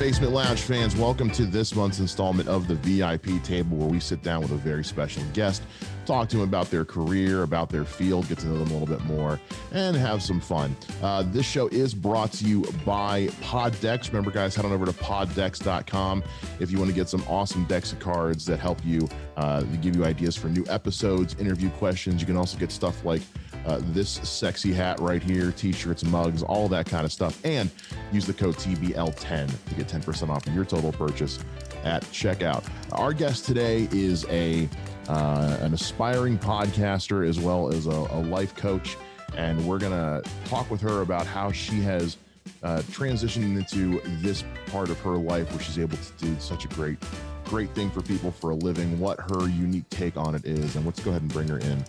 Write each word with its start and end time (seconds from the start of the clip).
Basement 0.00 0.32
Lounge 0.32 0.62
fans, 0.62 0.96
welcome 0.96 1.30
to 1.32 1.44
this 1.44 1.74
month's 1.74 2.00
installment 2.00 2.48
of 2.48 2.66
the 2.66 2.74
VIP 2.76 3.44
table 3.44 3.76
where 3.76 3.86
we 3.86 4.00
sit 4.00 4.22
down 4.22 4.40
with 4.40 4.50
a 4.50 4.56
very 4.56 4.82
special 4.82 5.22
guest, 5.34 5.62
talk 6.06 6.26
to 6.30 6.38
them 6.38 6.48
about 6.48 6.70
their 6.70 6.86
career, 6.86 7.42
about 7.42 7.68
their 7.68 7.84
field, 7.84 8.26
get 8.26 8.38
to 8.38 8.46
know 8.46 8.64
them 8.64 8.70
a 8.70 8.78
little 8.78 8.86
bit 8.86 9.04
more, 9.04 9.38
and 9.72 9.94
have 9.94 10.22
some 10.22 10.40
fun. 10.40 10.74
Uh, 11.02 11.22
this 11.26 11.44
show 11.44 11.68
is 11.68 11.92
brought 11.92 12.32
to 12.32 12.46
you 12.46 12.62
by 12.86 13.26
Poddecks. 13.42 14.08
Remember, 14.08 14.30
guys, 14.30 14.54
head 14.54 14.64
on 14.64 14.72
over 14.72 14.86
to 14.86 14.92
poddecks.com 14.92 16.24
if 16.60 16.70
you 16.70 16.78
want 16.78 16.88
to 16.88 16.96
get 16.96 17.10
some 17.10 17.22
awesome 17.28 17.66
decks 17.66 17.92
of 17.92 17.98
cards 17.98 18.46
that 18.46 18.58
help 18.58 18.82
you 18.82 19.06
uh, 19.36 19.60
give 19.82 19.94
you 19.94 20.06
ideas 20.06 20.34
for 20.34 20.48
new 20.48 20.64
episodes, 20.70 21.36
interview 21.38 21.68
questions. 21.72 22.22
You 22.22 22.26
can 22.26 22.38
also 22.38 22.56
get 22.56 22.72
stuff 22.72 23.04
like 23.04 23.20
uh, 23.66 23.80
this 23.92 24.08
sexy 24.08 24.72
hat 24.72 24.98
right 25.00 25.22
here, 25.22 25.52
t-shirts, 25.52 26.04
mugs, 26.04 26.42
all 26.42 26.68
that 26.68 26.86
kind 26.86 27.04
of 27.04 27.12
stuff. 27.12 27.44
And 27.44 27.70
use 28.12 28.26
the 28.26 28.32
code 28.32 28.56
TBL10 28.56 29.50
to 29.68 29.74
get 29.74 29.86
10% 29.86 30.28
off 30.28 30.46
of 30.46 30.54
your 30.54 30.64
total 30.64 30.92
purchase 30.92 31.38
at 31.84 32.02
checkout. 32.04 32.64
Our 32.92 33.12
guest 33.12 33.44
today 33.44 33.88
is 33.92 34.26
a 34.28 34.68
uh, 35.08 35.58
an 35.60 35.74
aspiring 35.74 36.38
podcaster 36.38 37.28
as 37.28 37.40
well 37.40 37.72
as 37.72 37.86
a, 37.86 37.90
a 37.90 38.20
life 38.20 38.54
coach, 38.54 38.96
and 39.36 39.66
we're 39.66 39.78
gonna 39.78 40.22
talk 40.44 40.70
with 40.70 40.80
her 40.82 41.00
about 41.00 41.26
how 41.26 41.50
she 41.50 41.80
has 41.80 42.16
uh, 42.62 42.78
transitioned 42.90 43.58
into 43.58 44.00
this 44.20 44.44
part 44.66 44.88
of 44.88 45.00
her 45.00 45.16
life 45.16 45.50
where 45.50 45.60
she's 45.60 45.78
able 45.78 45.96
to 45.96 46.24
do 46.24 46.38
such 46.38 46.64
a 46.64 46.68
great 46.68 46.98
great 47.44 47.70
thing 47.70 47.90
for 47.90 48.00
people 48.02 48.30
for 48.30 48.50
a 48.50 48.54
living, 48.54 48.96
what 49.00 49.18
her 49.18 49.48
unique 49.48 49.88
take 49.90 50.16
on 50.16 50.36
it 50.36 50.44
is, 50.44 50.76
and 50.76 50.86
let's 50.86 51.00
go 51.00 51.10
ahead 51.10 51.22
and 51.22 51.32
bring 51.32 51.48
her 51.48 51.58
in 51.58 51.84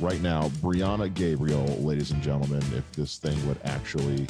right 0.00 0.20
now. 0.20 0.48
Breana 0.60 1.12
Gabriel, 1.12 1.64
ladies 1.80 2.10
and 2.10 2.22
gentlemen, 2.22 2.62
if 2.74 2.90
this 2.92 3.18
thing 3.18 3.46
would 3.48 3.58
actually, 3.64 4.26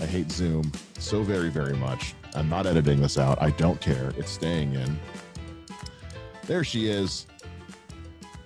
I 0.00 0.06
hate 0.06 0.30
Zoom 0.30 0.70
so 0.98 1.22
very, 1.22 1.48
very 1.50 1.76
much. 1.76 2.14
I'm 2.34 2.48
not 2.48 2.66
editing 2.66 3.00
this 3.00 3.18
out. 3.18 3.40
I 3.40 3.50
don't 3.50 3.80
care. 3.80 4.12
It's 4.16 4.30
staying 4.30 4.74
in. 4.74 4.98
There 6.46 6.64
she 6.64 6.88
is. 6.88 7.26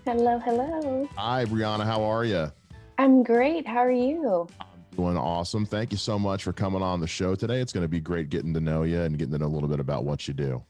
Hello, 0.04 0.38
hello. 0.38 1.08
Hi, 1.16 1.44
Breana. 1.44 1.84
How 1.84 2.02
are 2.02 2.24
you? 2.24 2.50
I'm 2.98 3.22
great. 3.22 3.66
How 3.66 3.78
are 3.78 3.90
you? 3.90 4.48
I'm 4.60 4.66
doing 4.96 5.16
awesome. 5.16 5.66
Thank 5.66 5.92
you 5.92 5.98
so 5.98 6.18
much 6.18 6.44
for 6.44 6.52
coming 6.52 6.82
on 6.82 7.00
the 7.00 7.06
show 7.06 7.34
today. 7.34 7.60
It's 7.60 7.72
going 7.72 7.84
to 7.84 7.88
be 7.88 8.00
great 8.00 8.28
getting 8.28 8.54
to 8.54 8.60
know 8.60 8.82
you 8.82 9.00
and 9.00 9.18
getting 9.18 9.32
to 9.32 9.38
know 9.38 9.46
a 9.46 9.48
little 9.48 9.68
bit 9.68 9.80
about 9.80 10.04
what 10.04 10.26
you 10.28 10.34
do. 10.34 10.64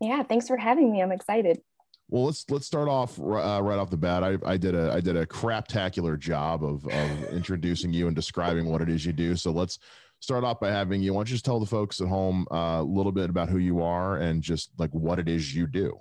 Yeah, 0.00 0.22
thanks 0.22 0.46
for 0.46 0.56
having 0.56 0.92
me. 0.92 1.02
I'm 1.02 1.12
excited. 1.12 1.60
Well, 2.10 2.24
let's 2.24 2.48
let's 2.48 2.66
start 2.66 2.88
off 2.88 3.18
uh, 3.18 3.22
right 3.62 3.78
off 3.78 3.90
the 3.90 3.98
bat. 3.98 4.24
I, 4.24 4.38
I 4.46 4.56
did 4.56 4.74
a 4.74 4.92
I 4.92 5.00
did 5.00 5.16
a 5.16 5.26
craptacular 5.26 6.18
job 6.18 6.64
of 6.64 6.86
of 6.86 7.24
introducing 7.32 7.92
you 7.92 8.06
and 8.06 8.16
describing 8.16 8.66
what 8.66 8.80
it 8.80 8.88
is 8.88 9.04
you 9.04 9.12
do. 9.12 9.36
So 9.36 9.50
let's 9.50 9.78
start 10.20 10.42
off 10.42 10.58
by 10.58 10.70
having 10.70 11.02
you. 11.02 11.12
Why 11.12 11.18
don't 11.18 11.28
you 11.28 11.34
just 11.34 11.44
tell 11.44 11.60
the 11.60 11.66
folks 11.66 12.00
at 12.00 12.08
home 12.08 12.46
uh, 12.50 12.78
a 12.80 12.82
little 12.82 13.12
bit 13.12 13.28
about 13.28 13.50
who 13.50 13.58
you 13.58 13.82
are 13.82 14.16
and 14.16 14.42
just 14.42 14.70
like 14.78 14.90
what 14.92 15.18
it 15.18 15.28
is 15.28 15.54
you 15.54 15.66
do. 15.66 15.98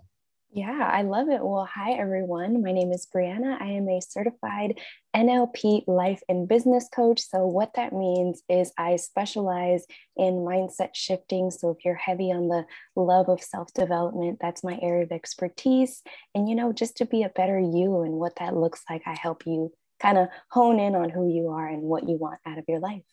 Yeah, 0.50 0.90
I 0.92 1.02
love 1.02 1.28
it. 1.30 1.44
Well, 1.44 1.68
hi, 1.72 1.92
everyone. 1.94 2.64
My 2.64 2.72
name 2.72 2.92
is 2.94 3.06
Breana. 3.14 3.62
I 3.62 3.66
am 3.72 3.88
a 3.90 4.00
certified 4.02 4.80
NLP 5.16 5.84
life 5.88 6.22
and 6.30 6.48
business 6.48 6.88
coach. 6.94 7.20
So, 7.20 7.46
what 7.46 7.74
that 7.76 7.92
means 7.92 8.42
is 8.50 8.72
I 8.78 8.96
specialize 8.96 9.86
in 10.16 10.46
mindset 10.46 10.92
shifting. 10.96 11.52
So, 11.52 11.72
if 11.72 11.84
you're 11.84 11.96
heavy 11.96 12.32
on 12.32 12.48
the 12.48 12.66
love 12.96 13.28
of 13.28 13.44
self 13.44 13.74
development, 13.74 14.40
that's 14.42 14.64
my 14.64 14.80
area 14.82 15.04
of 15.04 15.12
expertise. 15.12 16.02
And, 16.34 16.50
you 16.50 16.56
know, 16.56 16.72
just 16.72 16.96
to 16.98 17.06
be 17.06 17.24
a 17.24 17.30
better 17.30 17.60
you 17.60 18.02
and 18.04 18.14
what 18.14 18.38
that 18.38 18.56
looks 18.56 18.84
like, 18.90 19.04
I 19.06 19.16
help 19.22 19.46
you 19.46 19.74
kind 20.00 20.18
of 20.18 20.30
hone 20.50 20.80
in 20.80 20.96
on 20.96 21.10
who 21.10 21.28
you 21.28 21.50
are 21.50 21.68
and 21.68 21.84
what 21.84 22.08
you 22.08 22.16
want 22.18 22.40
out 22.46 22.58
of 22.58 22.66
your 22.68 22.80
life 22.80 23.04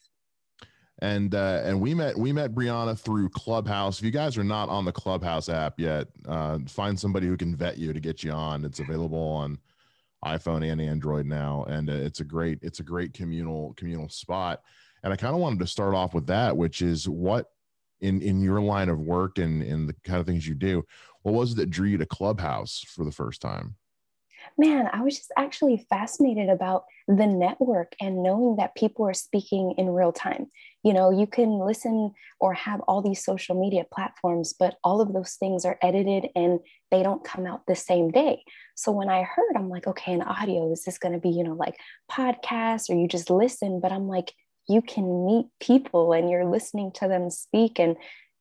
and 1.00 1.34
uh, 1.34 1.62
and 1.64 1.80
we 1.80 1.94
met 1.94 2.16
we 2.16 2.32
met 2.32 2.54
Breana 2.54 2.98
through 2.98 3.28
Clubhouse. 3.30 3.98
If 3.98 4.04
you 4.04 4.10
guys 4.10 4.38
are 4.38 4.44
not 4.44 4.68
on 4.68 4.84
the 4.84 4.92
Clubhouse 4.92 5.48
app 5.48 5.78
yet, 5.78 6.08
uh, 6.26 6.58
find 6.68 6.98
somebody 6.98 7.26
who 7.26 7.36
can 7.36 7.56
vet 7.56 7.78
you 7.78 7.92
to 7.92 8.00
get 8.00 8.22
you 8.22 8.32
on. 8.32 8.64
It's 8.64 8.80
available 8.80 9.18
on 9.18 9.58
iPhone 10.24 10.70
and 10.70 10.80
Android 10.80 11.26
now, 11.26 11.64
and 11.68 11.90
uh, 11.90 11.94
it's 11.94 12.20
a 12.20 12.24
great 12.24 12.58
it's 12.62 12.80
a 12.80 12.84
great 12.84 13.12
communal 13.12 13.74
communal 13.74 14.08
spot. 14.08 14.62
And 15.02 15.12
I 15.12 15.16
kind 15.16 15.34
of 15.34 15.40
wanted 15.40 15.58
to 15.58 15.66
start 15.66 15.94
off 15.94 16.14
with 16.14 16.26
that, 16.28 16.56
which 16.56 16.80
is 16.80 17.08
what 17.08 17.50
in 18.00 18.22
in 18.22 18.40
your 18.40 18.60
line 18.60 18.88
of 18.88 19.00
work 19.00 19.38
and 19.38 19.62
in 19.62 19.86
the 19.86 19.94
kind 20.04 20.20
of 20.20 20.26
things 20.26 20.46
you 20.46 20.54
do. 20.54 20.84
What 21.22 21.34
was 21.34 21.52
it 21.52 21.56
that 21.56 21.70
drew 21.70 21.88
you 21.88 21.98
to 21.98 22.06
Clubhouse 22.06 22.84
for 22.86 23.04
the 23.04 23.12
first 23.12 23.40
time? 23.40 23.74
Man, 24.56 24.88
I 24.92 25.02
was 25.02 25.16
just 25.16 25.32
actually 25.36 25.84
fascinated 25.90 26.48
about 26.48 26.84
the 27.08 27.26
network 27.26 27.94
and 28.00 28.22
knowing 28.22 28.56
that 28.56 28.74
people 28.74 29.06
are 29.06 29.14
speaking 29.14 29.74
in 29.76 29.90
real 29.90 30.12
time. 30.12 30.46
You 30.82 30.92
know, 30.92 31.10
you 31.10 31.26
can 31.26 31.58
listen 31.58 32.12
or 32.40 32.54
have 32.54 32.80
all 32.82 33.02
these 33.02 33.24
social 33.24 33.60
media 33.60 33.84
platforms, 33.92 34.54
but 34.58 34.76
all 34.84 35.00
of 35.00 35.12
those 35.12 35.34
things 35.34 35.64
are 35.64 35.78
edited 35.82 36.28
and 36.36 36.60
they 36.90 37.02
don't 37.02 37.24
come 37.24 37.46
out 37.46 37.66
the 37.66 37.74
same 37.74 38.10
day. 38.10 38.44
So 38.76 38.92
when 38.92 39.08
I 39.08 39.22
heard, 39.22 39.56
I'm 39.56 39.68
like, 39.68 39.86
okay, 39.86 40.12
an 40.12 40.22
audio, 40.22 40.70
is 40.72 40.84
this 40.84 40.98
going 40.98 41.14
to 41.14 41.20
be, 41.20 41.30
you 41.30 41.42
know, 41.42 41.54
like 41.54 41.76
podcast 42.10 42.90
or 42.90 42.94
you 42.94 43.08
just 43.08 43.30
listen? 43.30 43.80
But 43.80 43.92
I'm 43.92 44.08
like, 44.08 44.32
you 44.68 44.80
can 44.82 45.26
meet 45.26 45.46
people 45.60 46.12
and 46.12 46.30
you're 46.30 46.46
listening 46.46 46.92
to 46.92 47.08
them 47.08 47.30
speak 47.30 47.78
and 47.78 47.96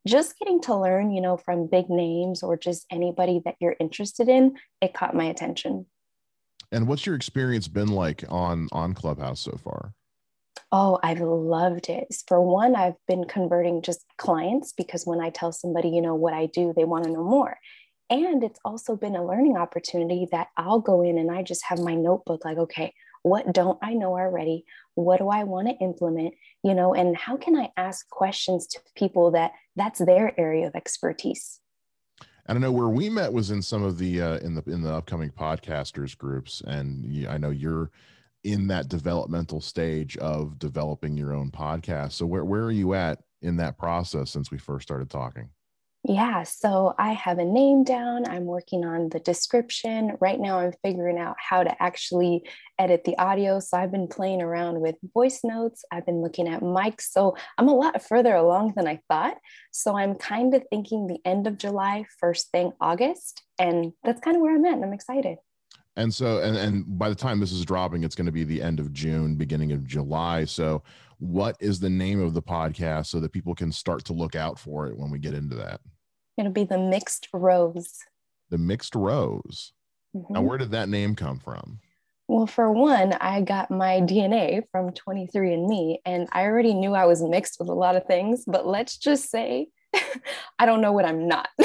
just 0.08 0.38
getting 0.38 0.62
to 0.62 0.76
learn, 0.76 1.12
you 1.12 1.22
know, 1.22 1.38
from 1.38 1.68
big 1.68 1.90
names 1.90 2.44
or 2.44 2.58
just 2.58 2.86
anybody 2.92 3.42
that 3.46 3.56
you're 3.60 3.76
interested 3.80 4.28
in, 4.28 4.58
it 4.82 4.94
caught 4.94 5.16
my 5.16 5.26
attention. 5.26 5.86
And 6.74 6.88
what's 6.88 7.06
your 7.06 7.16
experience 7.16 7.68
been 7.68 7.90
like 7.90 8.26
on 8.30 8.68
on 8.72 8.94
Clubhouse 8.94 9.40
so 9.40 9.58
far? 9.64 9.94
Oh, 10.72 11.00
I've 11.04 11.22
loved 11.22 11.88
it. 11.88 12.08
For 12.28 12.42
one, 12.42 12.76
I've 12.76 12.96
been 13.08 13.26
converting 13.26 13.84
just 13.84 14.04
clients 14.18 14.74
because 14.74 15.06
when 15.06 15.22
I 15.22 15.30
tell 15.30 15.52
somebody, 15.52 15.90
you 15.90 16.02
know, 16.02 16.16
what 16.16 16.34
I 16.34 16.48
do, 16.48 16.74
they 16.76 16.84
want 16.84 17.04
to 17.06 17.12
know 17.12 17.24
more. 17.24 17.58
And 18.10 18.44
it's 18.44 18.60
also 18.66 18.96
been 18.96 19.16
a 19.16 19.26
learning 19.26 19.56
opportunity 19.56 20.28
that 20.32 20.48
I'll 20.58 20.80
go 20.80 21.04
in 21.04 21.20
and 21.20 21.30
I 21.30 21.44
just 21.44 21.64
have 21.66 21.80
my 21.80 21.94
notebook 21.94 22.44
like, 22.44 22.58
okay, 22.58 22.92
what 23.22 23.54
don't 23.54 23.78
I 23.84 23.94
know 23.94 24.14
already? 24.18 24.66
What 24.96 25.20
do 25.20 25.30
I 25.30 25.44
want 25.44 25.68
to 25.68 25.76
implement? 25.76 26.34
You 26.64 26.74
know, 26.74 26.96
and 26.96 27.16
how 27.16 27.38
can 27.38 27.56
I 27.56 27.70
ask 27.78 28.10
questions 28.10 28.66
to 28.68 28.80
people 28.96 29.32
that 29.32 29.52
that's 29.76 30.04
their 30.04 30.38
area 30.40 30.68
of 30.68 30.76
expertise? 30.76 31.60
And 32.46 32.58
I 32.58 32.62
know 32.62 32.72
where 32.72 32.90
we 32.90 33.10
met 33.10 33.32
was 33.32 33.52
in 33.52 33.62
some 33.62 33.84
of 33.84 33.98
the 33.98 34.22
uh, 34.22 34.38
in 34.40 34.56
the 34.56 34.64
in 34.68 34.82
the 34.82 34.94
upcoming 34.94 35.30
podcasters 35.30 36.18
groups, 36.18 36.62
and 36.66 37.28
I 37.28 37.38
know 37.38 37.52
you're 37.52 37.90
in 38.44 38.68
that 38.68 38.90
developmental 38.90 39.62
stage 39.62 40.18
of 40.18 40.60
developing 40.60 41.16
your 41.16 41.34
own 41.34 41.52
podcast. 41.52 42.14
So 42.14 42.26
where 42.26 42.44
where 42.44 42.64
are 42.64 42.72
you 42.72 42.94
at 42.94 43.24
in 43.42 43.58
that 43.58 43.78
process 43.78 44.30
since 44.32 44.52
we 44.52 44.58
first 44.58 44.86
started 44.86 45.10
talking? 45.10 45.50
Yeah, 46.06 46.44
so 46.44 46.94
I 47.00 47.14
have 47.14 47.40
a 47.40 47.46
name 47.46 47.86
down. 47.86 48.28
I'm 48.28 48.44
working 48.44 48.84
on 48.84 49.08
the 49.08 49.22
description. 49.22 50.18
Right 50.20 50.38
now, 50.38 50.60
I'm 50.60 50.74
figuring 50.84 51.18
out 51.18 51.38
how 51.40 51.64
to 51.64 51.82
actually 51.82 52.44
edit 52.78 53.06
the 53.06 53.18
audio. 53.18 53.62
So 53.62 53.78
I've 53.78 53.92
been 53.92 54.10
playing 54.10 54.42
around 54.42 54.82
with 54.82 54.96
voice 55.14 55.46
notes. 55.46 55.86
I've 55.94 56.06
been 56.06 56.22
looking 56.22 56.50
at 56.50 56.60
mics. 56.60 57.04
So 57.12 57.38
I'm 57.58 57.70
a 57.70 57.74
lot 57.74 58.04
further 58.04 58.36
along 58.36 58.74
than 58.76 58.86
I 58.86 59.00
thought. 59.08 59.38
So 59.72 59.98
I'm 59.98 60.16
kind 60.16 60.54
of 60.54 60.66
thinking 60.70 61.08
the 61.08 61.22
end 61.24 61.48
of 61.48 61.58
July, 61.58 62.04
first 62.20 62.52
thing 62.52 62.74
August. 62.82 63.42
And 63.58 63.94
that's 64.04 64.20
kind 64.20 64.36
of 64.36 64.42
where 64.42 64.54
I'm 64.54 64.66
at. 64.66 64.74
And 64.74 64.84
I'm 64.84 64.94
excited. 64.94 65.38
And 65.96 66.14
so, 66.14 66.40
and, 66.40 66.58
and 66.58 67.00
by 67.00 67.08
the 67.08 67.16
time 67.16 67.40
this 67.40 67.54
is 67.54 67.64
dropping, 67.64 68.04
it's 68.04 68.16
going 68.16 68.26
to 68.26 68.32
be 68.32 68.44
the 68.44 68.62
end 68.62 68.82
of 68.82 68.92
June, 68.92 69.36
beginning 69.36 69.72
of 69.72 69.88
July. 69.88 70.44
So, 70.44 70.84
what 71.20 71.56
is 71.62 71.80
the 71.80 71.90
name 71.90 72.22
of 72.22 72.34
the 72.34 72.42
podcast 72.42 73.06
so 73.06 73.22
that 73.22 73.32
people 73.32 73.56
can 73.56 73.72
start 73.72 74.04
to 74.06 74.14
look 74.14 74.36
out 74.36 74.60
for 74.60 74.88
it 74.88 74.98
when 74.98 75.10
we 75.10 75.20
get 75.20 75.34
into 75.34 75.56
that? 75.56 75.80
It'll 76.38 76.52
be 76.52 76.64
the 76.64 76.78
mixed 76.78 77.28
rose. 77.34 78.00
The 78.50 78.58
mixed 78.58 78.96
rose. 78.96 79.74
Mm-hmm. 80.16 80.34
Now, 80.34 80.42
where 80.42 80.58
did 80.58 80.72
that 80.72 80.90
name 80.90 81.16
come 81.16 81.40
from? 81.40 81.80
Well, 82.28 82.48
for 82.48 82.72
one, 82.72 83.14
I 83.14 83.42
got 83.42 83.70
my 83.70 84.02
DNA 84.02 84.64
from 84.72 84.92
23andMe, 84.92 85.98
and 86.06 86.28
I 86.32 86.44
already 86.44 86.74
knew 86.74 86.94
I 86.94 87.06
was 87.06 87.22
mixed 87.22 87.60
with 87.60 87.70
a 87.70 87.74
lot 87.74 87.96
of 87.96 88.06
things, 88.06 88.44
but 88.48 88.66
let's 88.66 88.98
just 88.98 89.30
say 89.30 89.68
I 90.60 90.66
don't 90.66 90.82
know 90.82 90.92
what 90.92 91.06
I'm 91.06 91.28
not. 91.28 91.50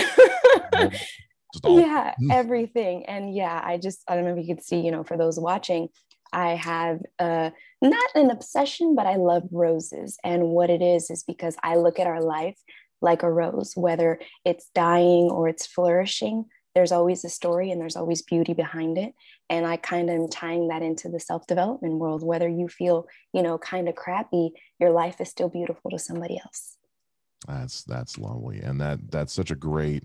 yeah, 1.64 2.14
everything. 2.31 3.06
And 3.06 3.34
yeah, 3.34 3.60
I 3.62 3.78
just, 3.78 4.02
I 4.08 4.14
don't 4.14 4.25
know 4.25 4.32
if 4.37 4.46
you 4.46 4.54
could 4.54 4.64
see, 4.64 4.81
you 4.81 4.90
know, 4.90 5.04
for 5.04 5.16
those 5.16 5.38
watching, 5.38 5.88
I 6.32 6.56
have 6.56 7.00
uh, 7.19 7.50
not 7.81 8.10
an 8.14 8.31
obsession, 8.31 8.94
but 8.94 9.06
I 9.06 9.16
love 9.16 9.44
roses. 9.50 10.19
And 10.22 10.48
what 10.48 10.70
it 10.70 10.82
is, 10.82 11.10
is 11.10 11.22
because 11.22 11.56
I 11.62 11.76
look 11.76 11.98
at 11.98 12.06
our 12.06 12.20
life 12.20 12.58
like 13.00 13.22
a 13.22 13.30
rose, 13.30 13.74
whether 13.76 14.18
it's 14.44 14.70
dying 14.74 15.30
or 15.30 15.48
it's 15.48 15.66
flourishing. 15.66 16.46
There's 16.74 16.92
always 16.92 17.24
a 17.24 17.28
story 17.28 17.70
and 17.70 17.80
there's 17.80 17.96
always 17.96 18.22
beauty 18.22 18.54
behind 18.54 18.98
it. 18.98 19.14
And 19.50 19.66
I 19.66 19.76
kind 19.76 20.10
of 20.10 20.16
am 20.16 20.28
tying 20.28 20.68
that 20.68 20.82
into 20.82 21.08
the 21.08 21.20
self 21.20 21.46
development 21.46 21.94
world. 21.94 22.22
Whether 22.22 22.48
you 22.48 22.68
feel, 22.68 23.06
you 23.32 23.42
know, 23.42 23.58
kind 23.58 23.88
of 23.88 23.94
crappy, 23.94 24.52
your 24.78 24.90
life 24.90 25.20
is 25.20 25.28
still 25.28 25.48
beautiful 25.48 25.90
to 25.90 25.98
somebody 25.98 26.38
else. 26.38 26.76
That's 27.46 27.84
that's 27.84 28.18
lovely, 28.18 28.60
and 28.60 28.80
that 28.80 29.10
that's 29.10 29.32
such 29.32 29.50
a 29.50 29.56
great 29.56 30.04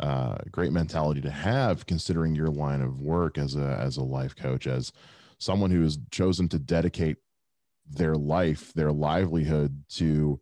uh, 0.00 0.38
great 0.50 0.72
mentality 0.72 1.20
to 1.20 1.30
have, 1.30 1.86
considering 1.86 2.34
your 2.34 2.48
line 2.48 2.80
of 2.80 3.00
work 3.00 3.38
as 3.38 3.56
a 3.56 3.78
as 3.80 3.96
a 3.96 4.02
life 4.02 4.34
coach, 4.34 4.66
as 4.66 4.92
someone 5.38 5.70
who 5.70 5.82
has 5.82 5.98
chosen 6.10 6.48
to 6.48 6.58
dedicate 6.58 7.16
their 7.88 8.14
life, 8.14 8.72
their 8.74 8.92
livelihood 8.92 9.84
to 9.88 10.40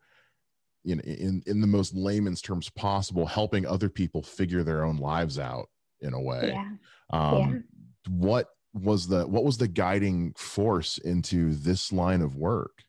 in 0.85 1.01
in 1.01 1.43
in 1.47 1.61
the 1.61 1.67
most 1.67 1.95
layman's 1.95 2.41
terms 2.43 2.71
possible 2.71 3.27
helping 3.27 3.67
other 3.67 3.89
people 3.89 4.23
figure 4.23 4.63
their 4.63 4.85
own 4.85 4.97
lives 4.97 5.39
out 5.39 5.69
in 6.01 6.15
a 6.15 6.21
way 6.21 6.53
Yeah. 6.53 6.77
um 7.13 7.39
Yeah. 7.39 7.61
what 8.09 8.49
was 8.73 9.09
the 9.09 9.27
what 9.27 9.45
was 9.45 9.59
the 9.59 9.69
guiding 9.69 10.33
force 10.35 10.99
into 10.99 11.55
this 11.55 11.93
line 11.93 12.23
of 12.23 12.37
work 12.37 12.85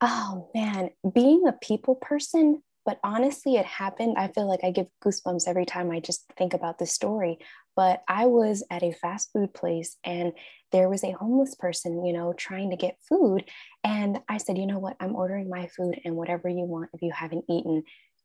Oh 0.00 0.50
man, 0.54 0.90
being 1.12 1.46
a 1.46 1.52
people 1.52 1.94
person, 1.96 2.62
but 2.84 3.00
honestly, 3.02 3.56
it 3.56 3.64
happened. 3.64 4.16
I 4.18 4.28
feel 4.28 4.46
like 4.46 4.62
I 4.62 4.70
give 4.70 4.88
goosebumps 5.02 5.48
every 5.48 5.64
time 5.64 5.90
I 5.90 6.00
just 6.00 6.26
think 6.36 6.52
about 6.54 6.78
this 6.78 6.92
story. 6.92 7.38
But 7.74 8.02
I 8.08 8.26
was 8.26 8.62
at 8.70 8.82
a 8.82 8.92
fast 8.92 9.32
food 9.32 9.54
place 9.54 9.96
and 10.04 10.32
there 10.76 10.90
was 10.90 11.02
a 11.02 11.12
homeless 11.12 11.54
person, 11.54 12.04
you 12.04 12.12
know, 12.12 12.34
trying 12.34 12.68
to 12.68 12.76
get 12.76 12.98
food. 13.08 13.44
And 13.82 14.20
I 14.28 14.36
said, 14.36 14.58
you 14.58 14.66
know 14.66 14.78
what? 14.78 14.96
I'm 15.00 15.16
ordering 15.16 15.48
my 15.48 15.68
food 15.68 15.98
and 16.04 16.16
whatever 16.16 16.50
you 16.50 16.64
want 16.64 16.90
if 16.92 17.00
you 17.00 17.12
haven't 17.12 17.46
eaten. 17.48 17.82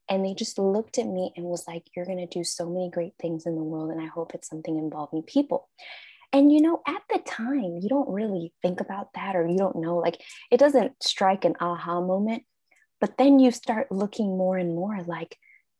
And 0.10 0.26
they 0.26 0.34
just 0.34 0.60
looked 0.60 0.98
at 0.98 1.08
me 1.08 1.32
and 1.38 1.46
was 1.46 1.66
like, 1.66 1.86
you're 1.96 2.06
going 2.06 2.18
to 2.18 2.26
do 2.26 2.44
so 2.44 2.70
many 2.70 2.90
great 2.90 3.14
things 3.22 3.46
in 3.46 3.56
the 3.56 3.64
world. 3.64 3.90
And 3.90 4.02
I 4.02 4.08
hope 4.08 4.34
it's 4.34 4.50
something 4.50 4.78
involving 4.78 5.24
people. 5.24 5.70
And 6.34 6.52
you 6.52 6.62
know, 6.62 6.82
at 6.86 7.02
the 7.10 7.20
time, 7.20 7.80
you 7.82 7.88
don't 7.88 8.10
really 8.10 8.52
think 8.62 8.82
about 8.82 9.14
that 9.16 9.38
or 9.38 9.48
you 9.48 9.58
don't 9.58 9.78
know, 9.78 9.98
like 9.98 10.22
it 10.52 10.58
doesn't 10.58 11.02
strike 11.02 11.46
an 11.46 11.56
aha 11.62 12.02
moment. 12.02 12.44
But 13.00 13.18
then 13.18 13.40
you 13.40 13.52
start 13.52 13.94
looking 13.94 14.38
more 14.38 14.58
and 14.58 14.76
more 14.76 15.02
like, 15.08 15.38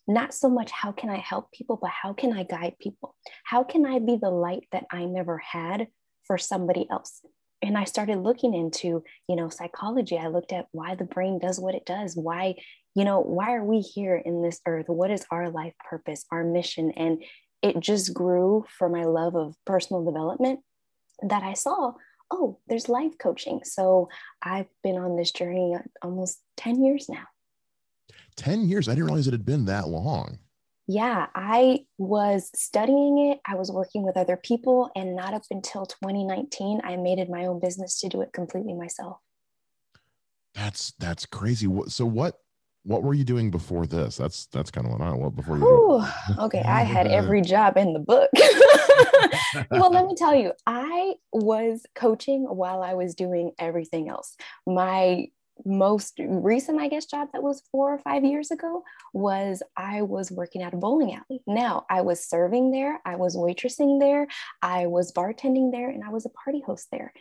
not 0.08 0.34
so 0.34 0.50
much 0.50 0.72
how 0.72 0.94
can 0.94 1.10
I 1.10 1.18
help 1.18 1.52
people, 1.52 1.78
but 1.82 1.92
how 1.92 2.14
can 2.14 2.32
I 2.32 2.44
guide 2.44 2.76
people? 2.80 3.16
How 3.44 3.64
can 3.64 3.86
I 3.86 4.00
be 4.00 4.16
the 4.16 4.30
light 4.30 4.68
that 4.72 4.86
I 4.90 5.04
never 5.04 5.38
had 5.38 5.88
for 6.26 6.38
somebody 6.38 6.88
else? 6.90 7.22
And 7.62 7.78
I 7.78 7.84
started 7.84 8.18
looking 8.18 8.54
into, 8.54 9.04
you 9.28 9.36
know, 9.36 9.50
psychology. 9.50 10.18
I 10.18 10.28
looked 10.28 10.52
at 10.52 10.68
why 10.72 10.96
the 10.96 11.04
brain 11.04 11.40
does 11.40 11.60
what 11.60 11.76
it 11.76 11.86
does, 11.86 12.16
why, 12.16 12.56
you 12.96 13.06
know, 13.06 13.22
why 13.22 13.54
are 13.54 13.64
we 13.64 13.80
here 13.80 14.16
in 14.16 14.42
this 14.42 14.60
earth? 14.66 14.88
What 14.88 15.12
is 15.12 15.26
our 15.30 15.50
life 15.50 15.74
purpose, 15.88 16.26
our 16.32 16.44
mission? 16.44 16.92
And 16.92 17.24
it 17.62 17.80
just 17.80 18.14
grew 18.14 18.66
for 18.78 18.90
my 18.90 19.04
love 19.04 19.36
of 19.36 19.56
personal 19.66 20.04
development 20.04 20.62
that 21.22 21.44
I 21.44 21.54
saw, 21.54 21.94
oh, 22.32 22.58
there's 22.68 22.90
life 22.90 23.18
coaching. 23.20 23.62
So 23.64 24.10
I've 24.42 24.70
been 24.84 24.98
on 24.98 25.16
this 25.16 25.32
journey 25.32 25.76
almost 26.02 26.40
10 26.58 26.84
years 26.84 27.08
now. 27.08 27.26
10 28.38 28.68
years 28.68 28.88
i 28.88 28.92
didn't 28.92 29.06
realize 29.06 29.28
it 29.28 29.34
had 29.34 29.46
been 29.46 29.66
that 29.66 29.88
long 29.88 30.38
Yeah, 30.94 31.28
I 31.34 31.86
was 31.98 32.50
studying 32.54 33.32
it. 33.32 33.40
I 33.48 33.56
was 33.56 33.72
working 33.72 34.04
with 34.04 34.18
other 34.18 34.36
people, 34.36 34.90
and 34.94 35.16
not 35.16 35.34
up 35.34 35.44
until 35.50 35.86
2019, 35.86 36.82
I 36.84 36.98
made 36.98 37.18
it 37.18 37.30
my 37.30 37.46
own 37.46 37.62
business 37.62 37.98
to 38.02 38.10
do 38.10 38.22
it 38.22 38.34
completely 38.34 38.74
myself. 38.74 39.18
that's 40.54 40.92
that's 41.00 41.26
crazy 41.26 41.68
so 41.88 42.06
what 42.06 42.40
what 42.84 43.04
were 43.04 43.14
you 43.14 43.24
doing 43.24 43.50
before 43.50 43.86
this 43.86 44.18
that's 44.18 44.48
that's 44.48 44.70
kind 44.70 44.86
of 44.86 44.92
what 44.92 45.02
i 45.02 45.12
what 45.12 45.34
before 45.34 45.58
you 45.58 45.64
Whew, 45.64 46.04
okay, 46.46 46.62
I 46.62 46.84
had 46.96 47.08
every 47.08 47.42
job 47.42 47.78
in 47.78 47.94
the 47.94 48.00
book. 48.00 48.30
well, 49.72 49.92
let 49.92 50.06
me 50.06 50.16
tell 50.16 50.36
you, 50.36 50.52
I 50.66 51.14
was 51.32 51.86
coaching 51.96 52.44
while 52.44 52.82
I 52.82 52.96
was 52.96 53.16
doing 53.16 53.52
everything 53.60 54.10
else. 54.10 54.36
My 54.66 55.28
most 55.66 56.20
recent, 56.20 56.80
I 56.80 56.88
guess, 56.88 57.06
job 57.06 57.30
that 57.34 57.44
was 57.44 57.64
four 57.72 57.94
or 57.94 58.00
five 58.00 58.24
years 58.24 58.52
ago 58.52 58.84
was 59.14 59.64
I 59.76 60.02
was 60.02 60.32
working 60.32 60.62
at 60.64 60.74
a 60.74 60.78
bowling 60.78 61.14
alley. 61.14 61.42
Now 61.48 61.86
I 61.90 62.02
was 62.02 62.28
serving 62.28 62.72
there, 62.72 63.00
I 63.06 63.16
was 63.16 63.36
waitressing 63.36 64.00
there, 64.00 64.28
I 64.62 64.88
was 64.88 65.12
bartending 65.12 65.72
there, 65.72 65.90
and 65.90 66.04
I 66.04 66.10
was 66.10 66.26
a 66.26 66.30
party 66.30 66.62
host 66.66 66.88
there. 66.92 67.14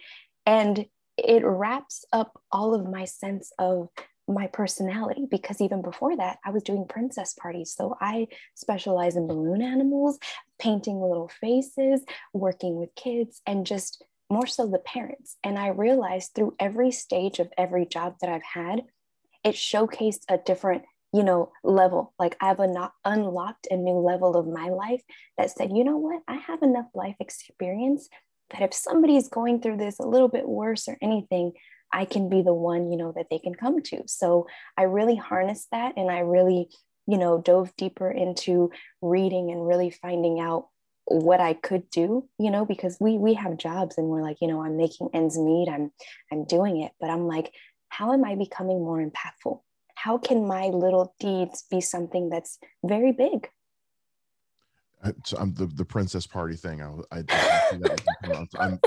And 0.46 0.86
it 1.16 1.44
wraps 1.44 2.04
up 2.12 2.40
all 2.50 2.74
of 2.74 2.88
my 2.88 3.04
sense 3.04 3.52
of 3.58 3.88
my 4.26 4.46
personality 4.46 5.26
because 5.30 5.60
even 5.60 5.82
before 5.82 6.16
that, 6.16 6.38
I 6.44 6.50
was 6.50 6.62
doing 6.62 6.86
princess 6.88 7.34
parties. 7.34 7.74
So 7.76 7.96
I 8.00 8.28
specialize 8.54 9.16
in 9.16 9.26
balloon 9.26 9.60
animals, 9.60 10.18
painting 10.58 11.00
little 11.00 11.28
faces, 11.40 12.02
working 12.32 12.76
with 12.76 12.94
kids, 12.94 13.42
and 13.46 13.66
just 13.66 14.04
more 14.30 14.46
so 14.46 14.66
the 14.66 14.78
parents. 14.78 15.36
And 15.42 15.58
I 15.58 15.68
realized 15.68 16.32
through 16.34 16.54
every 16.58 16.92
stage 16.92 17.38
of 17.38 17.52
every 17.58 17.84
job 17.84 18.16
that 18.20 18.30
I've 18.30 18.42
had, 18.42 18.82
it 19.44 19.54
showcased 19.54 20.24
a 20.28 20.38
different 20.38 20.84
you 21.12 21.24
know 21.24 21.50
level. 21.64 22.14
Like 22.18 22.36
i've 22.40 22.60
un- 22.60 22.90
unlocked 23.04 23.66
a 23.70 23.76
new 23.76 23.98
level 23.98 24.36
of 24.36 24.46
my 24.46 24.68
life 24.68 25.02
that 25.36 25.50
said 25.50 25.72
you 25.72 25.84
know 25.84 25.96
what? 25.96 26.22
I 26.28 26.36
have 26.36 26.62
enough 26.62 26.86
life 26.94 27.16
experience 27.20 28.08
that 28.50 28.62
if 28.62 28.74
somebody's 28.74 29.28
going 29.28 29.60
through 29.60 29.76
this 29.78 29.98
a 29.98 30.06
little 30.06 30.28
bit 30.28 30.48
worse 30.48 30.88
or 30.88 30.96
anything 31.02 31.52
i 31.92 32.04
can 32.04 32.28
be 32.28 32.42
the 32.42 32.54
one 32.54 32.90
you 32.90 32.96
know 32.96 33.12
that 33.16 33.26
they 33.30 33.38
can 33.38 33.54
come 33.54 33.82
to. 33.82 34.02
So 34.06 34.46
i 34.76 34.82
really 34.82 35.16
harnessed 35.16 35.68
that 35.72 35.94
and 35.96 36.10
i 36.10 36.20
really 36.20 36.68
you 37.06 37.18
know 37.18 37.40
dove 37.40 37.74
deeper 37.76 38.10
into 38.10 38.70
reading 39.02 39.50
and 39.50 39.66
really 39.66 39.90
finding 39.90 40.38
out 40.38 40.68
what 41.10 41.40
I 41.40 41.54
could 41.54 41.90
do, 41.90 42.28
you 42.38 42.50
know, 42.52 42.64
because 42.64 42.96
we 43.00 43.18
we 43.18 43.34
have 43.34 43.56
jobs 43.56 43.98
and 43.98 44.06
we're 44.06 44.22
like, 44.22 44.36
you 44.40 44.46
know, 44.46 44.62
I'm 44.62 44.76
making 44.76 45.08
ends 45.12 45.36
meet, 45.36 45.68
I'm 45.68 45.90
I'm 46.30 46.44
doing 46.44 46.80
it, 46.82 46.92
but 47.00 47.10
I'm 47.10 47.26
like, 47.26 47.52
how 47.88 48.12
am 48.12 48.24
I 48.24 48.36
becoming 48.36 48.78
more 48.78 48.98
impactful? 49.04 49.60
How 49.96 50.18
can 50.18 50.46
my 50.46 50.66
little 50.68 51.14
deeds 51.18 51.64
be 51.68 51.80
something 51.80 52.30
that's 52.30 52.58
very 52.84 53.10
big? 53.12 53.48
I- 55.02 55.14
so 55.24 55.36
I'm 55.38 55.52
the, 55.54 55.66
the 55.66 55.84
princess 55.84 56.26
party 56.26 56.54
thing. 56.56 56.80
I, 56.82 56.88
I, 57.10 57.24
I 57.28 58.46
I'm 58.60 58.78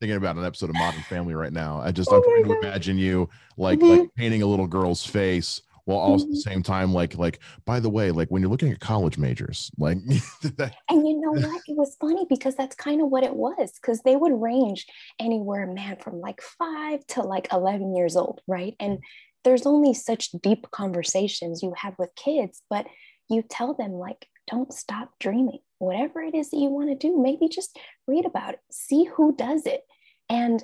thinking 0.00 0.16
about 0.16 0.36
an 0.36 0.44
episode 0.44 0.70
of 0.70 0.76
Modern 0.76 1.02
Family 1.02 1.34
right 1.34 1.52
now. 1.52 1.80
I 1.80 1.90
just 1.90 2.10
Oh 2.12 2.16
I'm 2.16 2.22
trying 2.22 2.42
my 2.48 2.54
to 2.54 2.60
imagine 2.66 2.98
you 2.98 3.28
like 3.56 3.78
Mhm. 3.80 4.00
like 4.00 4.14
painting 4.14 4.42
a 4.42 4.46
little 4.46 4.66
girl's 4.66 5.04
face 5.06 5.62
while 5.84 5.98
also 5.98 6.24
at 6.24 6.30
the 6.30 6.36
Mhm. 6.36 6.42
same 6.50 6.62
time 6.62 6.92
like 6.92 7.16
like 7.16 7.40
by 7.64 7.80
the 7.80 7.90
way 7.90 8.10
like 8.10 8.28
when 8.28 8.42
you're 8.42 8.50
looking 8.50 8.72
at 8.72 8.80
college 8.80 9.18
majors 9.18 9.70
like 9.78 9.98
that, 10.56 10.74
And 10.88 11.06
you 11.06 11.20
know 11.20 11.32
what? 11.32 11.62
It 11.66 11.76
was 11.76 11.96
funny 12.00 12.26
because 12.28 12.56
that's 12.56 12.74
kind 12.74 13.00
of 13.00 13.08
what 13.08 13.22
it 13.22 13.36
was 13.36 13.72
because 13.80 14.00
they 14.02 14.16
would 14.16 14.32
range 14.40 14.86
anywhere, 15.20 15.66
man, 15.66 15.96
from 15.96 16.20
like 16.20 16.40
five 16.42 17.06
to 17.08 17.22
like 17.22 17.48
11 17.52 17.94
years 17.94 18.16
old, 18.16 18.40
right? 18.48 18.74
And 18.80 18.98
there's 19.44 19.66
only 19.66 19.94
such 19.94 20.32
deep 20.42 20.70
conversations 20.72 21.62
you 21.62 21.72
have 21.76 21.94
with 21.98 22.14
kids, 22.16 22.62
but 22.68 22.86
you 23.28 23.42
tell 23.42 23.74
them, 23.74 23.92
like, 23.92 24.26
don't 24.50 24.72
stop 24.72 25.10
dreaming. 25.20 25.60
Whatever 25.78 26.20
it 26.22 26.34
is 26.34 26.50
that 26.50 26.56
you 26.58 26.68
want 26.68 26.90
to 26.90 26.96
do, 26.96 27.16
maybe 27.16 27.48
just 27.48 27.78
read 28.08 28.26
about 28.26 28.54
it, 28.54 28.60
see 28.72 29.04
who 29.04 29.34
does 29.36 29.66
it. 29.66 29.82
And 30.28 30.62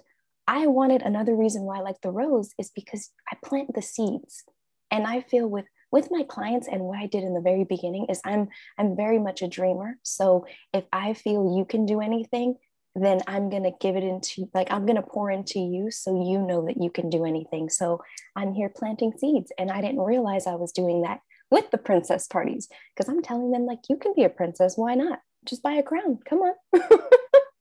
I 0.48 0.66
wanted 0.66 1.02
another 1.02 1.34
reason 1.36 1.62
why 1.62 1.78
I 1.78 1.82
like 1.82 2.00
the 2.02 2.10
rose 2.10 2.50
is 2.58 2.70
because 2.74 3.10
I 3.30 3.36
plant 3.44 3.74
the 3.74 3.82
seeds. 3.82 4.44
And 4.90 5.06
I 5.06 5.20
feel 5.20 5.48
with 5.48 5.66
with 5.92 6.08
my 6.10 6.24
clients 6.24 6.68
and 6.68 6.82
what 6.82 6.98
I 6.98 7.06
did 7.06 7.22
in 7.22 7.32
the 7.32 7.40
very 7.40 7.64
beginning 7.64 8.06
is 8.08 8.20
I'm 8.24 8.48
I'm 8.78 8.96
very 8.96 9.18
much 9.18 9.42
a 9.42 9.48
dreamer. 9.48 9.98
So 10.02 10.46
if 10.72 10.84
I 10.92 11.14
feel 11.14 11.56
you 11.56 11.64
can 11.64 11.86
do 11.86 12.00
anything, 12.00 12.56
then 12.94 13.20
I'm 13.26 13.50
going 13.50 13.62
to 13.64 13.72
give 13.80 13.94
it 13.94 14.02
into 14.02 14.48
like 14.54 14.70
I'm 14.70 14.86
going 14.86 14.96
to 14.96 15.02
pour 15.02 15.30
into 15.30 15.60
you 15.60 15.90
so 15.90 16.24
you 16.28 16.40
know 16.40 16.66
that 16.66 16.82
you 16.82 16.90
can 16.90 17.10
do 17.10 17.24
anything. 17.24 17.68
So 17.68 18.02
I'm 18.34 18.54
here 18.54 18.70
planting 18.74 19.12
seeds 19.18 19.52
and 19.58 19.70
I 19.70 19.80
didn't 19.80 20.00
realize 20.00 20.46
I 20.46 20.54
was 20.54 20.72
doing 20.72 21.02
that 21.02 21.20
with 21.50 21.70
the 21.70 21.78
princess 21.78 22.26
parties 22.26 22.68
because 22.94 23.08
I'm 23.08 23.22
telling 23.22 23.52
them 23.52 23.66
like 23.66 23.80
you 23.88 23.96
can 23.96 24.12
be 24.14 24.24
a 24.24 24.28
princess, 24.28 24.76
why 24.76 24.94
not? 24.94 25.20
Just 25.44 25.62
buy 25.62 25.74
a 25.74 25.82
crown. 25.82 26.18
Come 26.28 26.40
on. 26.40 26.54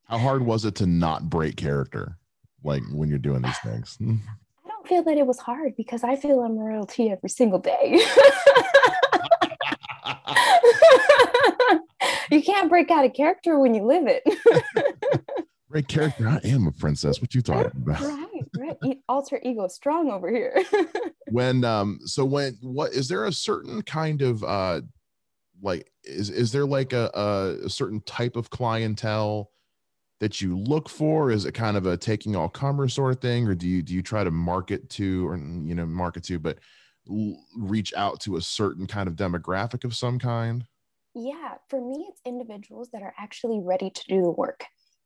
how 0.08 0.17
hard 0.17 0.46
was 0.46 0.65
it 0.65 0.75
to 0.75 0.86
not 0.86 1.29
break 1.29 1.58
character 1.58 2.17
like 2.63 2.84
when 2.91 3.10
you're 3.10 3.17
doing 3.17 3.41
these 3.41 3.58
things 3.60 3.98
don't 4.86 5.04
feel 5.04 5.04
that 5.12 5.18
it 5.20 5.25
was 5.25 5.39
hard 5.39 5.75
because 5.75 6.04
I 6.04 6.15
feel 6.15 6.42
I'm 6.42 6.58
royalty 6.58 7.10
every 7.10 7.30
single 7.30 7.60
day. 7.60 8.00
you 12.32 12.42
can't 12.44 12.70
break 12.70 12.92
out 12.92 13.06
a 13.06 13.10
character 13.10 13.60
when 13.60 13.74
you 13.74 13.84
live 13.86 14.06
it. 14.08 14.24
break 15.70 15.88
character 15.88 16.27
i 16.30 16.39
am 16.46 16.68
a 16.68 16.72
princess 16.72 17.20
what 17.20 17.34
you 17.36 17.42
talking 17.42 17.72
about 17.82 18.00
right, 18.00 18.44
right. 18.56 18.77
E- 18.86 19.01
Alter 19.10 19.42
ego 19.44 19.68
strong 19.68 20.10
over 20.10 20.30
here. 20.30 20.63
when 21.32 21.65
um 21.65 22.00
so 22.06 22.24
when 22.24 22.56
what 22.62 22.94
is 22.94 23.10
there 23.10 23.25
a 23.25 23.32
certain 23.32 23.82
kind 23.82 24.22
of 24.22 24.42
uh 24.44 24.80
like 25.62 25.92
is 26.04 26.30
is 26.30 26.51
there 26.54 26.65
like 26.65 26.94
a, 26.94 27.10
a, 27.13 27.65
a 27.65 27.70
certain 27.70 28.00
type 28.01 28.38
of 28.38 28.50
clientele 28.51 29.51
that 30.19 30.41
you 30.41 30.57
look 30.57 30.88
for 30.89 31.31
is 31.31 31.45
it 31.45 31.51
kind 31.53 31.75
of 31.75 31.86
a 31.86 31.98
taking 31.98 32.36
all 32.36 32.50
commerce 32.50 32.93
sort 32.93 33.13
of 33.13 33.22
thing 33.22 33.48
or 33.48 33.55
do 33.55 33.67
you 33.67 33.81
do 33.81 33.93
you 33.93 34.01
try 34.01 34.24
to 34.24 34.31
market 34.31 34.89
to 34.89 35.27
or 35.27 35.38
you 35.38 35.75
know 35.75 35.86
market 35.86 36.24
to 36.24 36.39
but 36.39 36.57
reach 37.57 37.93
out 37.95 38.19
to 38.19 38.38
a 38.38 38.41
certain 38.41 38.88
kind 38.88 39.07
of 39.07 39.15
demographic 39.15 39.84
of 39.84 39.95
some 39.95 40.17
kind 40.17 40.65
yeah, 41.15 41.53
for 41.69 41.79
me, 41.79 42.07
it's 42.10 42.22
individuals 42.25 42.89
that 42.91 43.01
are 43.01 43.13
actually 43.17 43.62
ready 43.62 43.89
to 43.89 44.03
do 44.10 44.22
the 44.22 44.29
work 44.29 44.65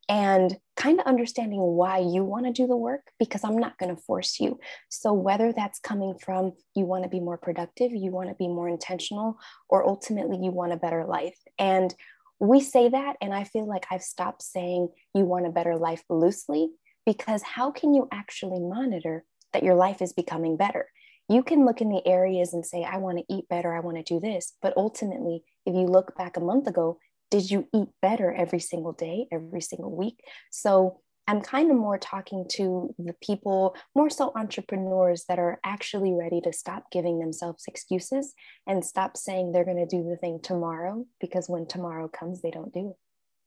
and 0.10 0.58
kind 0.76 1.00
of 1.00 1.06
understanding 1.06 1.60
why 1.62 2.00
you 2.00 2.24
want 2.24 2.48
to 2.48 2.52
do 2.52 2.66
the 2.66 2.76
work 2.76 3.02
because 3.20 3.44
I'm 3.44 3.60
not 3.60 3.78
going 3.78 3.96
to 3.96 4.02
force 4.02 4.40
you. 4.40 4.60
So, 4.90 5.14
whether 5.14 5.54
that's 5.54 5.80
coming 5.80 6.16
from 6.18 6.54
you 6.76 6.86
want 6.86 7.04
to 7.04 7.10
be 7.10 7.20
more 7.20 7.38
productive, 7.38 7.92
you 7.94 8.10
want 8.10 8.30
to 8.30 8.36
be 8.36 8.48
more 8.48 8.68
intentional, 8.68 9.38
or 9.70 9.88
ultimately 9.88 10.40
you 10.42 10.50
want 10.50 10.74
a 10.74 10.78
better 10.78 11.06
life. 11.06 11.38
And 11.60 11.94
we 12.40 12.62
say 12.62 12.90
that, 12.90 13.18
and 13.22 13.34
I 13.34 13.44
feel 13.44 13.68
like 13.68 13.88
I've 13.92 14.04
stopped 14.04 14.42
saying 14.42 14.90
you 15.14 15.26
want 15.26 15.48
a 15.48 15.52
better 15.52 15.78
life 15.78 16.04
loosely 16.10 16.70
because 17.06 17.42
how 17.42 17.72
can 17.72 17.94
you 17.94 18.08
actually 18.12 18.60
monitor 18.60 19.24
that 19.54 19.64
your 19.64 19.76
life 19.76 20.02
is 20.02 20.14
becoming 20.14 20.58
better? 20.58 20.88
you 21.30 21.44
can 21.44 21.64
look 21.64 21.80
in 21.80 21.90
the 21.90 22.06
areas 22.08 22.54
and 22.54 22.66
say, 22.66 22.84
I 22.84 22.98
want 22.98 23.20
to 23.20 23.34
eat 23.34 23.48
better, 23.48 23.74
I 23.74 23.82
want 23.82 23.98
to 23.98 24.04
do 24.04 24.20
this. 24.20 24.54
But 24.62 24.76
ultimately, 24.76 25.44
if 25.66 25.76
you 25.76 25.86
look 25.86 26.18
back 26.18 26.36
a 26.36 26.42
month 26.42 26.68
ago, 26.68 26.98
did 27.30 27.52
you 27.52 27.68
eat 27.74 27.90
better 28.02 28.34
every 28.34 28.60
single 28.60 28.94
day, 28.94 29.28
every 29.32 29.62
single 29.62 29.96
week? 29.96 30.20
So 30.50 31.02
I'm 31.30 31.42
kind 31.42 31.70
of 31.70 31.78
more 31.78 32.00
talking 32.00 32.46
to 32.54 32.96
the 32.98 33.14
people, 33.22 33.76
more 33.94 34.10
so 34.10 34.32
entrepreneurs 34.36 35.26
that 35.30 35.38
are 35.38 35.60
actually 35.64 36.12
ready 36.12 36.42
to 36.42 36.52
stop 36.52 36.90
giving 36.92 37.20
themselves 37.20 37.66
excuses 37.68 38.34
and 38.66 38.84
stop 38.84 39.16
saying 39.16 39.52
they're 39.52 39.64
going 39.64 39.78
to 39.78 39.86
do 39.86 40.04
the 40.10 40.18
thing 40.18 40.40
tomorrow 40.42 41.06
because 41.22 41.48
when 41.48 41.68
tomorrow 41.68 42.08
comes, 42.08 42.42
they 42.42 42.50
don't 42.50 42.74
do 42.74 42.90
it. 42.90 43.46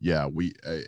Yeah, 0.00 0.26
we 0.26 0.54
uh, 0.66 0.78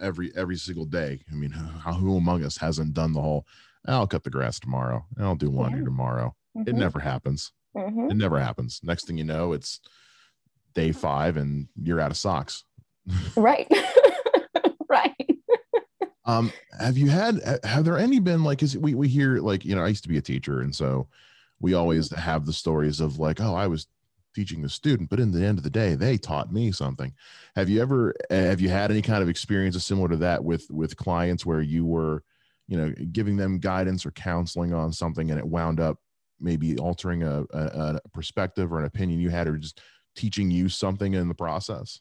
every 0.00 0.32
every 0.34 0.56
single 0.56 0.84
day. 0.84 1.20
I 1.30 1.34
mean, 1.36 1.52
who, 1.52 1.64
who 1.92 2.16
among 2.16 2.44
us 2.44 2.56
hasn't 2.56 2.94
done 2.94 3.12
the 3.12 3.22
whole? 3.22 3.46
I'll 3.86 4.08
cut 4.08 4.24
the 4.24 4.30
grass 4.30 4.58
tomorrow. 4.58 5.06
I'll 5.20 5.36
do 5.36 5.48
laundry 5.48 5.78
yeah. 5.78 5.84
tomorrow. 5.84 6.34
Mm-hmm. 6.56 6.70
It 6.70 6.74
never 6.74 6.98
happens. 6.98 7.52
Mm-hmm. 7.76 8.10
It 8.10 8.16
never 8.16 8.40
happens. 8.40 8.80
Next 8.82 9.06
thing 9.06 9.16
you 9.16 9.24
know, 9.24 9.52
it's 9.52 9.78
day 10.74 10.90
five 10.90 11.36
and 11.36 11.68
you're 11.80 12.00
out 12.00 12.10
of 12.10 12.16
socks. 12.16 12.64
right. 13.36 13.68
right 14.88 15.31
um 16.24 16.52
have 16.78 16.96
you 16.96 17.08
had 17.08 17.40
have 17.64 17.84
there 17.84 17.98
any 17.98 18.20
been 18.20 18.44
like 18.44 18.62
is 18.62 18.76
we 18.78 18.94
we 18.94 19.08
hear 19.08 19.38
like 19.38 19.64
you 19.64 19.74
know 19.74 19.84
i 19.84 19.88
used 19.88 20.02
to 20.02 20.08
be 20.08 20.18
a 20.18 20.22
teacher 20.22 20.60
and 20.60 20.74
so 20.74 21.06
we 21.60 21.74
always 21.74 22.08
mm-hmm. 22.08 22.20
have 22.20 22.46
the 22.46 22.52
stories 22.52 23.00
of 23.00 23.18
like 23.18 23.40
oh 23.40 23.54
i 23.54 23.66
was 23.66 23.86
teaching 24.34 24.62
the 24.62 24.68
student 24.68 25.10
but 25.10 25.20
in 25.20 25.30
the 25.30 25.44
end 25.44 25.58
of 25.58 25.64
the 25.64 25.70
day 25.70 25.94
they 25.94 26.16
taught 26.16 26.52
me 26.52 26.72
something 26.72 27.12
have 27.54 27.68
you 27.68 27.82
ever 27.82 28.14
have 28.30 28.60
you 28.60 28.68
had 28.68 28.90
any 28.90 29.02
kind 29.02 29.22
of 29.22 29.28
experiences 29.28 29.84
similar 29.84 30.08
to 30.08 30.16
that 30.16 30.42
with 30.42 30.70
with 30.70 30.96
clients 30.96 31.44
where 31.44 31.60
you 31.60 31.84
were 31.84 32.22
you 32.66 32.78
know 32.78 32.92
giving 33.12 33.36
them 33.36 33.58
guidance 33.58 34.06
or 34.06 34.10
counseling 34.12 34.72
on 34.72 34.90
something 34.90 35.30
and 35.30 35.38
it 35.38 35.46
wound 35.46 35.80
up 35.80 35.98
maybe 36.40 36.78
altering 36.78 37.22
a, 37.22 37.44
a, 37.52 38.00
a 38.04 38.08
perspective 38.08 38.72
or 38.72 38.78
an 38.78 38.86
opinion 38.86 39.20
you 39.20 39.28
had 39.28 39.46
or 39.46 39.58
just 39.58 39.82
teaching 40.16 40.50
you 40.50 40.68
something 40.68 41.12
in 41.12 41.28
the 41.28 41.34
process 41.34 42.00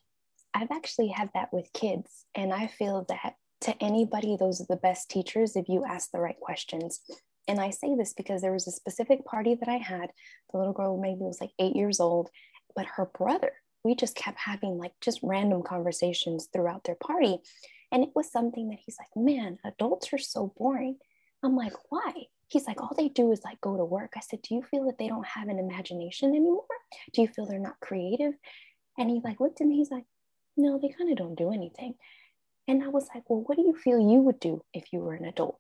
I've 0.54 0.72
actually 0.72 1.08
had 1.08 1.30
that 1.34 1.54
with 1.54 1.72
kids, 1.74 2.26
and 2.36 2.54
I 2.54 2.68
feel 2.68 3.06
that 3.08 3.36
to 3.62 3.84
anybody, 3.84 4.36
those 4.38 4.62
are 4.62 4.66
the 4.70 4.76
best 4.76 5.10
teachers 5.10 5.56
if 5.56 5.70
you 5.70 5.86
ask 5.86 6.12
the 6.12 6.20
right 6.20 6.40
questions. 6.40 7.00
And 7.48 7.60
I 7.60 7.70
say 7.70 7.96
this 7.96 8.14
because 8.14 8.42
there 8.42 8.52
was 8.52 8.68
a 8.68 8.72
specific 8.72 9.26
party 9.26 9.56
that 9.56 9.70
I 9.70 9.78
had. 9.78 10.12
The 10.52 10.58
little 10.58 10.74
girl 10.74 10.98
maybe 10.98 11.22
was 11.22 11.42
like 11.42 11.52
eight 11.60 11.76
years 11.76 12.00
old, 12.00 12.30
but 12.76 12.86
her 12.98 13.10
brother, 13.18 13.52
we 13.84 13.96
just 13.96 14.16
kept 14.16 14.40
having 14.40 14.78
like 14.78 14.94
just 15.02 15.20
random 15.24 15.64
conversations 15.64 16.50
throughout 16.52 16.84
their 16.84 16.96
party. 16.96 17.40
And 17.92 18.04
it 18.04 18.12
was 18.16 18.32
something 18.32 18.70
that 18.70 18.80
he's 18.86 18.98
like, 18.98 19.10
man, 19.16 19.58
adults 19.66 20.14
are 20.14 20.18
so 20.18 20.54
boring. 20.58 20.98
I'm 21.44 21.56
like, 21.56 21.74
why? 21.90 22.28
He's 22.48 22.68
like, 22.68 22.82
all 22.82 22.94
they 22.98 23.10
do 23.10 23.32
is 23.32 23.44
like 23.44 23.62
go 23.62 23.78
to 23.78 23.86
work. 23.86 24.14
I 24.16 24.20
said, 24.22 24.42
do 24.42 24.56
you 24.56 24.64
feel 24.64 24.86
that 24.86 24.98
they 24.98 25.08
don't 25.08 25.26
have 25.26 25.48
an 25.48 25.60
imagination 25.60 26.30
anymore? 26.30 26.64
Do 27.14 27.22
you 27.22 27.28
feel 27.28 27.46
they're 27.46 27.60
not 27.60 27.80
creative? 27.80 28.34
And 28.98 29.10
he 29.10 29.22
like 29.24 29.40
looked 29.40 29.62
at 29.62 29.68
me, 29.68 29.78
he's 29.78 29.92
like, 29.92 30.06
no, 30.58 30.78
they 30.78 30.90
kind 30.90 31.10
of 31.10 31.18
don't 31.18 31.38
do 31.38 31.52
anything. 31.52 31.96
And 32.68 32.84
I 32.84 32.88
was 32.88 33.08
like, 33.14 33.30
well, 33.30 33.44
what 33.46 33.58
do 33.58 33.64
you 33.64 33.76
feel 33.76 34.00
you 34.00 34.20
would 34.20 34.40
do 34.40 34.62
if 34.74 34.94
you 34.94 35.00
were 35.00 35.14
an 35.14 35.26
adult? 35.26 35.58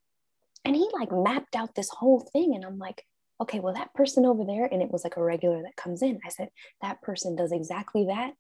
And 0.64 0.76
he 0.76 0.88
like 0.94 1.12
mapped 1.12 1.56
out 1.56 1.76
this 1.76 1.90
whole 1.90 2.20
thing. 2.32 2.54
And 2.56 2.64
I'm 2.64 2.78
like, 2.78 3.06
okay, 3.42 3.60
well, 3.60 3.74
that 3.74 3.94
person 3.94 4.26
over 4.26 4.46
there, 4.46 4.66
and 4.72 4.82
it 4.82 4.92
was 4.92 5.04
like 5.04 5.18
a 5.18 5.24
regular 5.24 5.64
that 5.64 5.76
comes 5.76 6.04
in. 6.04 6.20
I 6.26 6.30
said, 6.30 6.50
that 6.82 7.02
person 7.02 7.36
does 7.36 7.52
exactly 7.52 8.06
that, 8.06 8.34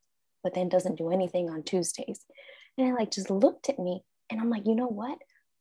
but 0.44 0.53
then 0.53 0.70
doesn't 0.70 0.98
do 0.98 1.10
anything 1.10 1.50
on 1.50 1.63
Tuesdays. 1.63 2.24
And 2.77 2.88
I 2.88 2.94
like 2.94 3.12
just 3.12 3.30
looked 3.30 3.70
at 3.70 3.80
me 3.80 4.03
and 4.30 4.39
I'm 4.39 4.50
like, 4.50 4.65
you 4.65 4.75
know 4.75 4.88
what? 4.88 5.18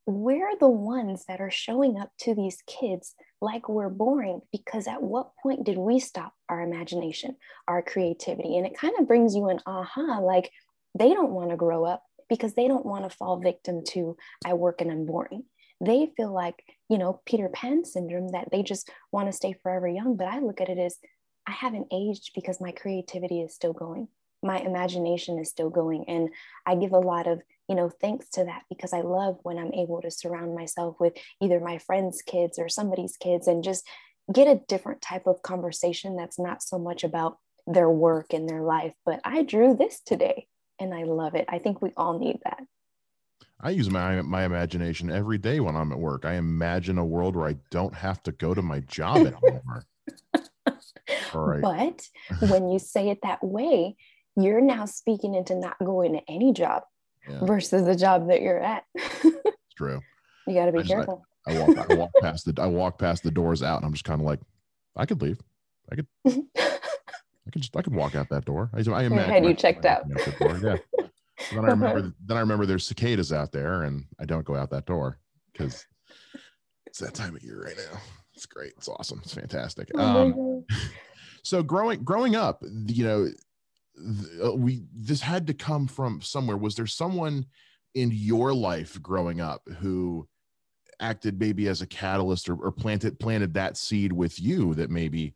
We're 0.07 0.57
the 0.59 0.69
ones 0.69 1.25
that 1.29 1.41
are 1.41 1.51
showing 1.51 1.99
up 1.99 2.11
to 2.21 2.35
these 2.35 2.59
kids 2.67 3.15
like 3.41 3.69
we're 3.69 3.89
boring 3.89 4.41
because 4.53 4.87
at 4.87 5.03
what 5.03 5.31
point 5.43 5.65
did 5.65 5.79
we 5.79 6.01
stop 6.01 6.33
our 6.49 6.61
imagination, 6.61 7.37
our 7.67 7.83
creativity? 7.83 8.57
And 8.57 8.67
it 8.67 8.77
kind 8.77 8.95
of 8.99 9.07
brings 9.07 9.35
you 9.35 9.49
an 9.49 9.61
aha 9.67 10.19
like 10.19 10.51
they 10.99 11.11
don't 11.11 11.33
want 11.33 11.51
to 11.51 11.57
grow 11.57 11.85
up 11.85 12.03
because 12.31 12.55
they 12.55 12.69
don't 12.69 12.87
want 12.87 13.05
to 13.05 13.15
fall 13.15 13.39
victim 13.39 13.83
to 13.89 14.17
I 14.47 14.55
work 14.55 14.81
and 14.81 14.91
I'm 14.91 15.05
boring. 15.05 15.45
They 15.83 16.11
feel 16.17 16.33
like, 16.33 16.65
you 16.89 16.97
know, 16.97 17.21
Peter 17.27 17.51
Pan 17.53 17.85
syndrome 17.85 18.29
that 18.29 18.49
they 18.51 18.63
just 18.63 18.91
want 19.13 19.29
to 19.29 19.33
stay 19.33 19.55
forever 19.63 19.89
young. 19.89 20.17
But 20.17 20.29
I 20.29 20.39
look 20.39 20.61
at 20.61 20.69
it 20.71 20.79
as 20.79 20.97
I 21.47 21.53
haven't 21.53 21.89
aged 21.93 22.31
because 22.35 22.61
my 22.61 22.73
creativity 22.73 23.41
is 23.41 23.55
still 23.55 23.73
going. 23.73 24.09
My 24.43 24.59
imagination 24.59 25.39
is 25.39 25.51
still 25.51 25.71
going. 25.71 26.05
And 26.09 26.31
I 26.65 26.77
give 26.77 26.93
a 26.93 26.99
lot 26.99 27.27
of, 27.27 27.43
you 27.69 27.75
know, 27.75 27.91
thanks 27.91 28.29
to 28.31 28.45
that 28.45 28.63
because 28.69 28.93
I 28.93 29.01
love 29.01 29.39
when 29.43 29.59
I'm 29.59 29.75
able 29.75 30.01
to 30.03 30.11
surround 30.11 30.55
myself 30.55 30.97
with 31.01 31.15
either 31.43 31.61
my 31.61 31.79
friends' 31.79 32.23
kids 32.23 32.59
or 32.59 32.69
somebody's 32.69 33.17
kids 33.17 33.49
and 33.49 33.65
just 33.65 33.87
get 34.33 34.47
a 34.47 34.61
different 34.69 35.03
type 35.03 35.27
of 35.27 35.43
conversation 35.43 36.17
that's 36.17 36.39
not 36.39 36.63
so 36.63 36.79
much 36.79 37.05
about 37.05 37.39
their 37.67 37.91
work 37.91 38.33
and 38.33 38.49
their 38.49 38.63
life, 38.63 38.95
but 39.05 39.21
I 39.25 39.43
drew 39.43 39.75
this 39.75 40.01
today 40.01 40.47
and 40.81 40.95
I 40.95 41.05
love 41.05 41.35
it. 41.35 41.45
I 41.49 41.59
think 41.59 41.83
we 41.83 41.93
all 41.97 42.19
need 42.19 42.39
that. 42.45 42.63
I 43.61 43.71
use 43.71 43.91
my 43.91 44.23
my 44.23 44.45
imagination 44.45 45.11
every 45.11 45.39
day 45.39 45.61
when 45.61 45.77
I'm 45.77 45.93
at 45.93 45.99
work. 45.99 46.25
I 46.25 46.35
imagine 46.35 46.99
a 46.99 47.05
world 47.05 47.37
where 47.37 47.49
I 47.49 47.57
don't 47.71 47.95
have 47.95 48.23
to 48.25 48.33
go 48.33 48.55
to 48.55 48.63
my 48.63 48.81
job 48.81 49.19
anymore. 49.19 49.85
right. 51.35 51.61
But 51.61 52.09
when 52.51 52.71
you 52.71 52.79
say 52.79 53.11
it 53.11 53.19
that 53.23 53.45
way, 53.45 53.97
you're 54.37 54.63
now 54.63 54.87
speaking 54.87 55.35
into 55.35 55.55
not 55.55 55.77
going 55.85 56.15
to 56.15 56.23
any 56.29 56.53
job 56.53 56.85
yeah. 57.29 57.45
versus 57.45 57.85
the 57.85 57.97
job 57.97 58.29
that 58.29 58.41
you're 58.41 58.61
at. 58.61 58.85
it's 58.95 59.75
true. 59.77 60.01
You 60.47 60.55
got 60.57 60.67
to 60.67 60.73
be 60.73 60.79
I 60.81 60.83
careful. 60.83 61.23
I, 61.47 61.55
I, 61.55 61.59
walk, 61.61 61.91
I 61.91 61.95
walk 61.95 62.11
past 62.21 62.45
the 62.45 62.61
I 62.61 62.67
walk 62.67 62.99
past 62.99 63.23
the 63.23 63.31
doors 63.31 63.63
out, 63.63 63.77
and 63.77 63.87
I'm 63.87 63.93
just 63.93 64.05
kind 64.05 64.21
of 64.21 64.27
like, 64.27 64.41
I 64.97 65.07
could 65.07 65.23
leave. 65.23 65.39
I 65.93 65.97
could. 65.97 66.07
I 67.51 67.53
could 67.53 67.63
just 67.63 67.77
I 67.77 67.83
could 67.83 67.95
walk 67.95 68.15
out 68.15 68.29
that 68.29 68.45
door. 68.45 68.71
I, 68.73 68.79
I 68.79 69.03
imagine 69.03 69.19
had 69.19 69.45
you 69.45 69.55
checked 69.55 69.85
out. 69.85 70.09
Door, 70.39 70.61
yeah. 70.63 70.77
then 71.53 71.65
I 71.65 71.69
remember 71.69 72.15
then 72.25 72.37
I 72.37 72.41
remember 72.41 72.65
there's 72.65 72.87
cicadas 72.87 73.33
out 73.33 73.51
there, 73.51 73.83
and 73.83 74.05
I 74.21 74.25
don't 74.25 74.45
go 74.45 74.55
out 74.55 74.71
that 74.71 74.87
door 74.87 75.19
because 75.53 75.85
it's 76.87 77.01
that 77.01 77.13
time 77.13 77.35
of 77.35 77.43
year 77.43 77.65
right 77.65 77.77
now. 77.77 77.99
It's 78.35 78.47
great. 78.47 78.73
It's 78.77 78.89
awesome. 78.89 79.21
It's 79.25 79.35
fantastic. 79.35 79.91
Oh 79.97 80.01
um, 80.01 80.65
so 81.43 81.61
growing 81.65 82.05
growing 82.05 82.37
up, 82.37 82.63
you 82.87 83.05
know, 83.05 83.29
uh, 84.45 84.55
we 84.55 84.85
this 84.95 85.21
had 85.21 85.49
to 85.49 85.55
come 85.55 85.89
from 85.89 86.23
somewhere. 86.23 86.57
Was 86.57 86.77
there 86.77 86.87
someone 86.87 87.47
in 87.97 88.13
your 88.13 88.55
life 88.55 89.03
growing 89.03 89.41
up 89.41 89.63
who 89.81 90.29
acted 91.01 91.41
maybe 91.41 91.67
as 91.67 91.83
a 91.83 91.87
catalyst 91.89 92.49
or, 92.49 92.55
or 92.55 92.71
planted 92.71 93.19
planted 93.19 93.55
that 93.55 93.77
seed 93.77 94.13
with 94.13 94.41
you 94.41 94.73
that 94.77 94.89
maybe 94.89 95.35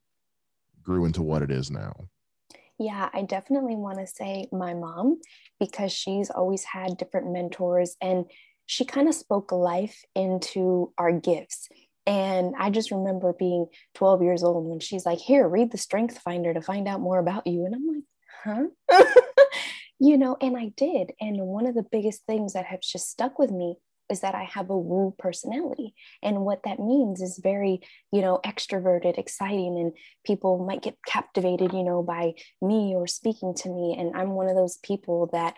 grew 0.84 1.04
into 1.04 1.22
what 1.22 1.42
it 1.42 1.50
is 1.50 1.70
now? 1.70 1.94
Yeah, 2.78 3.08
I 3.12 3.22
definitely 3.22 3.76
want 3.76 3.98
to 3.98 4.06
say 4.06 4.48
my 4.52 4.74
mom 4.74 5.20
because 5.60 5.92
she's 5.92 6.30
always 6.30 6.64
had 6.64 6.96
different 6.96 7.32
mentors 7.32 7.96
and 8.02 8.26
she 8.66 8.84
kind 8.84 9.08
of 9.08 9.14
spoke 9.14 9.52
life 9.52 10.02
into 10.14 10.92
our 10.98 11.12
gifts. 11.12 11.68
And 12.06 12.54
I 12.58 12.70
just 12.70 12.90
remember 12.90 13.32
being 13.32 13.66
12 13.94 14.22
years 14.22 14.42
old 14.42 14.66
when 14.66 14.80
she's 14.80 15.06
like, 15.06 15.18
Here, 15.18 15.48
read 15.48 15.70
the 15.70 15.78
Strength 15.78 16.18
Finder 16.18 16.52
to 16.52 16.60
find 16.60 16.88
out 16.88 17.00
more 17.00 17.18
about 17.18 17.46
you. 17.46 17.64
And 17.64 17.74
I'm 17.74 17.86
like, 17.86 18.74
Huh? 18.90 19.04
you 20.00 20.18
know, 20.18 20.36
and 20.40 20.56
I 20.56 20.72
did. 20.76 21.12
And 21.20 21.40
one 21.40 21.66
of 21.66 21.74
the 21.74 21.86
biggest 21.90 22.24
things 22.26 22.54
that 22.54 22.66
has 22.66 22.80
just 22.80 23.08
stuck 23.08 23.38
with 23.38 23.50
me 23.50 23.76
is 24.14 24.20
that 24.20 24.36
I 24.36 24.44
have 24.44 24.70
a 24.70 24.78
woo 24.78 25.12
personality. 25.18 25.92
And 26.22 26.44
what 26.44 26.62
that 26.64 26.78
means 26.78 27.20
is 27.20 27.40
very, 27.42 27.80
you 28.12 28.22
know, 28.22 28.38
extroverted, 28.46 29.18
exciting, 29.18 29.76
and 29.76 29.92
people 30.24 30.64
might 30.64 30.82
get 30.82 30.96
captivated, 31.04 31.72
you 31.72 31.82
know, 31.82 32.00
by 32.02 32.34
me 32.62 32.94
or 32.94 33.08
speaking 33.08 33.54
to 33.56 33.68
me. 33.68 33.96
And 33.98 34.16
I'm 34.16 34.30
one 34.30 34.48
of 34.48 34.54
those 34.54 34.78
people 34.78 35.28
that 35.32 35.54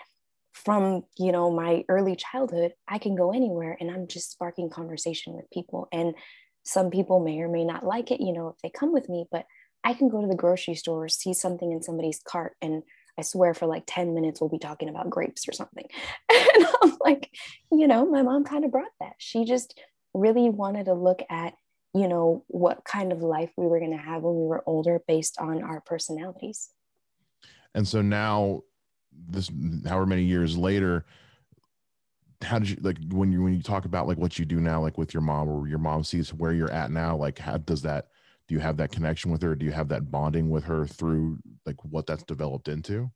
from, 0.55 1.03
you 1.19 1.33
know, 1.33 1.51
my 1.51 1.85
early 1.91 2.17
childhood, 2.17 2.73
I 2.89 2.97
can 2.97 3.15
go 3.15 3.31
anywhere 3.31 3.77
and 3.79 3.91
I'm 3.91 4.09
just 4.09 4.33
sparking 4.33 4.71
conversation 4.71 5.35
with 5.35 5.51
people. 5.53 5.87
And 5.93 6.15
some 6.65 6.91
people 6.91 7.21
may 7.21 7.39
or 7.41 7.49
may 7.49 7.65
not 7.65 7.85
like 7.85 8.11
it, 8.11 8.23
you 8.23 8.33
know, 8.33 8.49
if 8.49 8.57
they 8.63 8.71
come 8.71 8.93
with 8.93 9.09
me, 9.11 9.27
but 9.31 9.45
I 9.85 9.93
can 9.93 10.09
go 10.09 10.23
to 10.23 10.27
the 10.27 10.35
grocery 10.35 10.75
store, 10.75 11.09
see 11.11 11.35
something 11.35 11.71
in 11.71 11.83
somebody's 11.83 12.23
cart 12.27 12.55
and 12.63 12.83
I 13.19 13.23
swear 13.23 13.55
for 13.55 13.67
like 13.67 13.85
10 13.87 14.15
minutes 14.15 14.41
we'll 14.41 14.51
be 14.51 14.59
talking 14.59 14.89
about 14.89 15.11
grapes 15.11 15.49
or 15.49 15.53
something. 15.53 15.87
And 16.31 16.67
I'm 16.83 16.97
like, 17.01 17.31
you 17.71 17.87
know, 17.87 18.07
my 18.07 18.23
mom 18.23 18.45
kind 18.45 18.65
of 18.65 18.71
brought 18.71 18.93
that. 19.01 19.15
She 19.19 19.45
just 19.45 19.79
really 20.15 20.49
wanted 20.49 20.87
to 20.87 20.95
look 20.95 21.23
at, 21.29 21.55
you 21.95 22.09
know, 22.09 22.45
what 22.49 22.85
kind 22.85 23.13
of 23.13 23.21
life 23.21 23.51
we 23.57 23.67
were 23.67 23.79
going 23.79 23.97
to 23.97 23.97
have 23.97 24.23
when 24.23 24.35
we 24.37 24.47
were 24.47 24.63
older 24.67 25.03
based 25.07 25.39
on 25.39 25.63
our 25.63 25.81
personalities. 25.81 26.71
And 27.75 27.87
so 27.87 28.01
now 28.01 28.63
this 29.29 29.51
however 29.87 30.07
many 30.07 30.23
years 30.23 30.57
later, 30.57 31.05
how 32.43 32.59
did 32.59 32.71
you 32.71 32.77
like 32.81 32.99
when 33.11 33.33
you 33.33 33.43
when 33.43 33.55
you 33.55 33.63
talk 33.63 33.85
about 33.85 34.07
like 34.07 34.19
what 34.19 34.39
you 34.39 34.45
do 34.45 34.61
now 34.61 34.81
like 34.81 34.99
with 34.99 35.15
your 35.15 35.23
mom 35.23 35.49
or 35.49 35.67
your 35.67 35.79
mom 35.79 36.05
sees 36.05 36.35
where 36.35 36.53
you're 36.53 36.71
at 36.71 36.91
now 36.91 37.17
like 37.17 37.39
how 37.39 37.57
does 37.57 37.83
that 37.83 38.09
do 38.49 38.55
you 38.55 38.61
have 38.61 38.77
that 38.77 38.93
connection 38.93 39.31
with 39.31 39.43
her 39.43 39.55
do 39.55 39.67
you 39.67 39.73
have 39.73 39.89
that 39.89 40.11
bonding 40.11 40.51
with 40.51 40.65
her 40.65 40.87
through 40.87 41.39
like 41.65 41.77
what 41.85 42.07
that's 42.07 42.25
developed 42.25 42.69
into 42.69 43.11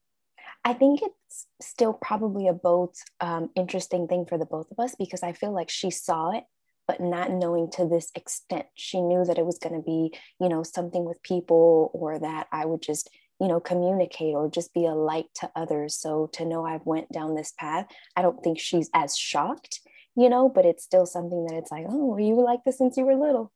i 0.65 0.73
think 0.73 1.01
it's 1.03 1.47
still 1.61 1.93
probably 1.93 2.49
a 2.49 2.53
both 2.53 2.95
um, 3.21 3.51
interesting 3.57 4.07
thing 4.07 4.27
for 4.27 4.39
the 4.39 4.47
both 4.47 4.71
of 4.71 4.79
us 4.79 4.95
because 4.99 5.23
i 5.23 5.33
feel 5.33 5.53
like 5.53 5.71
she 5.71 5.91
saw 5.91 6.31
it 6.31 6.45
but 6.91 7.01
not 7.01 7.31
knowing 7.31 7.71
to 7.71 7.87
this 7.87 8.11
extent. 8.17 8.67
She 8.75 9.01
knew 9.01 9.25
that 9.25 9.39
it 9.39 9.47
was 9.47 9.59
going 9.59 9.77
to 9.77 9.81
be, 9.81 10.13
you 10.41 10.49
know, 10.49 10.65
something 10.65 11.05
with 11.05 11.23
people 11.23 11.93
or 11.95 12.19
that 12.19 12.49
I 12.51 12.67
would 12.67 12.83
just, 12.83 13.09
you 13.41 13.47
know, 13.47 13.61
communicate 13.61 14.35
or 14.35 14.51
just 14.51 14.75
be 14.75 14.87
a 14.87 14.93
light 14.93 15.27
to 15.37 15.49
others. 15.55 15.95
So 15.95 16.29
to 16.33 16.45
know 16.45 16.67
I've 16.67 16.85
went 16.85 17.09
down 17.13 17.37
this 17.37 17.53
path, 17.57 17.87
I 18.17 18.23
don't 18.23 18.43
think 18.43 18.59
she's 18.59 18.91
as 18.93 19.17
shocked, 19.17 19.79
you 20.17 20.29
know, 20.29 20.49
but 20.49 20.67
it's 20.67 20.83
still 20.83 21.07
something 21.07 21.47
that 21.47 21.59
it's 21.59 21.71
like, 21.71 21.87
oh, 21.89 22.17
you 22.19 22.35
were 22.35 22.43
like 22.43 22.65
this 22.65 22.79
since 22.79 22.97
you 22.97 23.05
were 23.05 23.15
little. 23.15 23.53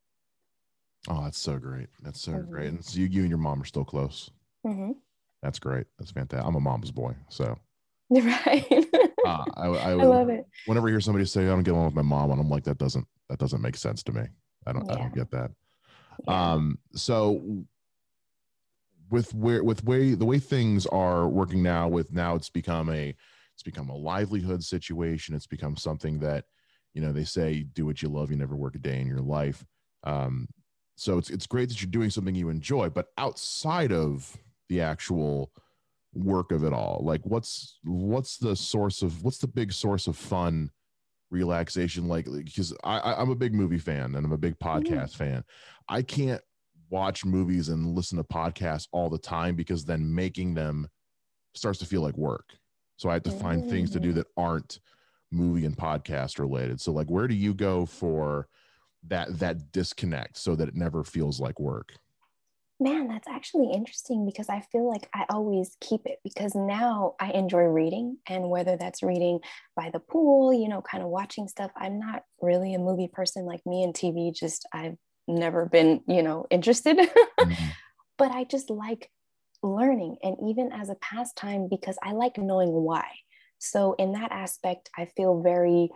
Oh, 1.08 1.22
that's 1.22 1.38
so 1.38 1.58
great. 1.58 1.88
That's 2.02 2.20
so 2.20 2.32
mm-hmm. 2.32 2.50
great. 2.50 2.68
And 2.68 2.84
so 2.84 2.98
you, 2.98 3.06
you 3.06 3.20
and 3.20 3.28
your 3.28 3.38
mom 3.38 3.60
are 3.60 3.66
still 3.66 3.84
close. 3.84 4.30
Mm-hmm. 4.66 4.92
That's 5.42 5.58
great. 5.58 5.86
That's 5.98 6.10
fantastic. 6.10 6.46
I'm 6.46 6.54
a 6.54 6.60
mom's 6.60 6.90
boy, 6.90 7.14
so 7.28 7.58
right. 8.10 8.86
uh, 9.26 9.44
I, 9.56 9.66
I, 9.66 9.90
I, 9.90 9.92
love 9.92 10.30
it. 10.30 10.46
Whenever 10.64 10.88
I 10.88 10.92
hear 10.92 11.00
somebody 11.00 11.26
say 11.26 11.44
I 11.44 11.48
don't 11.48 11.62
get 11.62 11.72
along 11.72 11.86
with 11.86 11.94
my 11.94 12.02
mom, 12.02 12.30
and 12.30 12.40
I'm 12.40 12.48
like, 12.48 12.64
that 12.64 12.78
doesn't 12.78 13.06
that 13.28 13.38
doesn't 13.38 13.60
make 13.60 13.76
sense 13.76 14.02
to 14.04 14.12
me. 14.12 14.22
I 14.66 14.72
don't 14.72 14.86
yeah. 14.86 14.94
I 14.94 14.96
don't 14.96 15.14
get 15.14 15.30
that. 15.32 15.50
Yeah. 16.26 16.52
Um. 16.52 16.78
So 16.94 17.64
with 19.10 19.34
where 19.34 19.62
with 19.62 19.84
way 19.84 20.14
the 20.14 20.24
way 20.24 20.38
things 20.38 20.86
are 20.86 21.28
working 21.28 21.62
now, 21.62 21.88
with 21.88 22.10
now 22.10 22.34
it's 22.36 22.50
become 22.50 22.88
a 22.88 23.14
it's 23.54 23.62
become 23.62 23.90
a 23.90 23.96
livelihood 23.96 24.64
situation. 24.64 25.34
It's 25.34 25.46
become 25.46 25.76
something 25.76 26.20
that 26.20 26.46
you 26.94 27.02
know 27.02 27.12
they 27.12 27.24
say 27.24 27.64
do 27.64 27.84
what 27.84 28.00
you 28.00 28.08
love, 28.08 28.30
you 28.30 28.38
never 28.38 28.56
work 28.56 28.76
a 28.76 28.78
day 28.78 28.98
in 29.00 29.06
your 29.06 29.20
life. 29.20 29.62
Um. 30.04 30.48
So 30.96 31.18
it's 31.18 31.30
it's 31.30 31.46
great 31.46 31.68
that 31.68 31.82
you're 31.82 31.90
doing 31.90 32.10
something 32.10 32.34
you 32.34 32.48
enjoy, 32.48 32.88
but 32.88 33.08
outside 33.18 33.92
of 33.92 34.36
the 34.68 34.80
actual 34.80 35.52
work 36.14 36.52
of 36.52 36.64
it 36.64 36.72
all 36.72 37.00
like 37.02 37.20
what's 37.24 37.78
what's 37.82 38.36
the 38.38 38.54
source 38.54 39.02
of 39.02 39.22
what's 39.24 39.38
the 39.38 39.48
big 39.48 39.72
source 39.72 40.06
of 40.06 40.16
fun 40.16 40.70
relaxation 41.30 42.06
like 42.06 42.26
because 42.32 42.72
I, 42.84 43.14
i'm 43.14 43.30
a 43.30 43.34
big 43.34 43.52
movie 43.52 43.78
fan 43.78 44.14
and 44.14 44.24
i'm 44.24 44.32
a 44.32 44.38
big 44.38 44.58
podcast 44.58 45.12
mm. 45.12 45.16
fan 45.16 45.44
i 45.88 46.02
can't 46.02 46.40
watch 46.88 47.24
movies 47.24 47.68
and 47.68 47.96
listen 47.96 48.18
to 48.18 48.24
podcasts 48.24 48.86
all 48.92 49.10
the 49.10 49.18
time 49.18 49.56
because 49.56 49.84
then 49.84 50.14
making 50.14 50.54
them 50.54 50.88
starts 51.54 51.80
to 51.80 51.86
feel 51.86 52.02
like 52.02 52.16
work 52.16 52.50
so 52.96 53.10
i 53.10 53.14
have 53.14 53.24
to 53.24 53.32
find 53.32 53.64
mm. 53.64 53.70
things 53.70 53.90
to 53.90 53.98
do 53.98 54.12
mm. 54.12 54.16
that 54.16 54.26
aren't 54.36 54.78
movie 55.32 55.66
and 55.66 55.76
podcast 55.76 56.38
related 56.38 56.80
so 56.80 56.92
like 56.92 57.10
where 57.10 57.26
do 57.26 57.34
you 57.34 57.52
go 57.52 57.84
for 57.84 58.46
that 59.08 59.38
that 59.38 59.72
disconnect 59.72 60.36
so 60.36 60.54
that 60.54 60.68
it 60.68 60.74
never 60.74 61.04
feels 61.04 61.40
like 61.40 61.58
work 61.60 61.92
Man, 62.80 63.06
that's 63.06 63.28
actually 63.28 63.72
interesting 63.72 64.26
because 64.26 64.48
I 64.48 64.60
feel 64.72 64.88
like 64.88 65.08
I 65.14 65.26
always 65.30 65.76
keep 65.80 66.02
it 66.06 66.18
because 66.24 66.56
now 66.56 67.14
I 67.20 67.30
enjoy 67.30 67.62
reading. 67.62 68.18
And 68.26 68.50
whether 68.50 68.76
that's 68.76 69.02
reading 69.02 69.38
by 69.76 69.90
the 69.90 70.00
pool, 70.00 70.52
you 70.52 70.68
know, 70.68 70.82
kind 70.82 71.02
of 71.02 71.08
watching 71.08 71.46
stuff, 71.46 71.70
I'm 71.76 72.00
not 72.00 72.24
really 72.42 72.74
a 72.74 72.80
movie 72.80 73.08
person 73.10 73.44
like 73.44 73.64
me 73.64 73.84
and 73.84 73.94
TV, 73.94 74.34
just 74.34 74.66
I've 74.72 74.96
never 75.28 75.66
been, 75.66 76.02
you 76.08 76.22
know, 76.22 76.46
interested. 76.50 76.96
mm-hmm. 77.40 77.68
But 78.18 78.32
I 78.32 78.42
just 78.42 78.70
like 78.70 79.08
learning 79.62 80.16
and 80.22 80.36
even 80.48 80.72
as 80.72 80.90
a 80.90 80.96
pastime 80.96 81.68
because 81.70 81.96
I 82.02 82.12
like 82.12 82.38
knowing 82.38 82.70
why. 82.70 83.06
So, 83.58 83.94
in 83.98 84.12
that 84.12 84.32
aspect, 84.32 84.90
I 84.96 85.06
feel 85.16 85.42
very 85.42 85.90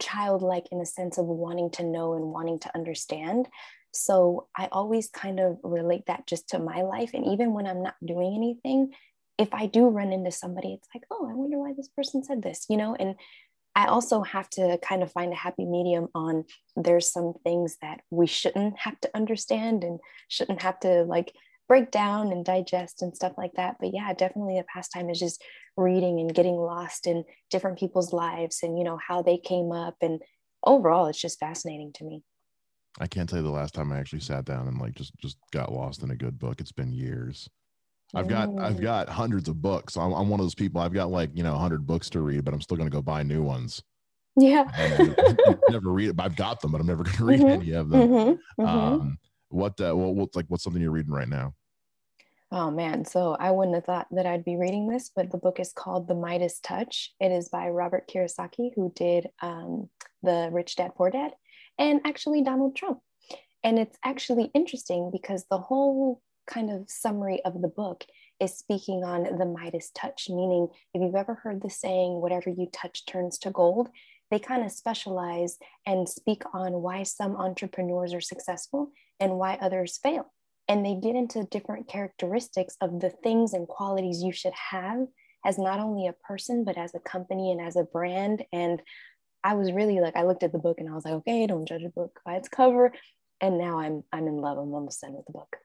childlike 0.00 0.66
in 0.72 0.78
the 0.78 0.86
sense 0.86 1.18
of 1.18 1.26
wanting 1.26 1.70
to 1.72 1.84
know 1.84 2.14
and 2.14 2.24
wanting 2.26 2.58
to 2.60 2.74
understand. 2.74 3.48
So 3.92 4.48
I 4.56 4.68
always 4.72 5.08
kind 5.08 5.40
of 5.40 5.58
relate 5.62 6.04
that 6.06 6.26
just 6.26 6.50
to 6.50 6.58
my 6.58 6.82
life. 6.82 7.10
And 7.14 7.26
even 7.26 7.54
when 7.54 7.66
I'm 7.66 7.82
not 7.82 7.94
doing 8.04 8.34
anything, 8.34 8.92
if 9.38 9.52
I 9.52 9.66
do 9.66 9.88
run 9.88 10.12
into 10.12 10.30
somebody, 10.30 10.74
it's 10.74 10.88
like, 10.94 11.04
oh, 11.10 11.28
I 11.30 11.34
wonder 11.34 11.58
why 11.58 11.72
this 11.74 11.88
person 11.88 12.22
said 12.22 12.42
this, 12.42 12.66
you 12.68 12.76
know? 12.76 12.94
And 12.94 13.16
I 13.74 13.86
also 13.86 14.22
have 14.22 14.48
to 14.50 14.78
kind 14.78 15.02
of 15.02 15.12
find 15.12 15.32
a 15.32 15.36
happy 15.36 15.66
medium 15.66 16.08
on 16.14 16.44
there's 16.76 17.12
some 17.12 17.34
things 17.44 17.76
that 17.82 18.00
we 18.10 18.26
shouldn't 18.26 18.78
have 18.78 18.98
to 19.00 19.10
understand 19.14 19.84
and 19.84 20.00
shouldn't 20.28 20.62
have 20.62 20.80
to 20.80 21.04
like 21.04 21.32
break 21.68 21.90
down 21.90 22.32
and 22.32 22.44
digest 22.44 23.02
and 23.02 23.14
stuff 23.14 23.32
like 23.36 23.52
that. 23.56 23.76
But 23.80 23.92
yeah, 23.92 24.12
definitely 24.12 24.58
a 24.58 24.64
pastime 24.64 25.10
is 25.10 25.18
just 25.18 25.42
reading 25.76 26.20
and 26.20 26.34
getting 26.34 26.56
lost 26.56 27.06
in 27.06 27.24
different 27.50 27.78
people's 27.78 28.12
lives 28.12 28.60
and, 28.62 28.78
you 28.78 28.84
know, 28.84 28.98
how 29.06 29.22
they 29.22 29.38
came 29.38 29.72
up. 29.72 29.96
And 30.00 30.22
overall, 30.62 31.06
it's 31.06 31.20
just 31.20 31.40
fascinating 31.40 31.92
to 31.94 32.04
me. 32.04 32.22
I 32.98 33.06
can't 33.06 33.28
tell 33.28 33.38
you 33.38 33.44
the 33.44 33.50
last 33.50 33.74
time 33.74 33.92
I 33.92 33.98
actually 33.98 34.20
sat 34.20 34.44
down 34.44 34.68
and 34.68 34.78
like 34.78 34.94
just 34.94 35.12
just 35.18 35.36
got 35.52 35.72
lost 35.72 36.02
in 36.02 36.10
a 36.10 36.16
good 36.16 36.38
book. 36.38 36.60
It's 36.60 36.72
been 36.72 36.92
years. 36.92 37.48
I've 38.14 38.28
got 38.28 38.58
I've 38.58 38.80
got 38.80 39.08
hundreds 39.08 39.48
of 39.48 39.60
books. 39.60 39.96
I'm, 39.96 40.12
I'm 40.12 40.28
one 40.28 40.40
of 40.40 40.46
those 40.46 40.54
people. 40.54 40.80
I've 40.80 40.92
got 40.92 41.10
like 41.10 41.30
you 41.34 41.42
know 41.42 41.56
hundred 41.56 41.86
books 41.86 42.08
to 42.10 42.20
read, 42.20 42.44
but 42.44 42.54
I'm 42.54 42.60
still 42.60 42.76
going 42.76 42.88
to 42.88 42.94
go 42.94 43.02
buy 43.02 43.22
new 43.22 43.42
ones. 43.42 43.82
Yeah, 44.36 44.64
never 45.70 45.90
read 45.90 46.10
it. 46.10 46.16
I've 46.18 46.36
got 46.36 46.60
them, 46.60 46.72
but 46.72 46.80
I'm 46.80 46.86
never 46.86 47.02
going 47.02 47.16
to 47.16 47.24
read 47.24 47.40
mm-hmm. 47.40 47.62
any 47.62 47.72
of 47.72 47.88
them. 47.88 48.08
Mm-hmm. 48.08 48.62
Mm-hmm. 48.62 48.66
Um, 48.66 49.18
what 49.48 49.80
uh, 49.80 49.94
what 49.94 50.14
what's 50.14 50.36
like 50.36 50.46
what's 50.48 50.64
something 50.64 50.82
you're 50.82 50.90
reading 50.90 51.12
right 51.12 51.28
now? 51.28 51.54
Oh 52.52 52.70
man, 52.70 53.04
so 53.04 53.36
I 53.38 53.50
wouldn't 53.50 53.74
have 53.74 53.86
thought 53.86 54.06
that 54.12 54.26
I'd 54.26 54.44
be 54.44 54.56
reading 54.56 54.88
this, 54.88 55.10
but 55.14 55.32
the 55.32 55.38
book 55.38 55.58
is 55.58 55.72
called 55.72 56.06
The 56.06 56.14
Midas 56.14 56.60
Touch. 56.60 57.12
It 57.18 57.32
is 57.32 57.48
by 57.48 57.68
Robert 57.68 58.08
Kiyosaki, 58.08 58.70
who 58.74 58.92
did 58.94 59.28
um, 59.42 59.90
the 60.22 60.48
Rich 60.52 60.76
Dad 60.76 60.94
Poor 60.94 61.10
Dad, 61.10 61.32
and 61.76 62.00
actually 62.04 62.42
Donald 62.42 62.76
Trump. 62.76 63.00
And 63.64 63.80
it's 63.80 63.98
actually 64.04 64.52
interesting 64.54 65.10
because 65.10 65.44
the 65.50 65.58
whole 65.58 66.22
kind 66.46 66.70
of 66.70 66.88
summary 66.88 67.44
of 67.44 67.60
the 67.60 67.68
book 67.68 68.04
is 68.38 68.56
speaking 68.56 69.02
on 69.02 69.24
the 69.38 69.44
Midas 69.44 69.90
touch, 69.92 70.28
meaning 70.28 70.68
if 70.94 71.02
you've 71.02 71.16
ever 71.16 71.34
heard 71.34 71.62
the 71.62 71.70
saying, 71.70 72.20
whatever 72.20 72.50
you 72.50 72.68
touch 72.72 73.06
turns 73.06 73.38
to 73.38 73.50
gold, 73.50 73.88
they 74.30 74.38
kind 74.38 74.64
of 74.64 74.70
specialize 74.70 75.58
and 75.84 76.08
speak 76.08 76.42
on 76.52 76.74
why 76.74 77.02
some 77.02 77.36
entrepreneurs 77.36 78.14
are 78.14 78.20
successful 78.20 78.92
and 79.20 79.38
why 79.38 79.58
others 79.60 79.98
fail. 79.98 80.32
And 80.68 80.84
they 80.84 80.94
get 80.94 81.14
into 81.14 81.44
different 81.44 81.88
characteristics 81.88 82.76
of 82.80 83.00
the 83.00 83.10
things 83.10 83.52
and 83.52 83.68
qualities 83.68 84.22
you 84.22 84.32
should 84.32 84.54
have 84.70 85.06
as 85.44 85.58
not 85.58 85.78
only 85.78 86.08
a 86.08 86.12
person, 86.12 86.64
but 86.64 86.76
as 86.76 86.94
a 86.94 86.98
company 86.98 87.52
and 87.52 87.60
as 87.60 87.76
a 87.76 87.84
brand. 87.84 88.44
And 88.52 88.82
I 89.44 89.54
was 89.54 89.70
really 89.70 90.00
like, 90.00 90.16
I 90.16 90.24
looked 90.24 90.42
at 90.42 90.50
the 90.50 90.58
book 90.58 90.80
and 90.80 90.88
I 90.88 90.94
was 90.94 91.04
like, 91.04 91.14
okay, 91.14 91.46
don't 91.46 91.68
judge 91.68 91.84
a 91.84 91.88
book 91.88 92.20
by 92.24 92.34
its 92.34 92.48
cover. 92.48 92.92
And 93.40 93.58
now 93.58 93.78
I'm 93.78 94.02
I'm 94.12 94.26
in 94.26 94.38
love. 94.38 94.58
I'm 94.58 94.72
almost 94.72 95.02
done 95.02 95.12
with 95.12 95.26
the 95.26 95.32
book. 95.32 95.56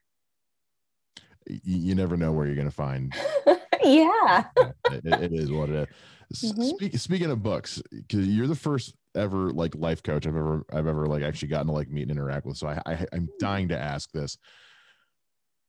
You, 1.46 1.94
never 1.94 2.16
know 2.16 2.30
where 2.30 2.46
you're 2.46 2.54
going 2.54 2.68
to 2.68 2.70
find. 2.70 3.12
yeah, 3.82 4.44
it, 4.90 5.04
it 5.04 5.32
is 5.32 5.50
what 5.50 5.70
it 5.70 5.88
is. 6.30 6.52
Mm-hmm. 6.52 6.62
Speak, 6.62 6.98
speaking 6.98 7.30
of 7.30 7.42
books, 7.42 7.82
because 7.90 8.28
you're 8.28 8.46
the 8.46 8.54
first 8.54 8.94
ever 9.14 9.50
like 9.50 9.74
life 9.74 10.02
coach 10.02 10.26
I've 10.26 10.36
ever 10.36 10.64
I've 10.72 10.86
ever 10.86 11.06
like 11.06 11.22
actually 11.22 11.48
gotten 11.48 11.66
to 11.68 11.72
like 11.72 11.90
meet 11.90 12.02
and 12.02 12.10
interact 12.10 12.46
with. 12.46 12.56
So 12.56 12.68
I, 12.68 12.80
I 12.86 13.06
I'm 13.12 13.28
dying 13.38 13.68
to 13.68 13.78
ask 13.78 14.10
this. 14.12 14.38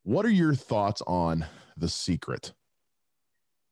What 0.03 0.25
are 0.25 0.31
your 0.31 0.53
thoughts 0.53 1.01
on 1.07 1.45
the 1.77 1.89
secret? 1.89 2.53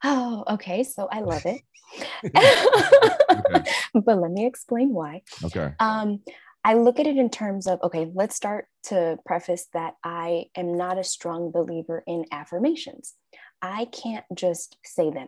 Oh, 0.04 0.44
okay. 0.50 0.84
So 0.84 1.08
I 1.12 1.20
love 1.22 1.46
it. 1.46 1.62
okay. 2.26 3.72
But 3.94 4.20
let 4.20 4.32
me 4.32 4.46
explain 4.46 4.94
why. 4.94 5.22
Okay. 5.44 5.74
Um, 5.80 6.22
I 6.64 6.76
look 6.76 7.00
at 7.00 7.08
it 7.08 7.18
in 7.18 7.30
terms 7.30 7.68
of 7.68 7.82
okay, 7.84 8.10
let's 8.14 8.36
start 8.36 8.68
to 8.84 9.18
preface 9.26 9.68
that 9.74 9.96
I 10.04 10.46
am 10.56 10.78
not 10.78 10.98
a 10.98 11.04
strong 11.04 11.52
believer 11.52 12.04
in 12.08 12.26
affirmations. 12.32 13.16
I 13.62 13.86
can't 13.86 14.26
just 14.34 14.78
say 14.84 15.10
them. 15.12 15.28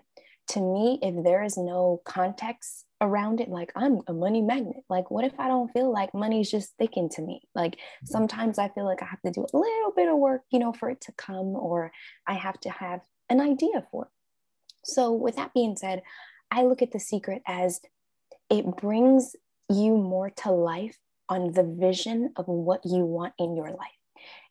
To 0.50 0.62
me, 0.62 1.00
if 1.02 1.24
there 1.24 1.44
is 1.44 1.58
no 1.58 2.02
context 2.06 2.86
around 3.04 3.42
it, 3.42 3.50
like 3.50 3.72
I'm 3.76 4.00
a 4.08 4.14
money 4.14 4.42
magnet, 4.42 4.84
like 4.90 5.12
what 5.12 5.26
if 5.26 5.38
I 5.38 5.50
don't 5.50 5.72
feel 5.72 5.92
like 5.92 6.14
money's 6.14 6.50
just 6.50 6.70
sticking 6.70 7.10
to 7.10 7.22
me? 7.22 7.42
Like 7.54 7.74
mm-hmm. 7.74 8.08
sometimes 8.08 8.58
I 8.58 8.70
feel 8.70 8.86
like 8.86 9.04
I 9.04 9.06
have 9.06 9.22
to 9.22 9.32
do 9.32 9.42
a 9.42 9.58
little 9.58 9.92
bit 9.96 10.10
of 10.10 10.18
work, 10.18 10.42
you 10.52 10.60
know, 10.60 10.74
for 10.74 10.90
it 10.90 11.02
to 11.02 11.12
come, 11.12 11.56
or 11.56 11.92
I 12.26 12.34
have 12.34 12.60
to 12.62 12.70
have 12.70 13.02
an 13.30 13.42
idea 13.42 13.86
for 13.92 14.06
it. 14.06 14.12
So, 14.86 15.12
with 15.14 15.36
that 15.36 15.54
being 15.54 15.76
said, 15.76 16.02
I 16.50 16.64
look 16.64 16.82
at 16.82 16.92
the 16.92 17.00
secret 17.00 17.42
as 17.48 17.82
it 18.50 18.66
brings 18.78 19.36
you 19.70 19.98
more 19.98 20.30
to 20.30 20.52
life 20.52 20.98
on 21.30 21.52
the 21.52 21.64
vision 21.64 22.34
of 22.36 22.48
what 22.48 22.82
you 22.86 23.06
want 23.06 23.34
in 23.40 23.56
your 23.56 23.70
life. 23.70 24.00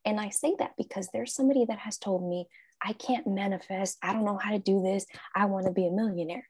And 0.05 0.21
I 0.21 0.31
say 0.31 0.55
that 0.59 0.73
because 0.77 1.09
there's 1.13 1.35
somebody 1.35 1.65
that 1.67 1.79
has 1.79 1.99
told 1.99 2.29
me, 2.29 2.47
I 2.85 2.93
can't 2.95 3.27
manifest. 3.27 3.99
I 4.03 4.13
don't 4.13 4.25
know 4.25 4.39
how 4.39 4.51
to 4.51 4.59
do 4.59 4.83
this. 4.83 5.07
I 5.35 5.45
want 5.47 5.67
to 5.67 5.73
be 5.73 5.87
a 5.87 5.93
millionaire. 5.93 6.49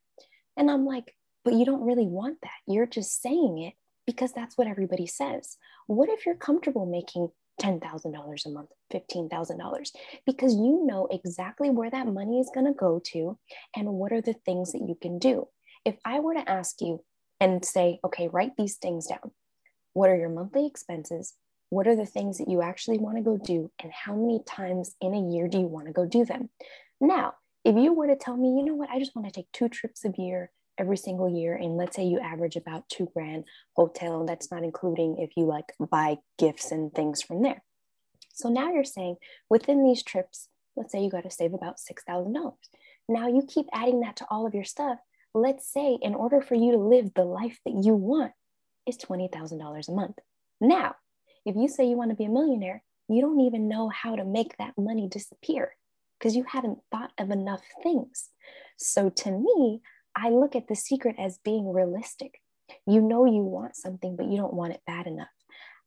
And 0.56 0.70
I'm 0.70 0.86
like, 0.86 1.14
but 1.44 1.54
you 1.54 1.64
don't 1.64 1.84
really 1.84 2.06
want 2.06 2.38
that. 2.42 2.50
You're 2.66 2.86
just 2.86 3.22
saying 3.22 3.58
it 3.58 3.74
because 4.06 4.32
that's 4.32 4.56
what 4.56 4.66
everybody 4.66 5.06
says. 5.06 5.56
What 5.86 6.08
if 6.08 6.26
you're 6.26 6.34
comfortable 6.34 6.86
making 6.86 7.28
$10,000 7.60 8.46
a 8.46 8.48
month, 8.48 8.70
$15,000? 8.92 9.90
Because 10.26 10.54
you 10.54 10.82
know 10.84 11.08
exactly 11.10 11.70
where 11.70 11.90
that 11.90 12.06
money 12.06 12.40
is 12.40 12.50
going 12.54 12.66
to 12.66 12.72
go 12.72 13.00
to 13.12 13.38
and 13.76 13.88
what 13.88 14.12
are 14.12 14.22
the 14.22 14.34
things 14.44 14.72
that 14.72 14.86
you 14.86 14.96
can 15.00 15.18
do. 15.18 15.48
If 15.84 15.96
I 16.04 16.20
were 16.20 16.34
to 16.34 16.50
ask 16.50 16.80
you 16.80 17.04
and 17.40 17.64
say, 17.64 17.98
okay, 18.04 18.28
write 18.28 18.52
these 18.56 18.76
things 18.76 19.06
down, 19.06 19.32
what 19.94 20.10
are 20.10 20.16
your 20.16 20.28
monthly 20.28 20.66
expenses? 20.66 21.34
What 21.70 21.88
are 21.88 21.96
the 21.96 22.06
things 22.06 22.38
that 22.38 22.48
you 22.48 22.62
actually 22.62 22.98
want 22.98 23.16
to 23.16 23.22
go 23.22 23.36
do? 23.36 23.70
And 23.82 23.92
how 23.92 24.14
many 24.14 24.40
times 24.46 24.94
in 25.00 25.14
a 25.14 25.34
year 25.34 25.48
do 25.48 25.58
you 25.58 25.66
want 25.66 25.86
to 25.86 25.92
go 25.92 26.06
do 26.06 26.24
them? 26.24 26.50
Now, 27.00 27.34
if 27.64 27.76
you 27.76 27.92
were 27.92 28.06
to 28.08 28.16
tell 28.16 28.36
me, 28.36 28.48
you 28.56 28.64
know 28.64 28.74
what, 28.74 28.90
I 28.90 28.98
just 28.98 29.14
want 29.16 29.26
to 29.26 29.32
take 29.32 29.50
two 29.52 29.68
trips 29.68 30.04
a 30.04 30.12
year 30.16 30.50
every 30.82 30.96
single 30.96 31.28
year 31.28 31.54
and 31.54 31.76
let's 31.76 31.94
say 31.94 32.02
you 32.02 32.18
average 32.18 32.56
about 32.56 32.88
two 32.88 33.08
grand 33.14 33.44
hotel 33.76 34.26
that's 34.26 34.50
not 34.50 34.64
including 34.64 35.16
if 35.18 35.30
you 35.36 35.44
like 35.44 35.72
buy 35.78 36.16
gifts 36.38 36.72
and 36.72 36.92
things 36.92 37.22
from 37.22 37.42
there. 37.42 37.62
So 38.34 38.48
now 38.48 38.72
you're 38.72 38.82
saying 38.84 39.16
within 39.48 39.84
these 39.84 40.02
trips 40.02 40.48
let's 40.74 40.90
say 40.90 41.02
you 41.04 41.10
got 41.10 41.22
to 41.22 41.30
save 41.30 41.54
about 41.54 41.76
$6000 41.78 42.52
now 43.08 43.28
you 43.28 43.46
keep 43.46 43.66
adding 43.72 44.00
that 44.00 44.16
to 44.16 44.26
all 44.30 44.46
of 44.46 44.54
your 44.54 44.64
stuff. 44.64 44.98
Let's 45.34 45.70
say 45.72 45.98
in 46.02 46.14
order 46.14 46.40
for 46.40 46.56
you 46.56 46.72
to 46.72 46.78
live 46.78 47.14
the 47.14 47.24
life 47.24 47.58
that 47.64 47.84
you 47.84 47.94
want 47.94 48.32
is 48.86 48.98
$20000 48.98 49.88
a 49.88 49.92
month. 49.92 50.18
Now 50.60 50.96
if 51.44 51.54
you 51.54 51.68
say 51.68 51.86
you 51.86 51.96
want 51.96 52.10
to 52.10 52.16
be 52.16 52.24
a 52.24 52.28
millionaire 52.28 52.82
you 53.08 53.20
don't 53.20 53.40
even 53.40 53.68
know 53.68 53.88
how 53.88 54.16
to 54.16 54.24
make 54.24 54.56
that 54.56 54.74
money 54.76 55.08
disappear 55.08 55.76
because 56.18 56.34
you 56.34 56.44
haven't 56.48 56.78
thought 56.90 57.12
of 57.18 57.30
enough 57.30 57.62
things. 57.82 58.30
So 58.78 59.10
to 59.10 59.30
me 59.30 59.80
I 60.16 60.30
look 60.30 60.54
at 60.54 60.68
the 60.68 60.76
secret 60.76 61.16
as 61.18 61.38
being 61.44 61.72
realistic. 61.72 62.40
You 62.86 63.00
know 63.00 63.24
you 63.24 63.42
want 63.42 63.76
something, 63.76 64.16
but 64.16 64.26
you 64.26 64.36
don't 64.36 64.54
want 64.54 64.72
it 64.72 64.82
bad 64.86 65.06
enough. 65.06 65.28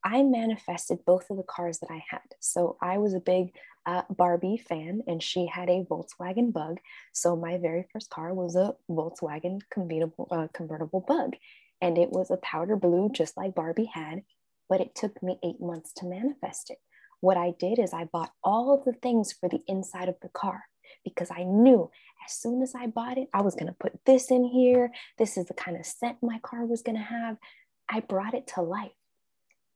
I 0.03 0.21
manifested 0.21 0.99
both 1.05 1.29
of 1.31 1.37
the 1.37 1.43
cars 1.43 1.79
that 1.79 1.89
I 1.89 2.03
had. 2.09 2.21
So 2.39 2.77
I 2.79 2.99
was 2.99 3.13
a 3.15 3.19
big 3.19 3.55
uh, 3.87 4.03
Barbie 4.09 4.57
fan, 4.57 5.01
and 5.07 5.21
she 5.21 5.47
had 5.47 5.69
a 5.69 5.83
Volkswagen 5.83 6.53
Bug. 6.53 6.77
So 7.11 7.35
my 7.35 7.57
very 7.57 7.85
first 7.91 8.09
car 8.09 8.33
was 8.33 8.55
a 8.55 8.75
Volkswagen 8.89 9.61
convertible, 9.71 10.27
uh, 10.29 10.47
convertible 10.53 11.03
Bug, 11.07 11.35
and 11.81 11.97
it 11.97 12.11
was 12.11 12.29
a 12.29 12.37
powder 12.37 12.75
blue, 12.75 13.09
just 13.11 13.35
like 13.35 13.55
Barbie 13.55 13.91
had. 13.91 14.21
But 14.69 14.81
it 14.81 14.95
took 14.95 15.21
me 15.23 15.39
eight 15.43 15.59
months 15.59 15.91
to 15.93 16.05
manifest 16.05 16.69
it. 16.69 16.77
What 17.19 17.37
I 17.37 17.53
did 17.57 17.79
is 17.79 17.93
I 17.93 18.05
bought 18.05 18.31
all 18.43 18.73
of 18.73 18.85
the 18.85 18.93
things 18.93 19.33
for 19.33 19.49
the 19.49 19.61
inside 19.67 20.09
of 20.09 20.15
the 20.21 20.29
car 20.29 20.65
because 21.03 21.29
I 21.31 21.43
knew 21.43 21.89
as 22.25 22.33
soon 22.33 22.61
as 22.61 22.73
I 22.75 22.87
bought 22.87 23.17
it, 23.17 23.29
I 23.33 23.41
was 23.41 23.55
going 23.55 23.67
to 23.67 23.75
put 23.79 23.93
this 24.05 24.31
in 24.31 24.45
here. 24.45 24.91
This 25.17 25.37
is 25.37 25.45
the 25.45 25.53
kind 25.53 25.77
of 25.77 25.85
scent 25.85 26.17
my 26.21 26.39
car 26.39 26.65
was 26.65 26.81
going 26.81 26.97
to 26.97 27.03
have. 27.03 27.37
I 27.89 27.99
brought 27.99 28.33
it 28.33 28.47
to 28.55 28.61
life. 28.61 28.91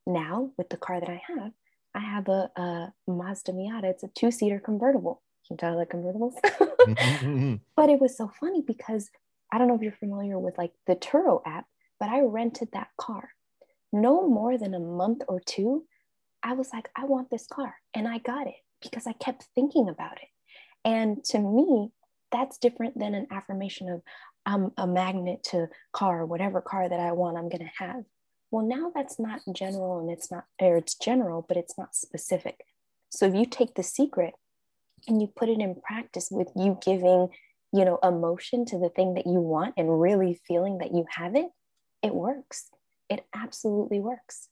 Now, 0.07 0.51
with 0.57 0.69
the 0.69 0.77
car 0.77 0.99
that 0.99 1.09
I 1.09 1.21
have, 1.27 1.51
I 1.93 1.99
have 1.99 2.27
a, 2.27 2.49
a 2.55 2.93
Mazda 3.07 3.51
Miata. 3.51 3.85
It's 3.85 4.03
a 4.03 4.09
two 4.15 4.31
seater 4.31 4.59
convertible. 4.59 5.21
Can 5.47 5.55
you 5.55 5.57
tell 5.57 5.73
I 5.73 5.75
like 5.75 5.89
convertibles? 5.89 6.33
Mm-hmm. 6.79 7.55
but 7.75 7.89
it 7.89 7.99
was 7.99 8.17
so 8.17 8.31
funny 8.39 8.63
because 8.65 9.09
I 9.51 9.57
don't 9.57 9.67
know 9.67 9.75
if 9.75 9.81
you're 9.81 9.91
familiar 9.91 10.39
with 10.39 10.57
like 10.57 10.71
the 10.87 10.95
Turo 10.95 11.41
app, 11.45 11.65
but 11.99 12.09
I 12.09 12.21
rented 12.21 12.69
that 12.71 12.87
car. 12.97 13.29
No 13.91 14.27
more 14.27 14.57
than 14.57 14.73
a 14.73 14.79
month 14.79 15.21
or 15.27 15.39
two, 15.39 15.85
I 16.41 16.53
was 16.53 16.69
like, 16.73 16.89
I 16.95 17.03
want 17.05 17.29
this 17.29 17.45
car. 17.45 17.75
And 17.93 18.07
I 18.07 18.19
got 18.19 18.47
it 18.47 18.55
because 18.81 19.05
I 19.05 19.13
kept 19.13 19.47
thinking 19.53 19.89
about 19.89 20.13
it. 20.13 20.29
And 20.89 21.23
to 21.25 21.37
me, 21.37 21.91
that's 22.31 22.57
different 22.57 22.97
than 22.97 23.13
an 23.13 23.27
affirmation 23.29 23.89
of 23.89 24.01
I'm 24.43 24.71
a 24.75 24.87
magnet 24.87 25.43
to 25.51 25.67
car, 25.93 26.25
whatever 26.25 26.61
car 26.61 26.89
that 26.89 26.99
I 26.99 27.11
want, 27.11 27.37
I'm 27.37 27.47
going 27.47 27.61
to 27.61 27.85
have. 27.85 28.03
Well, 28.49 28.65
now 28.65 28.91
that's 28.95 29.19
not 29.19 29.41
general 29.53 29.99
and 29.99 30.09
it's 30.09 30.31
not, 30.31 30.45
or 30.59 30.77
it's 30.77 30.95
general, 30.95 31.45
but 31.47 31.57
it's 31.57 31.77
not 31.77 31.95
specific. 31.95 32.65
So 33.11 33.27
if 33.27 33.35
you 33.35 33.45
take 33.45 33.75
the 33.75 33.83
secret 33.83 34.33
and 35.07 35.21
you 35.21 35.27
put 35.27 35.49
it 35.49 35.59
in 35.59 35.79
practice 35.79 36.29
with 36.31 36.47
you 36.55 36.79
giving, 36.83 37.27
you 37.71 37.85
know, 37.85 37.99
emotion 38.01 38.65
to 38.65 38.79
the 38.79 38.89
thing 38.89 39.13
that 39.13 39.27
you 39.27 39.39
want 39.39 39.75
and 39.77 40.01
really 40.01 40.41
feeling 40.47 40.79
that 40.79 40.91
you 40.91 41.05
have 41.17 41.35
it, 41.35 41.49
it 42.01 42.15
works. 42.15 42.69
It 43.11 43.27
absolutely 43.35 43.99
works 43.99 44.49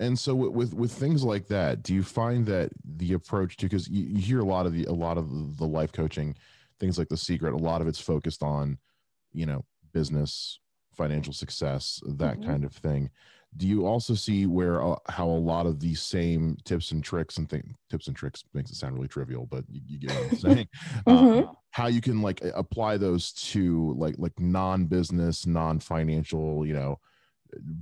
and 0.00 0.18
so 0.18 0.34
with 0.34 0.74
with 0.74 0.92
things 0.92 1.24
like 1.24 1.46
that 1.48 1.82
do 1.82 1.94
you 1.94 2.02
find 2.02 2.46
that 2.46 2.70
the 2.96 3.12
approach 3.12 3.56
to 3.56 3.66
because 3.66 3.88
you, 3.88 4.04
you, 4.04 4.20
hear 4.20 4.40
a 4.40 4.44
lot 4.44 4.66
of 4.66 4.72
the 4.72 4.84
a 4.84 4.92
lot 4.92 5.18
of 5.18 5.56
the 5.56 5.66
life 5.66 5.92
coaching 5.92 6.34
things 6.78 6.98
like 6.98 7.08
the 7.08 7.16
secret 7.16 7.52
a 7.52 7.56
lot 7.56 7.80
of 7.80 7.88
it's 7.88 8.00
focused 8.00 8.42
on 8.42 8.78
you 9.32 9.46
know 9.46 9.64
business 9.92 10.60
financial 10.92 11.32
success 11.32 12.00
that 12.06 12.38
mm-hmm. 12.38 12.50
kind 12.50 12.64
of 12.64 12.72
thing 12.72 13.10
do 13.56 13.66
you 13.66 13.86
also 13.86 14.14
see 14.14 14.46
where 14.46 14.82
uh, 14.84 14.96
how 15.08 15.26
a 15.26 15.30
lot 15.30 15.64
of 15.64 15.80
these 15.80 16.02
same 16.02 16.56
tips 16.64 16.92
and 16.92 17.02
tricks 17.02 17.38
and 17.38 17.48
things 17.48 17.74
tips 17.90 18.06
and 18.06 18.16
tricks 18.16 18.44
makes 18.54 18.70
it 18.70 18.76
sound 18.76 18.94
really 18.94 19.08
trivial 19.08 19.46
but 19.46 19.64
you, 19.68 19.80
you 19.86 19.98
get 19.98 20.10
what 20.12 20.30
i'm 20.30 20.36
saying 20.38 20.68
mm-hmm. 21.06 21.48
uh, 21.48 21.52
how 21.70 21.86
you 21.86 22.00
can 22.00 22.20
like 22.20 22.40
apply 22.54 22.96
those 22.96 23.32
to 23.32 23.94
like 23.96 24.14
like 24.18 24.38
non-business 24.38 25.46
non-financial 25.46 26.66
you 26.66 26.74
know 26.74 26.98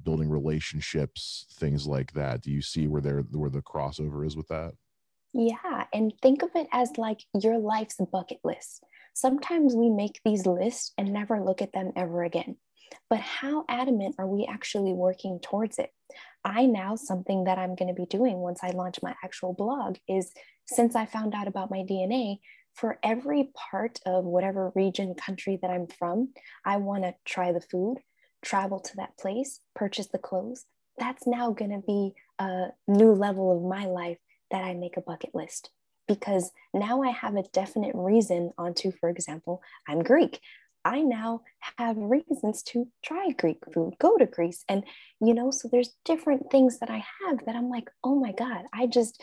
building 0.05 0.29
relationships 0.29 1.47
things 1.53 1.87
like 1.87 2.13
that. 2.13 2.43
Do 2.43 2.51
you 2.51 2.63
see 2.63 2.87
where 2.87 3.01
there 3.01 3.21
where 3.21 3.51
the 3.51 3.63
crossover 3.63 4.27
is 4.27 4.37
with 4.37 4.49
that? 4.49 4.73
Yeah 5.33 5.85
and 5.93 6.13
think 6.23 6.43
of 6.43 6.51
it 6.55 6.67
as 6.73 6.97
like 6.99 7.21
your 7.35 7.59
life's 7.59 7.97
bucket 8.13 8.39
list. 8.45 8.85
Sometimes 9.15 9.75
we 9.75 9.91
make 9.91 10.21
these 10.25 10.47
lists 10.47 10.93
and 10.99 11.13
never 11.13 11.43
look 11.43 11.63
at 11.63 11.73
them 11.73 11.93
ever 11.97 12.23
again. 12.23 12.57
But 13.11 13.21
how 13.21 13.65
adamant 13.69 14.17
are 14.19 14.27
we 14.27 14.47
actually 14.47 14.93
working 14.93 15.41
towards 15.41 15.79
it? 15.79 15.91
I 16.47 16.67
now 16.67 16.95
something 16.95 17.45
that 17.45 17.59
i'm 17.59 17.75
going 17.75 17.89
to 17.89 18.01
be 18.01 18.07
doing 18.07 18.37
once 18.39 18.61
i 18.63 18.71
launch 18.71 19.03
my 19.03 19.15
actual 19.25 19.53
blog 19.53 19.97
is 20.09 20.33
since 20.67 20.95
i 20.95 21.05
found 21.05 21.35
out 21.35 21.49
about 21.49 21.71
my 21.71 21.79
dna 21.79 22.39
for 22.73 22.99
every 23.03 23.51
part 23.55 23.99
of 24.07 24.25
whatever 24.25 24.73
region 24.75 25.15
country 25.15 25.59
that 25.61 25.71
i'm 25.71 25.87
from 25.87 26.33
i 26.65 26.77
want 26.77 27.03
to 27.03 27.15
try 27.25 27.53
the 27.53 27.61
food 27.61 27.99
travel 28.47 28.79
to 28.79 28.97
that 28.97 29.19
place, 29.19 29.61
purchase 29.75 30.07
the 30.07 30.19
clothes, 30.19 30.65
that's 30.99 31.27
now 31.27 31.51
going 31.51 31.73
to 31.73 31.85
be 31.87 32.13
a 32.39 32.69
new 32.87 33.13
level 33.13 33.55
of 33.55 33.63
my 33.63 33.87
life 33.87 34.19
that 34.51 34.63
I 34.63 34.75
make 34.75 34.97
a 34.97 35.03
bucket 35.03 35.35
list 35.35 35.71
because 36.07 36.53
now 36.73 37.03
I 37.03 37.11
have 37.11 37.35
a 37.35 37.43
definite 37.53 37.95
reason 37.95 38.53
onto, 38.57 38.93
for 38.93 39.09
example, 39.09 39.61
I'm 39.89 40.03
Greek. 40.03 40.41
I 40.85 41.03
now 41.03 41.41
have 41.79 41.97
reasons 41.97 42.63
to 42.69 42.87
try 43.05 43.31
Greek 43.31 43.59
food, 43.75 43.95
go 43.99 44.17
to 44.17 44.27
Greece. 44.27 44.65
And, 44.69 44.85
you 45.21 45.35
know, 45.35 45.51
so 45.51 45.69
there's 45.71 45.97
different 46.05 46.49
things 46.53 46.79
that 46.79 46.91
I 46.91 47.05
have 47.27 47.45
that 47.45 47.57
I'm 47.57 47.69
like, 47.69 47.91
oh 48.05 48.15
my 48.15 48.31
God, 48.31 48.63
I 48.73 48.87
just, 48.87 49.21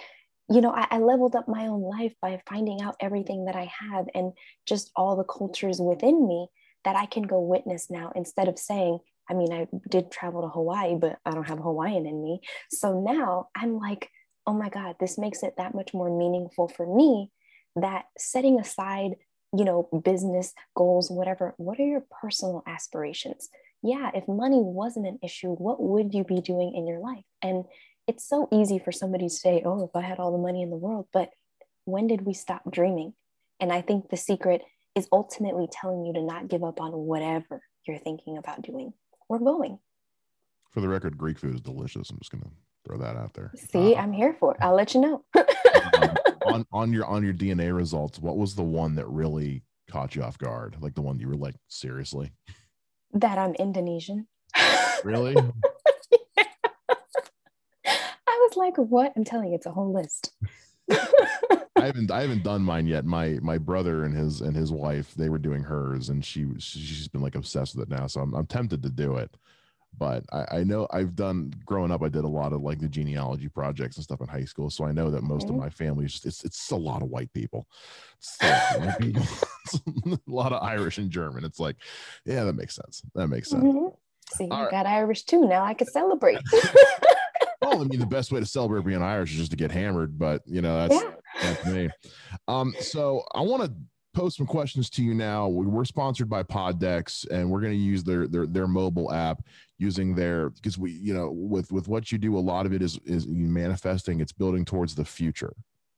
you 0.49 0.59
know, 0.59 0.71
I, 0.71 0.87
I 0.91 0.97
leveled 0.99 1.37
up 1.37 1.47
my 1.47 1.67
own 1.67 1.81
life 1.81 2.13
by 2.21 2.41
finding 2.49 2.81
out 2.81 2.97
everything 2.99 3.45
that 3.45 3.55
I 3.55 3.71
have 3.89 4.07
and 4.13 4.33
just 4.67 4.91
all 4.97 5.15
the 5.15 5.23
cultures 5.23 5.79
within 5.79 6.27
me 6.27 6.47
that 6.83 6.97
I 6.97 7.05
can 7.05 7.23
go 7.23 7.39
witness 7.39 7.89
now 7.89 8.11
instead 8.13 8.49
of 8.49 8.59
saying, 8.59 8.99
I 9.29 9.33
mean, 9.33 9.53
I 9.53 9.67
did 9.89 10.11
travel 10.11 10.41
to 10.41 10.49
Hawaii, 10.49 10.95
but 10.95 11.19
I 11.25 11.31
don't 11.31 11.47
have 11.47 11.59
Hawaiian 11.59 12.05
in 12.05 12.21
me. 12.23 12.41
So 12.69 12.99
now 13.01 13.49
I'm 13.55 13.77
like, 13.77 14.09
oh 14.45 14.53
my 14.53 14.69
God, 14.69 14.95
this 14.99 15.17
makes 15.17 15.43
it 15.43 15.53
that 15.57 15.73
much 15.73 15.93
more 15.93 16.15
meaningful 16.15 16.67
for 16.67 16.85
me 16.85 17.31
that 17.75 18.05
setting 18.17 18.59
aside, 18.59 19.15
you 19.55 19.65
know, 19.65 19.87
business 20.03 20.53
goals, 20.75 21.09
whatever, 21.09 21.53
what 21.57 21.79
are 21.79 21.87
your 21.87 22.03
personal 22.21 22.63
aspirations? 22.67 23.49
Yeah, 23.81 24.11
if 24.13 24.27
money 24.27 24.59
wasn't 24.59 25.07
an 25.07 25.19
issue, 25.23 25.49
what 25.49 25.81
would 25.81 26.13
you 26.13 26.23
be 26.23 26.41
doing 26.41 26.73
in 26.75 26.87
your 26.87 26.99
life? 26.99 27.23
And 27.41 27.65
it's 28.07 28.27
so 28.27 28.47
easy 28.51 28.79
for 28.79 28.91
somebody 28.91 29.27
to 29.27 29.33
say, 29.33 29.61
oh, 29.65 29.85
if 29.85 29.95
I 29.95 30.01
had 30.01 30.19
all 30.19 30.31
the 30.31 30.37
money 30.37 30.61
in 30.61 30.69
the 30.69 30.75
world, 30.75 31.07
but 31.13 31.29
when 31.85 32.07
did 32.07 32.25
we 32.25 32.33
stop 32.33 32.61
dreaming? 32.69 33.13
And 33.59 33.71
I 33.71 33.81
think 33.81 34.09
the 34.09 34.17
secret 34.17 34.61
is 34.95 35.07
ultimately 35.11 35.67
telling 35.71 36.05
you 36.05 36.13
to 36.13 36.21
not 36.21 36.47
give 36.47 36.63
up 36.63 36.79
on 36.79 36.91
whatever 36.91 37.61
you're 37.87 37.97
thinking 37.97 38.37
about 38.37 38.61
doing 38.61 38.93
we're 39.33 39.39
going. 39.39 39.79
For 40.69 40.81
the 40.81 40.89
record, 40.89 41.17
Greek 41.17 41.39
food 41.39 41.55
is 41.55 41.61
delicious. 41.61 42.09
I'm 42.09 42.19
just 42.19 42.31
gonna 42.31 42.49
throw 42.85 42.97
that 42.97 43.15
out 43.15 43.33
there. 43.33 43.51
See, 43.55 43.95
uh, 43.95 44.01
I'm 44.01 44.13
here 44.13 44.35
for 44.39 44.53
it. 44.53 44.57
I'll 44.61 44.75
let 44.75 44.93
you 44.93 45.01
know. 45.01 45.23
um, 45.35 46.15
on 46.45 46.65
on 46.71 46.93
your 46.93 47.05
on 47.05 47.23
your 47.23 47.33
DNA 47.33 47.75
results, 47.75 48.19
what 48.19 48.37
was 48.37 48.55
the 48.55 48.63
one 48.63 48.95
that 48.95 49.07
really 49.07 49.63
caught 49.89 50.15
you 50.15 50.23
off 50.23 50.37
guard? 50.37 50.77
Like 50.79 50.95
the 50.95 51.01
one 51.01 51.19
you 51.19 51.27
were 51.27 51.35
like, 51.35 51.55
seriously? 51.67 52.31
That 53.13 53.37
I'm 53.37 53.55
Indonesian. 53.55 54.27
Really? 55.03 55.33
yeah. 55.33 56.43
I 57.85 58.47
was 58.47 58.55
like, 58.55 58.77
what? 58.77 59.11
I'm 59.17 59.25
telling 59.25 59.49
you, 59.49 59.55
it's 59.55 59.65
a 59.65 59.71
whole 59.71 59.91
list. 59.91 60.31
I 60.91 61.87
haven't 61.87 62.11
I 62.11 62.21
haven't 62.21 62.43
done 62.43 62.61
mine 62.61 62.87
yet. 62.87 63.05
My 63.05 63.39
my 63.41 63.57
brother 63.57 64.05
and 64.05 64.15
his 64.15 64.41
and 64.41 64.55
his 64.55 64.71
wife 64.71 65.13
they 65.15 65.29
were 65.29 65.39
doing 65.39 65.63
hers, 65.63 66.09
and 66.09 66.23
she 66.23 66.47
she's 66.57 67.07
been 67.07 67.21
like 67.21 67.35
obsessed 67.35 67.75
with 67.75 67.91
it 67.91 67.95
now. 67.95 68.07
So 68.07 68.21
I'm 68.21 68.33
I'm 68.33 68.45
tempted 68.45 68.81
to 68.83 68.89
do 68.89 69.17
it, 69.17 69.35
but 69.97 70.23
I, 70.31 70.59
I 70.59 70.63
know 70.63 70.87
I've 70.91 71.15
done 71.15 71.53
growing 71.65 71.91
up. 71.91 72.01
I 72.01 72.09
did 72.09 72.23
a 72.23 72.27
lot 72.27 72.53
of 72.53 72.61
like 72.61 72.79
the 72.79 72.87
genealogy 72.87 73.49
projects 73.49 73.97
and 73.97 74.03
stuff 74.03 74.21
in 74.21 74.27
high 74.27 74.45
school, 74.45 74.69
so 74.69 74.85
I 74.85 74.91
know 74.91 75.09
that 75.11 75.23
most 75.23 75.47
mm-hmm. 75.47 75.55
of 75.55 75.61
my 75.61 75.69
family 75.69 76.05
is 76.05 76.13
just, 76.13 76.25
it's 76.25 76.43
it's 76.45 76.71
a 76.71 76.75
lot 76.75 77.01
of 77.01 77.09
white 77.09 77.31
people. 77.33 77.67
a 78.41 79.21
lot 80.27 80.53
of 80.53 80.63
Irish 80.63 80.97
and 80.99 81.09
German. 81.09 81.43
It's 81.43 81.59
like, 81.59 81.75
yeah, 82.25 82.43
that 82.45 82.53
makes 82.53 82.75
sense. 82.75 83.01
That 83.15 83.27
makes 83.27 83.49
sense. 83.49 83.63
Mm-hmm. 83.63 83.87
See, 84.35 84.47
All 84.49 84.67
I 84.67 84.71
got 84.71 84.85
Irish 84.85 85.23
too. 85.23 85.47
Now 85.47 85.63
I 85.63 85.73
can 85.73 85.87
celebrate. 85.87 86.39
well, 87.73 87.81
I 87.81 87.85
mean, 87.85 87.99
the 87.99 88.05
best 88.05 88.31
way 88.31 88.39
to 88.39 88.45
celebrate 88.45 88.85
being 88.85 89.01
Irish 89.01 89.31
is 89.31 89.37
just 89.37 89.51
to 89.51 89.57
get 89.57 89.71
hammered, 89.71 90.17
but 90.17 90.41
you 90.45 90.61
know, 90.61 90.87
that's, 90.87 91.03
yeah. 91.03 91.11
that's 91.41 91.65
me. 91.65 91.89
Um, 92.47 92.73
so 92.79 93.23
I 93.33 93.41
want 93.41 93.63
to 93.63 93.73
post 94.13 94.37
some 94.37 94.45
questions 94.45 94.89
to 94.91 95.03
you 95.03 95.13
now. 95.13 95.47
We're 95.47 95.85
sponsored 95.85 96.29
by 96.29 96.43
Poddecks, 96.43 97.25
and 97.25 97.49
we're 97.49 97.61
going 97.61 97.73
to 97.73 97.79
use 97.79 98.03
their, 98.03 98.27
their 98.27 98.45
their 98.45 98.67
mobile 98.67 99.11
app 99.11 99.41
using 99.77 100.15
their 100.15 100.51
because 100.51 100.77
we 100.77 100.91
you 100.91 101.13
know 101.13 101.31
with 101.31 101.71
with 101.71 101.87
what 101.87 102.11
you 102.11 102.17
do, 102.17 102.37
a 102.37 102.39
lot 102.39 102.65
of 102.65 102.73
it 102.73 102.81
is 102.81 102.99
is 103.05 103.27
manifesting. 103.27 104.21
It's 104.21 104.31
building 104.31 104.65
towards 104.65 104.95
the 104.95 105.05
future. 105.05 105.53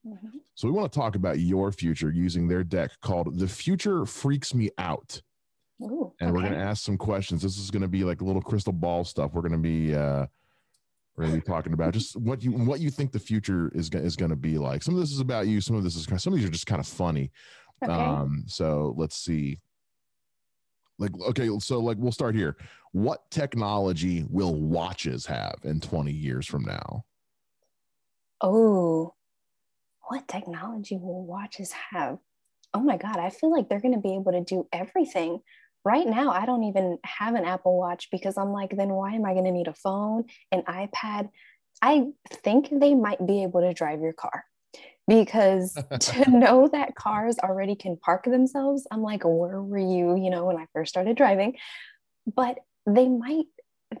Mm-hmm. 0.06 0.38
So 0.54 0.68
we 0.68 0.72
want 0.72 0.90
to 0.92 0.98
talk 0.98 1.16
about 1.16 1.38
your 1.38 1.72
future 1.72 2.10
using 2.10 2.48
their 2.48 2.64
deck 2.64 2.92
called 3.00 3.38
"The 3.38 3.48
Future 3.48 4.06
Freaks 4.06 4.54
Me 4.54 4.70
Out." 4.78 5.20
Ooh, 5.82 6.12
and 6.20 6.32
we're 6.32 6.40
going 6.40 6.52
to 6.52 6.58
ask 6.58 6.84
some 6.84 6.96
questions. 6.96 7.42
This 7.42 7.58
is 7.58 7.70
going 7.70 7.82
to 7.82 7.88
be 7.88 8.04
like 8.04 8.22
a 8.22 8.24
little 8.24 8.42
crystal 8.42 8.72
ball 8.72 9.04
stuff. 9.04 9.32
We're 9.34 9.42
going 9.42 9.52
to 9.52 9.58
be 9.58 9.94
uh, 9.94 10.26
we're 11.16 11.24
going 11.24 11.40
to 11.40 11.44
be 11.44 11.50
talking 11.50 11.72
about 11.72 11.94
just 11.94 12.16
what 12.16 12.42
you 12.42 12.52
what 12.52 12.80
you 12.80 12.90
think 12.90 13.12
the 13.12 13.18
future 13.18 13.72
is 13.74 13.88
is 13.90 14.16
going 14.16 14.30
to 14.30 14.36
be 14.36 14.58
like. 14.58 14.82
Some 14.82 14.94
of 14.94 15.00
this 15.00 15.12
is 15.12 15.20
about 15.20 15.46
you. 15.46 15.60
Some 15.60 15.76
of 15.76 15.82
this 15.82 15.96
is 15.96 16.06
some 16.22 16.32
of 16.32 16.38
these 16.38 16.48
are 16.48 16.52
just 16.52 16.66
kind 16.66 16.80
of 16.80 16.86
funny. 16.86 17.30
Okay. 17.82 17.92
Um, 17.92 18.44
so 18.46 18.94
let's 18.96 19.16
see. 19.16 19.58
Like 20.98 21.12
okay, 21.28 21.48
so 21.58 21.80
like 21.80 21.96
we'll 21.98 22.12
start 22.12 22.34
here. 22.34 22.56
What 22.92 23.30
technology 23.30 24.24
will 24.28 24.54
watches 24.54 25.26
have 25.26 25.56
in 25.64 25.80
20 25.80 26.12
years 26.12 26.46
from 26.46 26.64
now? 26.64 27.04
Oh, 28.40 29.14
what 30.08 30.28
technology 30.28 30.96
will 30.96 31.24
watches 31.24 31.72
have? 31.90 32.18
Oh 32.72 32.80
my 32.80 32.96
God, 32.96 33.18
I 33.18 33.30
feel 33.30 33.50
like 33.50 33.68
they're 33.68 33.80
going 33.80 33.94
to 33.94 34.00
be 34.00 34.14
able 34.14 34.32
to 34.32 34.42
do 34.42 34.66
everything. 34.72 35.40
Right 35.86 36.04
now, 36.04 36.32
I 36.32 36.46
don't 36.46 36.64
even 36.64 36.98
have 37.04 37.36
an 37.36 37.44
Apple 37.44 37.78
Watch 37.78 38.08
because 38.10 38.36
I'm 38.36 38.50
like, 38.50 38.76
then 38.76 38.88
why 38.88 39.12
am 39.12 39.24
I 39.24 39.34
going 39.34 39.44
to 39.44 39.52
need 39.52 39.68
a 39.68 39.72
phone, 39.72 40.24
an 40.50 40.62
iPad? 40.62 41.28
I 41.80 42.06
think 42.28 42.70
they 42.72 42.92
might 42.92 43.24
be 43.24 43.44
able 43.44 43.60
to 43.60 43.72
drive 43.72 44.00
your 44.00 44.12
car 44.12 44.44
because 45.06 45.78
to 46.00 46.28
know 46.28 46.66
that 46.66 46.96
cars 46.96 47.38
already 47.38 47.76
can 47.76 47.96
park 47.98 48.24
themselves, 48.24 48.84
I'm 48.90 49.02
like, 49.02 49.22
where 49.22 49.62
were 49.62 49.78
you, 49.78 50.16
you 50.16 50.28
know, 50.28 50.46
when 50.46 50.56
I 50.56 50.66
first 50.72 50.88
started 50.88 51.16
driving? 51.16 51.54
But 52.34 52.58
they 52.84 53.08
might, 53.08 53.46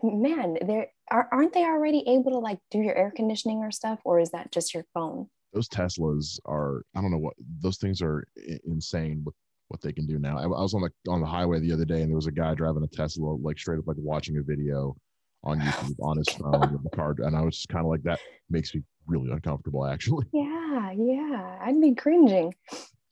man, 0.02 0.58
they're 0.66 0.88
are, 1.08 1.28
aren't 1.30 1.52
they 1.52 1.62
already 1.62 2.02
able 2.08 2.32
to 2.32 2.38
like 2.38 2.58
do 2.72 2.78
your 2.78 2.96
air 2.96 3.12
conditioning 3.14 3.58
or 3.58 3.70
stuff, 3.70 4.00
or 4.04 4.18
is 4.18 4.30
that 4.30 4.50
just 4.50 4.74
your 4.74 4.86
phone? 4.92 5.28
Those 5.52 5.68
Teslas 5.68 6.40
are 6.46 6.82
I 6.96 7.00
don't 7.00 7.12
know 7.12 7.18
what 7.18 7.34
those 7.60 7.76
things 7.76 8.02
are 8.02 8.26
insane 8.64 9.20
what 9.22 9.34
what 9.68 9.80
they 9.80 9.92
can 9.92 10.06
do 10.06 10.18
now. 10.18 10.38
I, 10.38 10.42
I 10.42 10.46
was 10.46 10.74
on 10.74 10.82
the 10.82 11.10
on 11.10 11.20
the 11.20 11.26
highway 11.26 11.60
the 11.60 11.72
other 11.72 11.84
day 11.84 12.02
and 12.02 12.10
there 12.10 12.16
was 12.16 12.26
a 12.26 12.32
guy 12.32 12.54
driving 12.54 12.82
a 12.82 12.88
Tesla 12.88 13.34
like 13.34 13.58
straight 13.58 13.78
up 13.78 13.86
like 13.86 13.96
watching 13.98 14.38
a 14.38 14.42
video 14.42 14.96
on 15.44 15.60
YouTube 15.60 15.96
on 16.02 16.18
his 16.18 16.28
phone 16.28 16.72
with 16.72 16.82
the 16.82 16.96
car 16.96 17.14
and 17.18 17.36
I 17.36 17.42
was 17.42 17.56
just 17.56 17.68
kind 17.68 17.84
of 17.84 17.90
like 17.90 18.02
that 18.02 18.20
makes 18.50 18.74
me 18.74 18.82
really 19.06 19.30
uncomfortable 19.30 19.86
actually. 19.86 20.26
Yeah, 20.76 20.92
yeah, 20.92 21.58
I'd 21.62 21.80
be 21.80 21.94
cringing. 21.94 22.54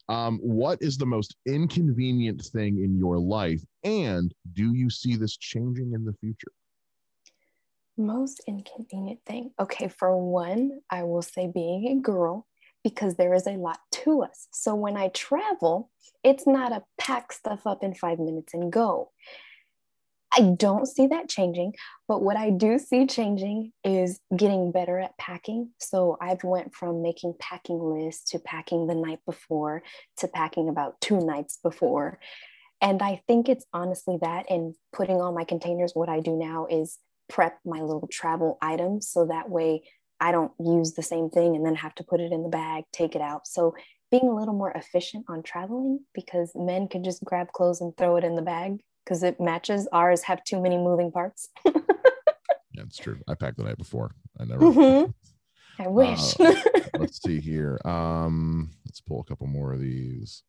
Um, 0.07 0.37
what 0.39 0.81
is 0.81 0.97
the 0.97 1.05
most 1.05 1.35
inconvenient 1.47 2.41
thing 2.53 2.83
in 2.83 2.97
your 2.97 3.17
life, 3.17 3.61
and 3.83 4.31
do 4.53 4.75
you 4.75 4.89
see 4.89 5.15
this 5.15 5.35
changing 5.35 5.93
in 5.93 6.05
the 6.05 6.13
future? 6.21 6.51
Most 7.97 8.43
inconvenient 8.47 9.19
thing. 9.25 9.51
Okay, 9.59 9.87
for 9.87 10.15
one, 10.15 10.81
I 10.91 11.03
will 11.03 11.23
say 11.23 11.49
being 11.51 11.87
a 11.87 12.01
girl 12.01 12.45
because 12.85 13.15
there 13.15 13.33
is 13.33 13.47
a 13.47 13.57
lot 13.57 13.79
to 13.91 14.21
us. 14.21 14.47
So 14.51 14.75
when 14.75 14.95
I 14.95 15.07
travel, 15.07 15.89
it's 16.23 16.45
not 16.45 16.71
a 16.71 16.83
pack 16.99 17.33
stuff 17.33 17.65
up 17.65 17.83
in 17.83 17.95
five 17.95 18.19
minutes 18.19 18.53
and 18.53 18.71
go. 18.71 19.11
I 20.31 20.53
don't 20.55 20.85
see 20.85 21.07
that 21.07 21.27
changing, 21.27 21.73
but 22.07 22.21
what 22.21 22.37
I 22.37 22.51
do 22.51 22.77
see 22.77 23.07
changing 23.07 23.71
is 23.83 24.19
getting 24.35 24.71
better 24.71 24.99
at 24.99 25.17
packing. 25.17 25.71
So 25.79 26.15
I've 26.21 26.43
went 26.43 26.75
from 26.75 27.01
making 27.01 27.33
packing 27.39 27.79
lists 27.79 28.29
to 28.31 28.39
packing 28.39 28.85
the 28.85 28.93
night 28.93 29.19
before 29.25 29.81
to 30.17 30.27
packing 30.27 30.69
about 30.69 31.01
two 31.01 31.19
nights 31.19 31.57
before. 31.63 32.19
And 32.81 33.01
I 33.01 33.23
think 33.27 33.49
it's 33.49 33.65
honestly 33.73 34.19
that 34.21 34.45
and 34.47 34.75
putting 34.93 35.21
all 35.21 35.33
my 35.33 35.43
containers. 35.43 35.93
What 35.95 36.09
I 36.09 36.19
do 36.19 36.37
now 36.37 36.67
is 36.69 36.99
prep 37.29 37.57
my 37.65 37.81
little 37.81 38.07
travel 38.11 38.59
items 38.61 39.09
so 39.09 39.25
that 39.25 39.49
way 39.49 39.81
I 40.19 40.31
don't 40.31 40.51
use 40.59 40.93
the 40.93 41.03
same 41.03 41.29
thing 41.29 41.55
and 41.55 41.65
then 41.65 41.75
have 41.75 41.95
to 41.95 42.03
put 42.03 42.21
it 42.21 42.31
in 42.31 42.43
the 42.43 42.49
bag, 42.49 42.85
take 42.91 43.15
it 43.15 43.21
out. 43.21 43.47
So 43.47 43.75
being 44.11 44.27
a 44.27 44.35
little 44.35 44.53
more 44.53 44.71
efficient 44.71 45.25
on 45.27 45.43
traveling 45.43 45.99
because 46.13 46.51
men 46.55 46.87
can 46.87 47.03
just 47.03 47.23
grab 47.23 47.51
clothes 47.51 47.81
and 47.81 47.95
throw 47.97 48.15
it 48.15 48.23
in 48.23 48.35
the 48.35 48.41
bag 48.41 48.81
because 49.03 49.23
it 49.23 49.39
matches. 49.39 49.87
Ours 49.91 50.23
have 50.23 50.43
too 50.43 50.61
many 50.61 50.77
moving 50.77 51.11
parts. 51.11 51.49
Yeah, 52.75 52.83
it's 52.83 52.97
true. 52.97 53.19
I 53.27 53.35
packed 53.35 53.57
the 53.57 53.63
night 53.63 53.77
before. 53.77 54.11
I 54.39 54.45
never. 54.45 54.65
Mm-hmm. 54.65 55.11
I 55.83 55.87
wish. 55.87 56.39
Uh, 56.39 56.55
let's 56.97 57.21
see 57.21 57.39
here. 57.39 57.79
Um, 57.85 58.71
let's 58.85 59.01
pull 59.01 59.21
a 59.21 59.23
couple 59.23 59.47
more 59.47 59.73
of 59.73 59.79
these. 59.79 60.43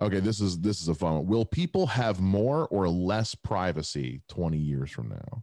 Okay, 0.00 0.20
this 0.20 0.40
is 0.40 0.60
this 0.60 0.82
is 0.82 0.88
a 0.88 0.94
fun 0.94 1.14
one. 1.14 1.26
Will 1.26 1.46
people 1.46 1.86
have 1.86 2.20
more 2.20 2.68
or 2.68 2.88
less 2.88 3.34
privacy 3.34 4.22
20 4.28 4.58
years 4.58 4.90
from 4.90 5.08
now? 5.08 5.42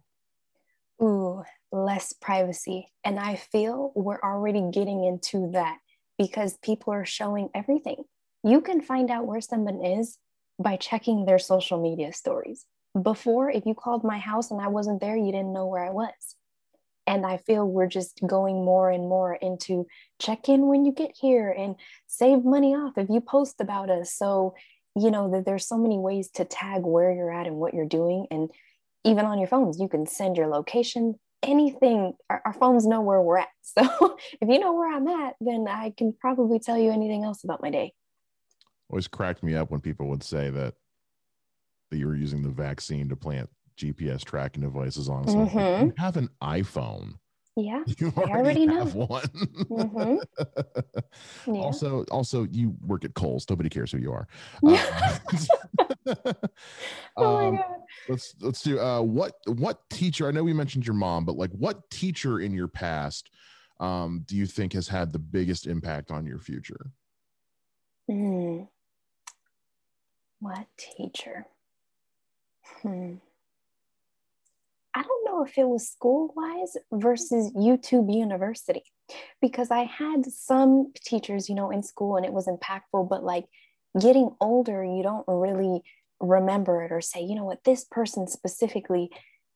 Less 1.71 2.13
privacy. 2.13 2.91
And 3.03 3.19
I 3.19 3.35
feel 3.35 3.91
we're 3.95 4.21
already 4.21 4.69
getting 4.71 5.03
into 5.03 5.51
that 5.53 5.77
because 6.17 6.57
people 6.57 6.93
are 6.93 7.05
showing 7.05 7.49
everything. 7.55 8.03
You 8.43 8.61
can 8.61 8.81
find 8.81 9.09
out 9.09 9.25
where 9.25 9.41
someone 9.41 9.83
is 9.83 10.17
by 10.59 10.75
checking 10.75 11.25
their 11.25 11.39
social 11.39 11.81
media 11.81 12.13
stories. 12.13 12.65
Before, 13.01 13.49
if 13.49 13.65
you 13.65 13.73
called 13.73 14.03
my 14.03 14.19
house 14.19 14.51
and 14.51 14.61
I 14.61 14.67
wasn't 14.67 15.01
there, 15.01 15.17
you 15.17 15.31
didn't 15.31 15.53
know 15.53 15.65
where 15.65 15.83
I 15.83 15.89
was. 15.89 16.13
And 17.07 17.25
I 17.25 17.37
feel 17.37 17.67
we're 17.67 17.87
just 17.87 18.19
going 18.25 18.63
more 18.63 18.89
and 18.89 19.09
more 19.09 19.33
into 19.33 19.87
check 20.19 20.47
in 20.47 20.67
when 20.67 20.85
you 20.85 20.91
get 20.91 21.11
here 21.19 21.49
and 21.49 21.75
save 22.07 22.45
money 22.45 22.75
off 22.75 22.93
if 22.97 23.09
you 23.09 23.19
post 23.19 23.59
about 23.59 23.89
us. 23.89 24.13
So, 24.13 24.55
you 24.95 25.11
know, 25.11 25.31
that 25.31 25.45
there's 25.45 25.67
so 25.67 25.77
many 25.77 25.97
ways 25.97 26.29
to 26.35 26.45
tag 26.45 26.83
where 26.83 27.11
you're 27.11 27.33
at 27.33 27.47
and 27.47 27.57
what 27.57 27.73
you're 27.73 27.85
doing. 27.85 28.27
And 28.31 28.49
even 29.03 29.25
on 29.25 29.39
your 29.39 29.47
phones, 29.47 29.79
you 29.79 29.89
can 29.89 30.05
send 30.05 30.37
your 30.37 30.47
location, 30.47 31.19
anything. 31.43 32.13
Our, 32.29 32.41
our 32.45 32.53
phones 32.53 32.85
know 32.87 33.01
where 33.01 33.21
we're 33.21 33.39
at. 33.39 33.49
So 33.63 34.17
if 34.39 34.47
you 34.49 34.59
know 34.59 34.73
where 34.73 34.93
I'm 34.93 35.07
at, 35.07 35.35
then 35.41 35.65
I 35.67 35.93
can 35.97 36.13
probably 36.19 36.59
tell 36.59 36.77
you 36.77 36.91
anything 36.91 37.23
else 37.23 37.43
about 37.43 37.61
my 37.61 37.69
day. 37.71 37.93
Always 38.89 39.07
cracked 39.07 39.41
me 39.41 39.55
up 39.55 39.71
when 39.71 39.79
people 39.81 40.07
would 40.09 40.21
say 40.23 40.49
that 40.51 40.75
that 41.89 41.97
you 41.97 42.05
were 42.07 42.15
using 42.15 42.43
the 42.43 42.49
vaccine 42.49 43.09
to 43.09 43.15
plant 43.15 43.49
GPS 43.77 44.23
tracking 44.23 44.61
devices 44.61 45.09
on. 45.09 45.25
Mhm. 45.25 45.85
you 45.87 45.93
have 45.97 46.17
an 46.17 46.29
iPhone. 46.41 47.13
Yeah. 47.55 47.83
You 47.99 48.11
already 48.17 48.65
know. 48.65 48.79
have 48.79 48.95
one. 48.95 49.29
Mhm. 49.69 50.19
Yeah. 51.45 51.53
Also, 51.53 52.03
also, 52.09 52.47
you 52.51 52.75
work 52.81 53.05
at 53.05 53.13
Kohl's. 53.13 53.47
Nobody 53.49 53.69
cares 53.69 53.91
who 53.91 53.97
you 53.99 54.11
are. 54.13 54.27
Yeah. 54.61 55.17
Uh, 56.05 56.13
oh 57.17 57.47
um, 57.47 57.53
my 57.53 57.61
God. 57.61 57.79
let's 58.09 58.35
let's 58.41 58.61
do 58.61 58.77
uh 58.79 58.99
what 58.99 59.35
what 59.45 59.87
teacher 59.89 60.27
i 60.27 60.31
know 60.31 60.43
we 60.43 60.51
mentioned 60.51 60.85
your 60.85 60.95
mom 60.95 61.23
but 61.23 61.37
like 61.37 61.51
what 61.51 61.89
teacher 61.89 62.41
in 62.41 62.53
your 62.53 62.67
past 62.67 63.29
um 63.79 64.21
do 64.25 64.35
you 64.35 64.45
think 64.45 64.73
has 64.73 64.87
had 64.87 65.13
the 65.13 65.19
biggest 65.19 65.65
impact 65.65 66.11
on 66.11 66.25
your 66.25 66.39
future 66.39 66.91
Hmm. 68.09 68.63
What 70.39 70.67
teacher? 70.77 71.45
Hmm. 72.81 73.15
I 74.95 75.01
don't 75.01 75.25
know 75.25 75.43
if 75.43 75.57
it 75.57 75.67
was 75.67 75.89
school 75.89 76.33
wise 76.35 76.75
mm-hmm. 76.77 76.99
versus 76.99 77.51
YouTube 77.53 78.13
University 78.13 78.83
because 79.41 79.71
I 79.71 79.83
had 79.83 80.25
some 80.25 80.93
teachers, 81.03 81.49
you 81.49 81.55
know, 81.55 81.71
in 81.71 81.83
school 81.83 82.15
and 82.15 82.25
it 82.25 82.33
was 82.33 82.47
impactful, 82.47 83.09
but 83.09 83.23
like 83.23 83.45
getting 83.99 84.35
older, 84.39 84.83
you 84.83 85.03
don't 85.03 85.25
really 85.27 85.83
remember 86.19 86.83
it 86.83 86.91
or 86.91 87.01
say, 87.01 87.21
you 87.21 87.35
know 87.35 87.45
what, 87.45 87.63
this 87.63 87.85
person 87.89 88.27
specifically, 88.27 89.09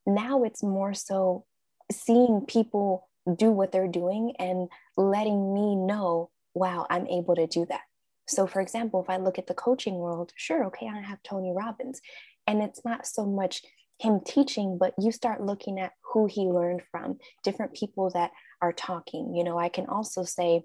now 0.06 0.44
it's 0.44 0.64
more 0.64 0.94
so 0.94 1.46
seeing 1.92 2.42
people 2.48 3.08
do 3.38 3.52
what 3.52 3.72
they're 3.72 3.88
doing 3.88 4.34
and 4.40 4.70
letting 4.96 5.54
me 5.54 5.76
know, 5.76 6.30
wow, 6.54 6.86
I'm 6.90 7.08
able 7.08 7.36
to 7.36 7.48
do 7.48 7.66
that. 7.70 7.82
So, 8.28 8.46
for 8.46 8.62
example, 8.62 9.02
if 9.02 9.10
I 9.10 9.18
look 9.18 9.40
at 9.40 9.48
the 9.48 9.54
coaching 9.54 9.96
world, 9.96 10.34
sure, 10.36 10.66
okay, 10.66 10.88
I 10.88 11.00
have 11.02 11.24
Tony 11.24 11.54
Robbins, 11.56 12.02
and 12.46 12.62
it's 12.62 12.84
not 12.84 13.06
so 13.06 13.26
much 13.26 13.62
him 14.00 14.20
teaching, 14.26 14.78
but 14.78 14.94
you 15.00 15.12
start 15.12 15.42
looking 15.42 15.80
at 15.80 15.94
who 16.14 16.28
he 16.28 16.42
learned 16.42 16.82
from, 16.92 17.18
different 17.44 17.74
people 17.74 18.10
that 18.12 18.32
are 18.62 18.74
talking. 18.74 19.36
You 19.36 19.44
know, 19.44 19.58
I 19.58 19.70
can 19.70 19.88
also 19.88 20.24
say, 20.24 20.64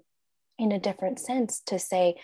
in 0.59 0.71
a 0.71 0.79
different 0.79 1.19
sense, 1.19 1.61
to 1.67 1.79
say 1.79 2.15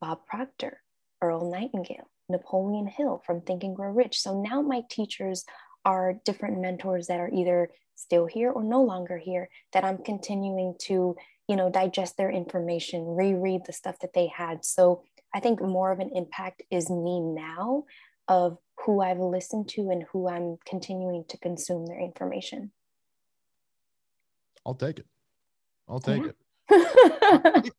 Bob 0.00 0.26
Proctor, 0.26 0.80
Earl 1.22 1.50
Nightingale, 1.50 2.10
Napoleon 2.28 2.86
Hill 2.86 3.22
from 3.24 3.40
Think 3.40 3.64
and 3.64 3.74
Grow 3.74 3.90
Rich. 3.90 4.20
So 4.20 4.40
now 4.40 4.60
my 4.60 4.82
teachers 4.90 5.44
are 5.84 6.20
different 6.24 6.60
mentors 6.60 7.06
that 7.06 7.20
are 7.20 7.30
either 7.30 7.70
still 7.94 8.26
here 8.26 8.50
or 8.50 8.62
no 8.62 8.82
longer 8.82 9.18
here 9.18 9.48
that 9.72 9.84
I'm 9.84 9.98
continuing 9.98 10.74
to 10.82 11.16
you 11.48 11.56
know 11.56 11.70
digest 11.70 12.16
their 12.16 12.30
information 12.30 13.16
reread 13.16 13.62
the 13.66 13.72
stuff 13.72 13.98
that 14.00 14.12
they 14.12 14.26
had 14.28 14.64
so 14.64 15.02
i 15.34 15.40
think 15.40 15.60
more 15.60 15.90
of 15.90 15.98
an 15.98 16.10
impact 16.14 16.62
is 16.70 16.90
me 16.90 17.20
now 17.20 17.84
of 18.28 18.58
who 18.84 19.00
i've 19.02 19.18
listened 19.20 19.68
to 19.68 19.90
and 19.90 20.04
who 20.12 20.28
i'm 20.28 20.56
continuing 20.66 21.24
to 21.28 21.36
consume 21.38 21.86
their 21.86 22.00
information 22.00 22.72
i'll 24.66 24.74
take 24.74 24.98
it 24.98 25.06
i'll 25.88 26.00
take 26.00 26.26
Yeah. 26.26 26.28
it 26.28 26.36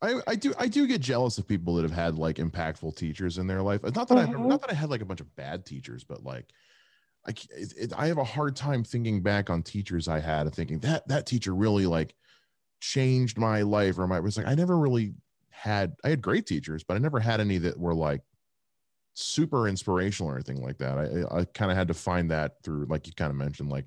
I, 0.02 0.22
I 0.28 0.36
do 0.36 0.54
I 0.58 0.68
do 0.68 0.88
get 0.88 1.02
jealous 1.02 1.38
of 1.38 1.48
people 1.48 1.76
that 1.76 1.84
have 1.84 1.92
had 1.92 2.16
like 2.18 2.38
impactful 2.38 2.96
teachers 2.96 3.38
in 3.38 3.48
their 3.48 3.62
life. 3.62 3.82
It's 3.84 3.96
Not 3.96 4.08
that 4.10 4.18
I've 4.18 4.30
Mhm. 4.30 4.48
not 4.48 4.62
that 4.62 4.72
I 4.72 4.74
had 4.74 4.90
like 4.90 5.02
a 5.02 5.06
bunch 5.06 5.22
of 5.22 5.36
bad 5.36 5.66
teachers, 5.66 6.04
but 6.04 6.24
like 6.24 6.52
I 7.28 7.32
it, 7.52 7.74
it- 7.78 7.94
I 7.98 8.08
have 8.08 8.18
a 8.20 8.24
hard 8.26 8.56
time 8.56 8.84
thinking 8.84 9.24
back 9.24 9.50
on 9.50 9.64
teachers 9.64 10.08
I 10.08 10.20
had 10.20 10.48
and 10.48 10.56
thinking 10.56 10.80
that 10.82 11.08
that 11.10 11.28
teacher 11.28 11.56
really 11.56 11.88
like 11.88 12.16
changed 12.82 13.38
my 13.38 13.64
life 13.64 14.00
or 14.00 14.08
my 14.08 14.18
it 14.18 14.24
was 14.24 14.38
like 14.38 14.48
I 14.48 14.56
never 14.56 14.78
really 14.80 15.16
had 15.52 15.96
I 16.04 16.10
had 16.10 16.22
great 16.22 16.48
teachers, 16.48 16.84
but 16.84 16.96
I 16.96 17.00
never 17.00 17.20
had 17.20 17.42
any 17.42 17.58
that 17.60 17.80
were 17.80 17.96
like 17.96 18.24
super 19.20 19.68
inspirational 19.68 20.32
or 20.32 20.36
anything 20.36 20.62
like 20.62 20.78
that. 20.78 20.98
I, 20.98 21.40
I 21.40 21.46
kind 21.46 21.72
of 21.72 21.78
had 21.78 21.88
to 21.90 21.94
find 21.94 22.30
that 22.32 22.62
through, 22.64 22.86
like 22.90 23.08
you 23.08 23.14
kind 23.14 23.30
of 23.30 23.36
mentioned, 23.36 23.70
like 23.70 23.86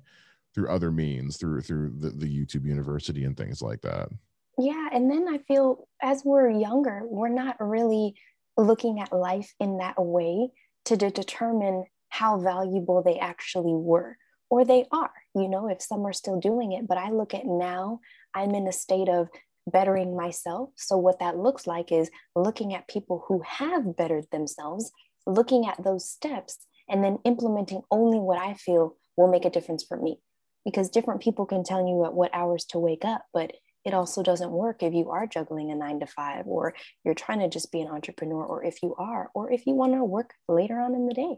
through 0.53 0.69
other 0.69 0.91
means, 0.91 1.37
through 1.37 1.61
through 1.61 1.93
the, 1.99 2.09
the 2.11 2.27
YouTube 2.27 2.65
University 2.65 3.25
and 3.25 3.35
things 3.35 3.61
like 3.61 3.81
that. 3.81 4.09
Yeah, 4.57 4.89
and 4.91 5.09
then 5.09 5.27
I 5.27 5.39
feel 5.39 5.87
as 6.01 6.23
we're 6.23 6.49
younger, 6.49 7.01
we're 7.05 7.29
not 7.29 7.55
really 7.59 8.15
looking 8.55 8.99
at 8.99 9.11
life 9.11 9.51
in 9.59 9.77
that 9.79 9.95
way 9.97 10.49
to 10.85 10.95
de- 10.95 11.09
determine 11.09 11.85
how 12.09 12.39
valuable 12.39 13.01
they 13.01 13.17
actually 13.17 13.73
were 13.73 14.17
or 14.49 14.63
they 14.63 14.85
are. 14.91 15.13
You 15.33 15.47
know, 15.47 15.67
if 15.67 15.81
some 15.81 16.05
are 16.05 16.13
still 16.13 16.39
doing 16.39 16.73
it, 16.73 16.87
but 16.87 16.99
I 16.99 17.09
look 17.09 17.33
at 17.33 17.45
now, 17.45 17.99
I'm 18.35 18.51
in 18.51 18.67
a 18.67 18.71
state 18.71 19.09
of 19.09 19.29
bettering 19.65 20.15
myself. 20.15 20.69
So, 20.75 20.97
what 20.97 21.19
that 21.19 21.37
looks 21.37 21.65
like 21.65 21.91
is 21.91 22.11
looking 22.35 22.75
at 22.75 22.87
people 22.87 23.25
who 23.27 23.41
have 23.47 23.95
bettered 23.95 24.25
themselves, 24.31 24.91
looking 25.25 25.67
at 25.67 25.83
those 25.83 26.09
steps, 26.09 26.65
and 26.89 27.03
then 27.03 27.19
implementing 27.23 27.81
only 27.91 28.19
what 28.19 28.37
I 28.37 28.53
feel 28.53 28.97
will 29.15 29.27
make 29.27 29.45
a 29.45 29.49
difference 29.49 29.83
for 29.83 29.97
me. 29.97 30.19
Because 30.65 30.89
different 30.89 31.21
people 31.21 31.45
can 31.45 31.63
tell 31.63 31.85
you 31.85 32.05
at 32.05 32.13
what 32.13 32.33
hours 32.33 32.65
to 32.65 32.79
wake 32.79 33.03
up, 33.03 33.25
but 33.33 33.51
it 33.85 33.93
also 33.93 34.23
doesn't 34.23 34.51
work 34.51 34.81
if 34.81 34.93
you 34.93 35.09
are 35.09 35.27
juggling 35.27 35.71
a 35.71 35.75
nine 35.75 35.99
to 35.99 36.05
five, 36.05 36.47
or 36.47 36.73
you're 37.03 37.13
trying 37.13 37.39
to 37.39 37.49
just 37.49 37.71
be 37.71 37.81
an 37.81 37.89
entrepreneur, 37.89 38.43
or 38.43 38.63
if 38.63 38.81
you 38.81 38.95
are, 38.97 39.29
or 39.33 39.51
if 39.51 39.65
you 39.67 39.73
want 39.73 39.93
to 39.93 40.03
work 40.03 40.33
later 40.47 40.79
on 40.79 40.95
in 40.95 41.07
the 41.07 41.13
day. 41.13 41.37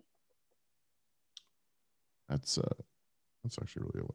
That's 2.29 2.57
uh, 2.57 2.73
that's 3.43 3.57
actually 3.61 3.87
really 3.93 4.07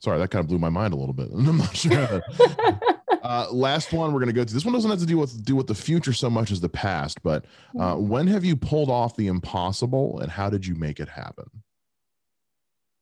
sorry 0.00 0.18
that 0.18 0.30
kind 0.30 0.40
of 0.40 0.48
blew 0.48 0.58
my 0.58 0.68
mind 0.68 0.92
a 0.92 0.96
little 0.96 1.14
bit. 1.14 1.28
I'm 1.34 1.58
not 1.58 1.76
sure. 1.76 2.22
Uh, 3.22 3.46
last 3.52 3.92
one 3.92 4.12
we're 4.12 4.18
going 4.18 4.26
to 4.26 4.32
go 4.32 4.44
to. 4.44 4.52
This 4.52 4.64
one 4.64 4.74
doesn't 4.74 4.90
have 4.90 4.98
to 4.98 5.06
do 5.06 5.16
with 5.16 5.44
do 5.44 5.54
with 5.54 5.68
the 5.68 5.74
future 5.76 6.12
so 6.12 6.28
much 6.28 6.50
as 6.50 6.60
the 6.60 6.68
past, 6.68 7.22
but 7.22 7.44
uh, 7.78 7.94
mm-hmm. 7.94 8.08
when 8.08 8.26
have 8.26 8.44
you 8.44 8.56
pulled 8.56 8.90
off 8.90 9.16
the 9.16 9.28
impossible, 9.28 10.18
and 10.18 10.30
how 10.30 10.50
did 10.50 10.66
you 10.66 10.74
make 10.74 10.98
it 10.98 11.08
happen? 11.08 11.46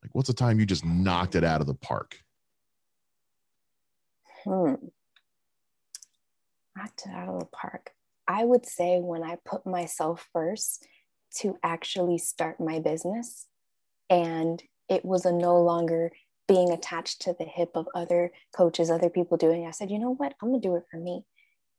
Like, 0.02 0.14
what's 0.14 0.28
the 0.28 0.34
time 0.34 0.60
you 0.60 0.66
just 0.66 0.84
knocked 0.84 1.34
it 1.34 1.44
out 1.44 1.62
of 1.62 1.66
the 1.66 1.74
park? 1.74 2.22
Hmm. 4.44 4.74
Knocked 6.76 7.06
it 7.06 7.12
out 7.12 7.28
of 7.28 7.40
the 7.40 7.46
park. 7.46 7.92
I 8.28 8.44
would 8.44 8.66
say 8.66 8.98
when 8.98 9.22
I 9.22 9.36
put 9.44 9.66
myself 9.66 10.28
first 10.32 10.86
to 11.38 11.58
actually 11.62 12.18
start 12.18 12.60
my 12.60 12.78
business, 12.78 13.46
and 14.10 14.62
it 14.88 15.04
was 15.04 15.24
a 15.24 15.32
no 15.32 15.62
longer 15.62 16.12
being 16.50 16.72
attached 16.72 17.22
to 17.22 17.32
the 17.38 17.44
hip 17.44 17.70
of 17.76 17.86
other 17.94 18.32
coaches, 18.52 18.90
other 18.90 19.08
people 19.08 19.36
doing. 19.36 19.68
I 19.68 19.70
said, 19.70 19.88
you 19.88 20.00
know 20.00 20.16
what? 20.16 20.34
I'm 20.42 20.52
to 20.52 20.58
do 20.58 20.74
it 20.74 20.82
for 20.90 20.96
me. 20.96 21.22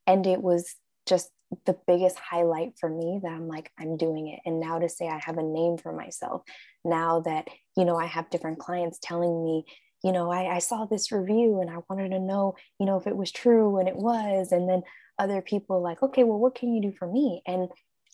And 0.06 0.26
it 0.26 0.40
was 0.40 0.76
just 1.06 1.28
the 1.66 1.76
biggest 1.86 2.18
highlight 2.18 2.78
for 2.80 2.88
me 2.88 3.20
that 3.22 3.32
I'm 3.32 3.48
like, 3.48 3.70
I'm 3.78 3.98
doing 3.98 4.28
it. 4.28 4.40
And 4.46 4.60
now 4.60 4.78
to 4.78 4.88
say 4.88 5.08
I 5.08 5.20
have 5.26 5.36
a 5.36 5.42
name 5.42 5.76
for 5.76 5.92
myself, 5.92 6.40
now 6.86 7.20
that, 7.20 7.48
you 7.76 7.84
know, 7.84 7.98
I 7.98 8.06
have 8.06 8.30
different 8.30 8.60
clients 8.60 8.98
telling 9.02 9.44
me, 9.44 9.66
you 10.02 10.10
know, 10.10 10.32
I, 10.32 10.54
I 10.54 10.58
saw 10.60 10.86
this 10.86 11.12
review 11.12 11.60
and 11.60 11.68
I 11.68 11.80
wanted 11.90 12.08
to 12.08 12.18
know, 12.18 12.54
you 12.80 12.86
know, 12.86 12.96
if 12.96 13.06
it 13.06 13.14
was 13.14 13.30
true 13.30 13.76
and 13.76 13.86
it 13.86 13.96
was. 13.96 14.52
And 14.52 14.70
then 14.70 14.84
other 15.18 15.42
people 15.42 15.82
like, 15.82 16.02
okay, 16.02 16.24
well, 16.24 16.38
what 16.38 16.54
can 16.54 16.74
you 16.74 16.80
do 16.80 16.94
for 16.98 17.06
me? 17.06 17.42
And 17.46 17.68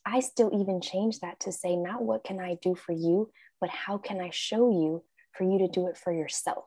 I 0.04 0.18
still 0.18 0.50
even 0.60 0.80
change 0.80 1.20
that 1.20 1.38
to 1.40 1.52
say, 1.52 1.76
not 1.76 2.02
what 2.02 2.24
can 2.24 2.40
I 2.40 2.58
do 2.60 2.74
for 2.74 2.92
you, 2.92 3.30
but 3.60 3.70
how 3.70 3.96
can 3.96 4.20
I 4.20 4.30
show 4.30 4.70
you 4.70 5.04
for 5.38 5.44
you 5.44 5.58
to 5.60 5.68
do 5.68 5.86
it 5.86 5.96
for 5.96 6.12
yourself. 6.12 6.64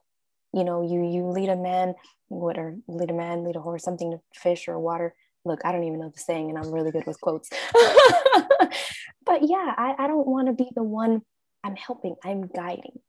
You 0.53 0.63
know, 0.63 0.81
you 0.81 1.03
you 1.03 1.25
lead 1.27 1.49
a 1.49 1.55
man, 1.55 1.93
what 2.29 2.57
or 2.57 2.77
lead 2.87 3.11
a 3.11 3.13
man, 3.13 3.43
lead 3.43 3.57
a 3.57 3.61
horse, 3.61 3.83
something 3.83 4.11
to 4.11 4.19
fish 4.33 4.67
or 4.67 4.79
water. 4.79 5.13
Look, 5.45 5.59
I 5.65 5.71
don't 5.71 5.83
even 5.83 5.99
know 5.99 6.09
the 6.09 6.19
saying, 6.19 6.49
and 6.49 6.57
I'm 6.57 6.71
really 6.71 6.91
good 6.91 7.05
with 7.05 7.19
quotes. 7.21 7.49
but 9.25 9.41
yeah, 9.43 9.73
I, 9.77 9.95
I 9.97 10.07
don't 10.07 10.27
want 10.27 10.47
to 10.47 10.53
be 10.53 10.69
the 10.75 10.83
one 10.83 11.21
I'm 11.63 11.75
helping, 11.75 12.15
I'm 12.23 12.47
guiding. 12.47 12.99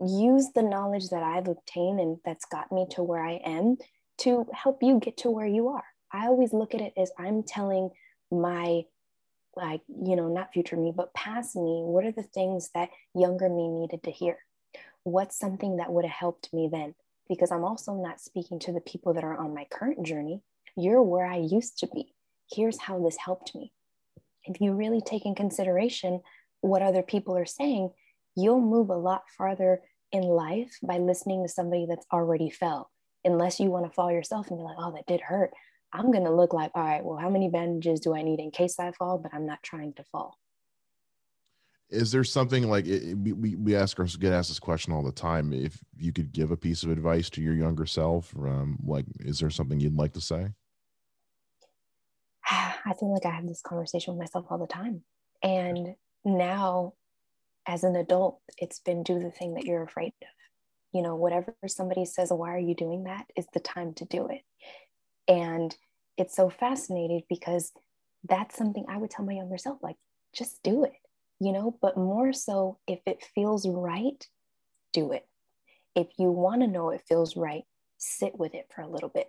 Use 0.00 0.48
the 0.54 0.62
knowledge 0.62 1.10
that 1.10 1.22
I've 1.22 1.48
obtained 1.48 2.00
and 2.00 2.18
that's 2.24 2.44
got 2.44 2.72
me 2.72 2.86
to 2.90 3.02
where 3.02 3.24
I 3.24 3.40
am 3.44 3.76
to 4.18 4.46
help 4.52 4.82
you 4.82 4.98
get 4.98 5.18
to 5.18 5.30
where 5.30 5.46
you 5.46 5.68
are. 5.68 5.84
I 6.12 6.26
always 6.26 6.52
look 6.52 6.74
at 6.74 6.80
it 6.80 6.92
as 6.96 7.12
I'm 7.18 7.42
telling 7.42 7.90
my 8.30 8.82
like 9.54 9.82
you 9.88 10.16
know 10.16 10.28
not 10.28 10.50
future 10.52 10.78
me 10.78 10.92
but 10.96 11.12
past 11.12 11.54
me 11.54 11.82
what 11.84 12.06
are 12.06 12.12
the 12.12 12.22
things 12.22 12.70
that 12.74 12.88
younger 13.14 13.50
me 13.50 13.68
needed 13.68 14.02
to 14.02 14.10
hear 14.10 14.38
what's 15.04 15.38
something 15.38 15.76
that 15.76 15.92
would 15.92 16.04
have 16.04 16.14
helped 16.14 16.52
me 16.52 16.68
then? 16.70 16.94
Because 17.28 17.50
I'm 17.50 17.64
also 17.64 17.94
not 17.94 18.20
speaking 18.20 18.58
to 18.60 18.72
the 18.72 18.80
people 18.80 19.14
that 19.14 19.24
are 19.24 19.36
on 19.36 19.54
my 19.54 19.66
current 19.70 20.04
journey. 20.04 20.42
You're 20.76 21.02
where 21.02 21.26
I 21.26 21.36
used 21.36 21.78
to 21.78 21.86
be. 21.86 22.14
Here's 22.50 22.78
how 22.78 23.02
this 23.02 23.16
helped 23.16 23.54
me. 23.54 23.72
If 24.44 24.60
you 24.60 24.72
really 24.72 25.00
take 25.00 25.24
in 25.24 25.34
consideration 25.34 26.20
what 26.60 26.82
other 26.82 27.02
people 27.02 27.36
are 27.36 27.46
saying, 27.46 27.90
you'll 28.36 28.60
move 28.60 28.90
a 28.90 28.96
lot 28.96 29.22
farther 29.36 29.80
in 30.10 30.22
life 30.22 30.78
by 30.82 30.98
listening 30.98 31.42
to 31.42 31.48
somebody 31.48 31.86
that's 31.88 32.06
already 32.12 32.50
fell. 32.50 32.90
Unless 33.24 33.60
you 33.60 33.70
want 33.70 33.86
to 33.86 33.92
fall 33.92 34.10
yourself 34.10 34.48
and 34.48 34.58
be 34.58 34.64
like, 34.64 34.76
oh, 34.78 34.92
that 34.92 35.06
did 35.06 35.20
hurt. 35.20 35.50
I'm 35.92 36.10
going 36.10 36.24
to 36.24 36.34
look 36.34 36.52
like, 36.52 36.72
all 36.74 36.82
right, 36.82 37.04
well, 37.04 37.18
how 37.18 37.30
many 37.30 37.48
bandages 37.48 38.00
do 38.00 38.14
I 38.14 38.22
need 38.22 38.40
in 38.40 38.50
case 38.50 38.78
I 38.78 38.92
fall? 38.92 39.18
But 39.18 39.34
I'm 39.34 39.46
not 39.46 39.62
trying 39.62 39.92
to 39.94 40.04
fall 40.04 40.38
is 41.92 42.10
there 42.10 42.24
something 42.24 42.68
like 42.68 42.86
it, 42.86 43.14
we, 43.16 43.54
we 43.54 43.76
ask 43.76 44.00
us 44.00 44.16
get 44.16 44.32
asked 44.32 44.48
this 44.48 44.58
question 44.58 44.92
all 44.92 45.02
the 45.02 45.12
time 45.12 45.52
if 45.52 45.78
you 45.96 46.12
could 46.12 46.32
give 46.32 46.50
a 46.50 46.56
piece 46.56 46.82
of 46.82 46.90
advice 46.90 47.28
to 47.30 47.42
your 47.42 47.54
younger 47.54 47.86
self 47.86 48.34
um, 48.36 48.78
like 48.84 49.04
is 49.20 49.38
there 49.38 49.50
something 49.50 49.78
you'd 49.78 49.96
like 49.96 50.12
to 50.14 50.20
say? 50.20 50.48
I 52.50 52.94
feel 52.98 53.12
like 53.12 53.26
i 53.26 53.30
have 53.30 53.46
this 53.46 53.62
conversation 53.62 54.14
with 54.14 54.20
myself 54.20 54.46
all 54.50 54.58
the 54.58 54.66
time. 54.66 55.02
And 55.42 55.94
now 56.24 56.94
as 57.66 57.84
an 57.84 57.96
adult 57.96 58.40
it's 58.58 58.80
been 58.80 59.02
do 59.02 59.18
the 59.20 59.30
thing 59.30 59.54
that 59.54 59.64
you're 59.64 59.82
afraid 59.82 60.12
of. 60.22 60.28
You 60.92 61.02
know 61.02 61.14
whatever 61.14 61.54
somebody 61.66 62.04
says 62.04 62.30
why 62.30 62.54
are 62.54 62.58
you 62.58 62.74
doing 62.74 63.04
that? 63.04 63.26
is 63.36 63.46
the 63.52 63.60
time 63.60 63.94
to 63.94 64.04
do 64.04 64.28
it. 64.28 64.42
And 65.28 65.76
it's 66.16 66.36
so 66.36 66.50
fascinating 66.50 67.22
because 67.28 67.72
that's 68.28 68.56
something 68.56 68.84
i 68.88 68.96
would 68.96 69.10
tell 69.10 69.24
my 69.24 69.32
younger 69.32 69.58
self 69.58 69.78
like 69.82 69.96
just 70.32 70.62
do 70.62 70.84
it 70.84 70.92
you 71.42 71.52
know, 71.52 71.76
but 71.82 71.96
more 71.96 72.32
so 72.32 72.78
if 72.86 73.00
it 73.04 73.24
feels 73.34 73.66
right, 73.66 74.26
do 74.92 75.12
it. 75.12 75.26
If 75.96 76.06
you 76.18 76.30
want 76.30 76.62
to 76.62 76.68
know 76.68 76.90
it 76.90 77.02
feels 77.08 77.36
right, 77.36 77.64
sit 77.98 78.38
with 78.38 78.54
it 78.54 78.68
for 78.74 78.82
a 78.82 78.88
little 78.88 79.08
bit. 79.08 79.28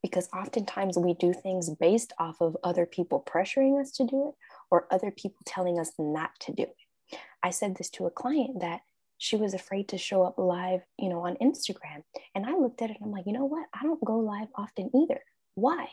Because 0.00 0.28
oftentimes 0.32 0.96
we 0.96 1.14
do 1.14 1.32
things 1.32 1.68
based 1.70 2.12
off 2.20 2.40
of 2.40 2.56
other 2.62 2.86
people 2.86 3.24
pressuring 3.28 3.80
us 3.80 3.90
to 3.92 4.06
do 4.06 4.28
it 4.28 4.34
or 4.70 4.86
other 4.92 5.10
people 5.10 5.40
telling 5.44 5.80
us 5.80 5.90
not 5.98 6.30
to 6.40 6.52
do 6.52 6.62
it. 6.62 7.18
I 7.42 7.50
said 7.50 7.76
this 7.76 7.90
to 7.90 8.06
a 8.06 8.10
client 8.10 8.60
that 8.60 8.82
she 9.18 9.34
was 9.34 9.52
afraid 9.52 9.88
to 9.88 9.98
show 9.98 10.22
up 10.22 10.38
live, 10.38 10.82
you 10.96 11.08
know, 11.08 11.26
on 11.26 11.36
Instagram. 11.42 12.04
And 12.36 12.46
I 12.46 12.54
looked 12.54 12.80
at 12.82 12.90
it 12.90 12.98
and 13.00 13.06
I'm 13.06 13.12
like, 13.12 13.26
you 13.26 13.32
know 13.32 13.46
what? 13.46 13.66
I 13.74 13.82
don't 13.82 14.04
go 14.04 14.18
live 14.18 14.48
often 14.54 14.90
either. 14.94 15.20
Why? 15.56 15.88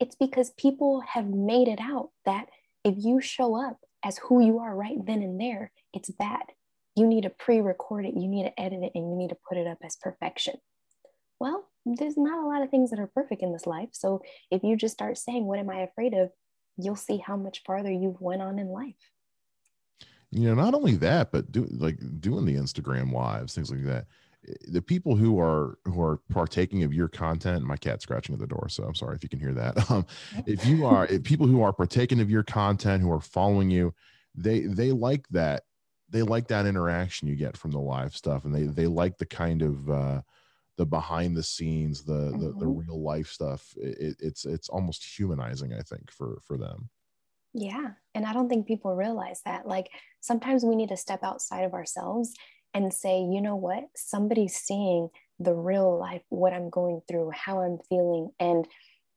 It's 0.00 0.16
because 0.16 0.50
people 0.50 1.02
have 1.06 1.28
made 1.28 1.68
it 1.68 1.78
out 1.80 2.10
that 2.24 2.48
if 2.84 2.96
you 2.98 3.20
show 3.20 3.54
up 3.54 3.78
as 4.04 4.18
who 4.18 4.44
you 4.44 4.58
are 4.60 4.74
right 4.74 5.04
then 5.04 5.22
and 5.22 5.40
there, 5.40 5.72
it's 5.92 6.10
bad. 6.10 6.42
You 6.96 7.06
need 7.06 7.22
to 7.22 7.30
pre 7.30 7.60
record 7.60 8.04
it, 8.04 8.14
you 8.14 8.28
need 8.28 8.44
to 8.44 8.60
edit 8.60 8.82
it, 8.82 8.92
and 8.94 9.10
you 9.10 9.16
need 9.16 9.30
to 9.30 9.38
put 9.48 9.58
it 9.58 9.66
up 9.66 9.78
as 9.82 9.96
perfection. 9.96 10.56
Well, 11.40 11.68
there's 11.84 12.16
not 12.16 12.44
a 12.44 12.46
lot 12.46 12.62
of 12.62 12.70
things 12.70 12.90
that 12.90 13.00
are 13.00 13.08
perfect 13.08 13.42
in 13.42 13.52
this 13.52 13.66
life. 13.66 13.90
So 13.92 14.22
if 14.50 14.62
you 14.62 14.76
just 14.76 14.94
start 14.94 15.18
saying, 15.18 15.46
What 15.46 15.58
am 15.58 15.70
I 15.70 15.80
afraid 15.80 16.14
of? 16.14 16.30
you'll 16.76 16.96
see 16.96 17.18
how 17.18 17.36
much 17.36 17.62
farther 17.64 17.90
you've 17.90 18.20
went 18.20 18.42
on 18.42 18.58
in 18.58 18.68
life. 18.68 18.94
You 20.30 20.48
know, 20.48 20.54
not 20.54 20.74
only 20.74 20.96
that, 20.96 21.30
but 21.30 21.52
do 21.52 21.66
like 21.70 21.98
doing 22.20 22.44
the 22.44 22.56
Instagram 22.56 23.12
lives, 23.12 23.54
things 23.54 23.70
like 23.70 23.84
that 23.84 24.06
the 24.68 24.82
people 24.82 25.16
who 25.16 25.38
are 25.38 25.78
who 25.84 26.02
are 26.02 26.20
partaking 26.30 26.82
of 26.82 26.92
your 26.92 27.08
content 27.08 27.64
my 27.64 27.76
cat 27.76 28.02
scratching 28.02 28.34
at 28.34 28.40
the 28.40 28.46
door 28.46 28.68
so 28.68 28.84
i'm 28.84 28.94
sorry 28.94 29.16
if 29.16 29.22
you 29.22 29.28
can 29.28 29.40
hear 29.40 29.54
that 29.54 29.90
um, 29.90 30.06
if 30.46 30.66
you 30.66 30.84
are 30.84 31.06
if 31.06 31.22
people 31.22 31.46
who 31.46 31.62
are 31.62 31.72
partaking 31.72 32.20
of 32.20 32.30
your 32.30 32.42
content 32.42 33.02
who 33.02 33.12
are 33.12 33.20
following 33.20 33.70
you 33.70 33.94
they 34.34 34.60
they 34.60 34.92
like 34.92 35.26
that 35.28 35.62
they 36.10 36.22
like 36.22 36.48
that 36.48 36.66
interaction 36.66 37.28
you 37.28 37.36
get 37.36 37.56
from 37.56 37.70
the 37.70 37.78
live 37.78 38.14
stuff 38.14 38.44
and 38.44 38.54
they 38.54 38.64
they 38.64 38.86
like 38.86 39.16
the 39.18 39.26
kind 39.26 39.62
of 39.62 39.88
uh 39.90 40.20
the 40.76 40.86
behind 40.86 41.36
the 41.36 41.42
scenes 41.42 42.02
the 42.02 42.12
mm-hmm. 42.12 42.40
the, 42.40 42.46
the, 42.46 42.66
mm-hmm. 42.66 42.78
real 42.78 43.02
life 43.02 43.28
stuff 43.28 43.74
it, 43.76 44.16
it's 44.20 44.44
it's 44.44 44.68
almost 44.68 45.04
humanizing 45.18 45.72
i 45.72 45.80
think 45.80 46.10
for 46.10 46.38
for 46.42 46.56
them 46.56 46.88
yeah 47.52 47.90
and 48.14 48.26
i 48.26 48.32
don't 48.32 48.48
think 48.48 48.66
people 48.66 48.94
realize 48.94 49.40
that 49.44 49.66
like 49.66 49.88
sometimes 50.20 50.64
we 50.64 50.74
need 50.74 50.88
to 50.88 50.96
step 50.96 51.22
outside 51.22 51.62
of 51.62 51.74
ourselves 51.74 52.34
and 52.74 52.92
say, 52.92 53.20
you 53.20 53.40
know 53.40 53.56
what, 53.56 53.84
somebody's 53.94 54.56
seeing 54.56 55.08
the 55.38 55.54
real 55.54 55.96
life, 55.98 56.22
what 56.28 56.52
I'm 56.52 56.70
going 56.70 57.00
through, 57.08 57.30
how 57.34 57.60
I'm 57.60 57.78
feeling. 57.88 58.30
And 58.38 58.66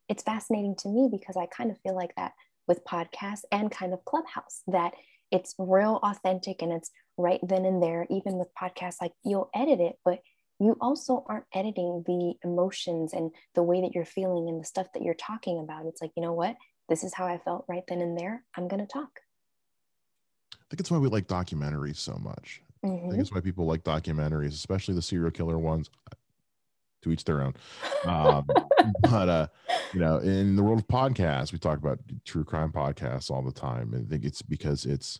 it's 0.07 0.23
fascinating 0.23 0.75
to 0.79 0.89
me 0.89 1.09
because 1.11 1.35
I 1.35 1.47
kind 1.47 1.71
of 1.71 1.79
feel 1.81 1.95
like 1.95 2.15
that 2.15 2.33
with 2.67 2.85
podcasts 2.85 3.43
and 3.51 3.71
kind 3.71 3.93
of 3.93 4.05
Clubhouse, 4.05 4.61
that 4.67 4.93
it's 5.31 5.55
real 5.57 5.99
authentic 6.03 6.61
and 6.61 6.71
it's 6.71 6.91
right 7.17 7.39
then 7.43 7.65
and 7.65 7.81
there. 7.81 8.05
Even 8.09 8.37
with 8.37 8.47
podcasts, 8.59 9.01
like 9.01 9.13
you'll 9.25 9.49
edit 9.55 9.79
it, 9.79 9.95
but 10.05 10.19
you 10.59 10.77
also 10.81 11.23
aren't 11.27 11.45
editing 11.53 12.03
the 12.07 12.33
emotions 12.43 13.13
and 13.13 13.31
the 13.53 13.63
way 13.63 13.81
that 13.81 13.93
you're 13.93 14.05
feeling 14.05 14.49
and 14.49 14.61
the 14.61 14.65
stuff 14.65 14.87
that 14.93 15.03
you're 15.03 15.13
talking 15.13 15.59
about. 15.59 15.85
It's 15.85 16.01
like, 16.01 16.11
you 16.15 16.23
know 16.23 16.33
what? 16.33 16.55
This 16.89 17.03
is 17.03 17.13
how 17.13 17.25
I 17.25 17.37
felt 17.37 17.65
right 17.67 17.83
then 17.87 18.01
and 18.01 18.17
there. 18.17 18.43
I'm 18.55 18.67
going 18.67 18.79
to 18.79 18.91
talk. 18.91 19.19
I 20.53 20.63
think 20.69 20.79
it's 20.79 20.89
why 20.89 20.97
we 20.97 21.09
like 21.09 21.27
documentaries 21.27 21.97
so 21.97 22.17
much. 22.17 22.61
I 22.87 23.09
think 23.09 23.21
it's 23.21 23.31
why 23.31 23.41
people 23.41 23.65
like 23.65 23.83
documentaries, 23.83 24.53
especially 24.53 24.95
the 24.95 25.01
serial 25.01 25.31
killer 25.31 25.57
ones. 25.59 25.89
To 27.03 27.11
each 27.11 27.23
their 27.25 27.41
own. 27.41 27.53
Um, 28.03 28.43
but 28.99 29.29
uh, 29.29 29.47
you 29.93 29.99
know, 29.99 30.17
in 30.17 30.55
the 30.55 30.63
world 30.63 30.79
of 30.79 30.87
podcasts, 30.87 31.51
we 31.53 31.59
talk 31.59 31.77
about 31.77 31.99
true 32.25 32.43
crime 32.43 32.71
podcasts 32.71 33.29
all 33.29 33.43
the 33.43 33.51
time. 33.51 33.93
And 33.93 34.05
I 34.07 34.09
think 34.09 34.25
it's 34.25 34.41
because 34.41 34.85
it's 34.85 35.19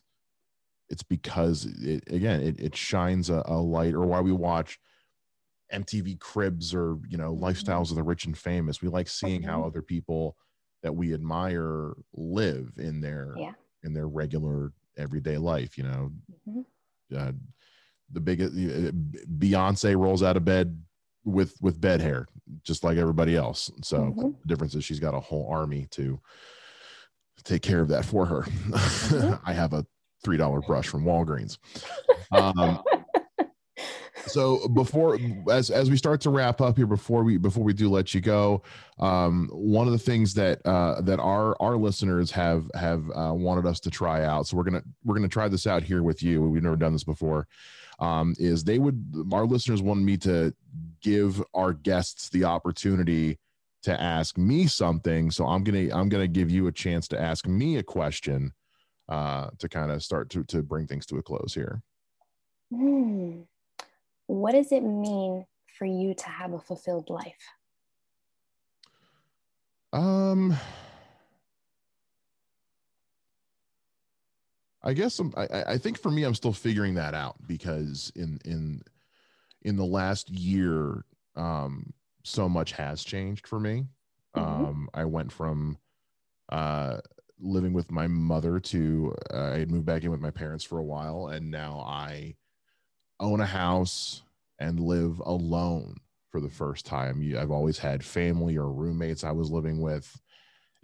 it's 0.90 1.02
because 1.04 1.66
it 1.66 2.02
again 2.10 2.40
it, 2.42 2.60
it 2.60 2.76
shines 2.76 3.30
a, 3.30 3.42
a 3.46 3.58
light 3.60 3.94
or 3.94 4.04
why 4.06 4.20
we 4.20 4.32
watch 4.32 4.78
MTV 5.72 6.16
Cribs 6.18 6.74
or 6.74 6.98
you 7.08 7.16
know 7.16 7.32
Mhm. 7.34 7.40
lifestyles 7.40 7.90
of 7.90 7.96
the 7.96 8.02
rich 8.02 8.26
and 8.26 8.36
famous. 8.36 8.82
We 8.82 8.88
like 8.88 9.08
seeing 9.08 9.42
how 9.42 9.60
Mhm. 9.62 9.66
other 9.66 9.82
people 9.82 10.36
that 10.82 10.94
we 10.96 11.14
admire 11.14 11.92
live 12.12 12.72
in 12.76 13.00
their 13.00 13.34
Yeah. 13.36 13.52
in 13.84 13.94
their 13.94 14.08
regular 14.08 14.72
everyday 14.96 15.38
life. 15.38 15.78
You 15.78 15.84
know, 15.84 16.12
Mhm. 16.48 16.66
uh, 17.16 17.32
the 18.12 18.20
biggest 18.20 18.54
Beyonce 19.38 19.96
rolls 19.98 20.22
out 20.22 20.36
of 20.36 20.44
bed 20.44 20.80
with 21.24 21.54
with 21.60 21.80
bed 21.80 22.00
hair, 22.00 22.26
just 22.62 22.84
like 22.84 22.96
everybody 22.96 23.36
else. 23.36 23.70
So 23.82 23.98
Mhm. 23.98 24.34
the 24.40 24.46
difference 24.48 24.74
is 24.74 24.84
she's 24.84 25.00
got 25.00 25.14
a 25.14 25.20
whole 25.20 25.46
army 25.50 25.86
to 25.92 26.20
take 27.44 27.62
care 27.62 27.80
of 27.80 27.88
that 27.88 28.04
for 28.04 28.24
her. 28.26 28.42
Mhm. 28.42 29.40
I 29.44 29.52
have 29.52 29.72
a 29.72 29.86
three 30.24 30.36
dollar 30.36 30.60
brush 30.60 30.88
from 30.88 31.04
Walgreens. 31.04 31.58
Um, 32.32 32.82
so 34.26 34.66
before 34.68 35.18
as 35.50 35.70
as 35.70 35.88
we 35.90 35.96
start 35.96 36.20
to 36.22 36.30
wrap 36.30 36.60
up 36.60 36.76
here 36.76 36.86
before 36.86 37.22
we 37.22 37.36
before 37.38 37.62
we 37.64 37.72
do 37.72 37.88
let 37.88 38.12
you 38.14 38.20
go 38.20 38.62
um 38.98 39.48
one 39.52 39.86
of 39.86 39.92
the 39.92 39.98
things 39.98 40.34
that 40.34 40.60
uh 40.66 41.00
that 41.00 41.18
our 41.20 41.56
our 41.62 41.76
listeners 41.76 42.30
have 42.30 42.68
have 42.74 43.04
uh, 43.14 43.32
wanted 43.32 43.64
us 43.64 43.78
to 43.80 43.90
try 43.90 44.24
out 44.24 44.46
so 44.46 44.56
we're 44.56 44.64
gonna 44.64 44.82
we're 45.04 45.14
gonna 45.14 45.28
try 45.28 45.48
this 45.48 45.66
out 45.66 45.82
here 45.82 46.02
with 46.02 46.22
you 46.22 46.42
we've 46.42 46.62
never 46.64 46.76
done 46.76 46.92
this 46.92 47.04
before 47.04 47.46
um 47.98 48.34
is 48.38 48.64
they 48.64 48.78
would 48.78 49.02
our 49.32 49.46
listeners 49.46 49.82
wanted 49.82 50.04
me 50.04 50.16
to 50.16 50.54
give 51.00 51.42
our 51.54 51.72
guests 51.72 52.28
the 52.28 52.44
opportunity 52.44 53.38
to 53.82 54.00
ask 54.00 54.36
me 54.38 54.66
something 54.66 55.30
so 55.30 55.46
i'm 55.46 55.64
gonna 55.64 55.88
i'm 55.92 56.08
gonna 56.08 56.28
give 56.28 56.50
you 56.50 56.66
a 56.66 56.72
chance 56.72 57.08
to 57.08 57.20
ask 57.20 57.46
me 57.46 57.76
a 57.76 57.82
question 57.82 58.52
uh 59.08 59.48
to 59.58 59.68
kind 59.68 59.90
of 59.90 60.02
start 60.02 60.28
to 60.30 60.44
to 60.44 60.62
bring 60.62 60.86
things 60.86 61.06
to 61.06 61.16
a 61.16 61.22
close 61.22 61.54
here 61.54 61.82
Hmm. 62.70 63.42
What 64.26 64.52
does 64.52 64.72
it 64.72 64.82
mean 64.82 65.46
for 65.78 65.86
you 65.86 66.14
to 66.14 66.28
have 66.28 66.52
a 66.52 66.58
fulfilled 66.58 67.08
life? 67.08 67.48
Um, 69.92 70.54
I 74.88 74.94
guess 74.94 75.18
I'm, 75.18 75.34
I, 75.36 75.48
I 75.74 75.78
think 75.78 75.98
for 75.98 76.10
me, 76.10 76.24
I'm 76.24 76.34
still 76.34 76.54
figuring 76.54 76.94
that 76.94 77.12
out 77.14 77.36
because 77.46 78.10
in 78.16 78.38
in 78.46 78.80
in 79.62 79.76
the 79.76 79.84
last 79.84 80.30
year, 80.30 81.04
um, 81.36 81.92
so 82.24 82.48
much 82.48 82.72
has 82.72 83.04
changed 83.04 83.46
for 83.46 83.60
me. 83.60 83.86
Mhm. 84.34 84.40
Um, 84.40 84.88
I 84.94 85.04
went 85.04 85.30
from 85.30 85.78
uh 86.48 87.00
living 87.38 87.74
with 87.74 87.90
my 87.90 88.06
mother 88.08 88.58
to 88.60 89.14
uh, 89.32 89.52
I 89.52 89.58
had 89.58 89.70
moved 89.70 89.86
back 89.86 90.04
in 90.04 90.10
with 90.10 90.20
my 90.20 90.30
parents 90.30 90.64
for 90.64 90.78
a 90.78 90.84
while, 90.84 91.28
and 91.28 91.50
now 91.50 91.80
I 91.80 92.36
own 93.20 93.40
a 93.40 93.46
house 93.46 94.22
and 94.58 94.80
live 94.80 95.20
alone 95.20 95.96
for 96.30 96.40
the 96.40 96.50
first 96.50 96.86
time. 96.86 97.34
I've 97.38 97.50
always 97.50 97.78
had 97.78 98.04
family 98.04 98.56
or 98.56 98.72
roommates 98.72 99.24
I 99.24 99.32
was 99.32 99.50
living 99.50 99.80
with 99.80 100.20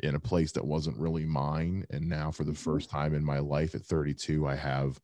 in 0.01 0.15
a 0.15 0.21
place 0.21 0.53
that 0.53 0.67
wasn't 0.67 0.99
really 0.99 1.25
mine. 1.25 1.85
And 1.91 2.09
now, 2.09 2.31
for 2.31 2.45
the 2.45 2.55
Mhm. 2.55 2.55
first 2.55 2.91
time 2.91 3.15
in 3.15 3.25
my 3.25 3.39
life 3.39 3.75
at 3.75 3.83
32, 3.83 4.47
I 4.47 4.57
have 4.57 5.01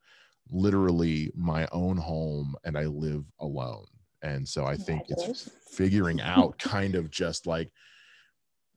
literally 0.50 1.30
my 1.34 1.68
own 1.72 1.96
home 1.96 2.54
and 2.64 2.76
I 2.76 2.86
live 2.86 3.30
alone. 3.38 3.86
And 4.22 4.48
so 4.48 4.64
I 4.66 4.76
think 4.76 5.04
it's 5.08 5.28
figuring 5.60 6.20
out 6.20 6.58
kind 6.58 6.94
of 6.96 7.10
just 7.10 7.46
like 7.46 7.72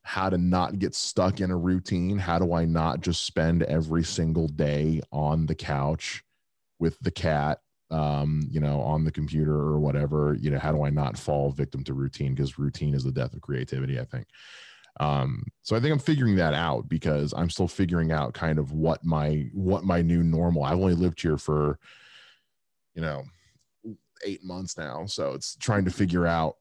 how 0.03 0.29
to 0.29 0.37
not 0.37 0.79
get 0.79 0.93
stuck 0.93 1.39
in 1.39 1.49
a 1.49 1.57
routine. 1.57 2.17
How 2.17 2.37
do 2.39 2.53
I 2.53 2.65
not 2.65 3.01
just 3.01 3.25
spend 3.25 3.63
every 3.63 4.03
single 4.03 4.47
day 4.47 5.01
on 5.11 5.45
the 5.45 5.55
couch 5.55 6.23
with 6.79 6.99
the 7.01 7.11
cat 7.11 7.59
um 7.91 8.47
you 8.51 8.59
know 8.59 8.81
on 8.81 9.05
the 9.05 9.11
computer 9.11 9.53
or 9.55 9.79
whatever 9.79 10.35
you 10.41 10.49
know 10.51 10.59
how 10.59 10.73
do 10.73 10.83
i 10.83 10.89
not 10.89 11.17
fall 11.17 11.51
victim 11.51 11.83
to 11.85 11.93
routine 11.93 12.35
because 12.35 12.59
routine 12.59 12.95
is 12.95 13.05
the 13.05 13.11
death 13.13 13.33
of 13.33 13.41
creativity 13.41 13.99
i 13.99 14.05
think 14.05 14.27
um 14.99 15.43
so 15.63 15.75
i 15.75 15.79
think 15.79 15.91
i'm 15.91 15.99
figuring 15.99 16.35
that 16.35 16.53
out 16.53 16.87
because 16.87 17.33
i'm 17.35 17.49
still 17.49 17.67
figuring 17.67 18.11
out 18.11 18.33
kind 18.33 18.59
of 18.59 18.73
what 18.73 19.03
my 19.03 19.45
what 19.53 19.83
my 19.83 20.01
new 20.01 20.21
normal 20.23 20.63
i've 20.63 20.77
only 20.77 20.93
lived 20.93 21.19
here 21.19 21.37
for 21.37 21.79
you 22.93 23.01
know 23.01 23.23
eight 24.25 24.43
months 24.43 24.77
now. 24.77 25.05
So 25.05 25.33
it's 25.33 25.55
trying 25.57 25.85
to 25.85 25.91
figure 25.91 26.25
out 26.25 26.57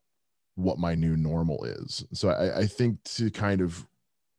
what 0.55 0.79
my 0.79 0.95
new 0.95 1.17
normal 1.17 1.65
is. 1.65 2.05
So 2.13 2.29
i, 2.29 2.61
I 2.61 2.67
think 2.67 3.03
to 3.05 3.31
kind 3.31 3.61
of 3.61 3.87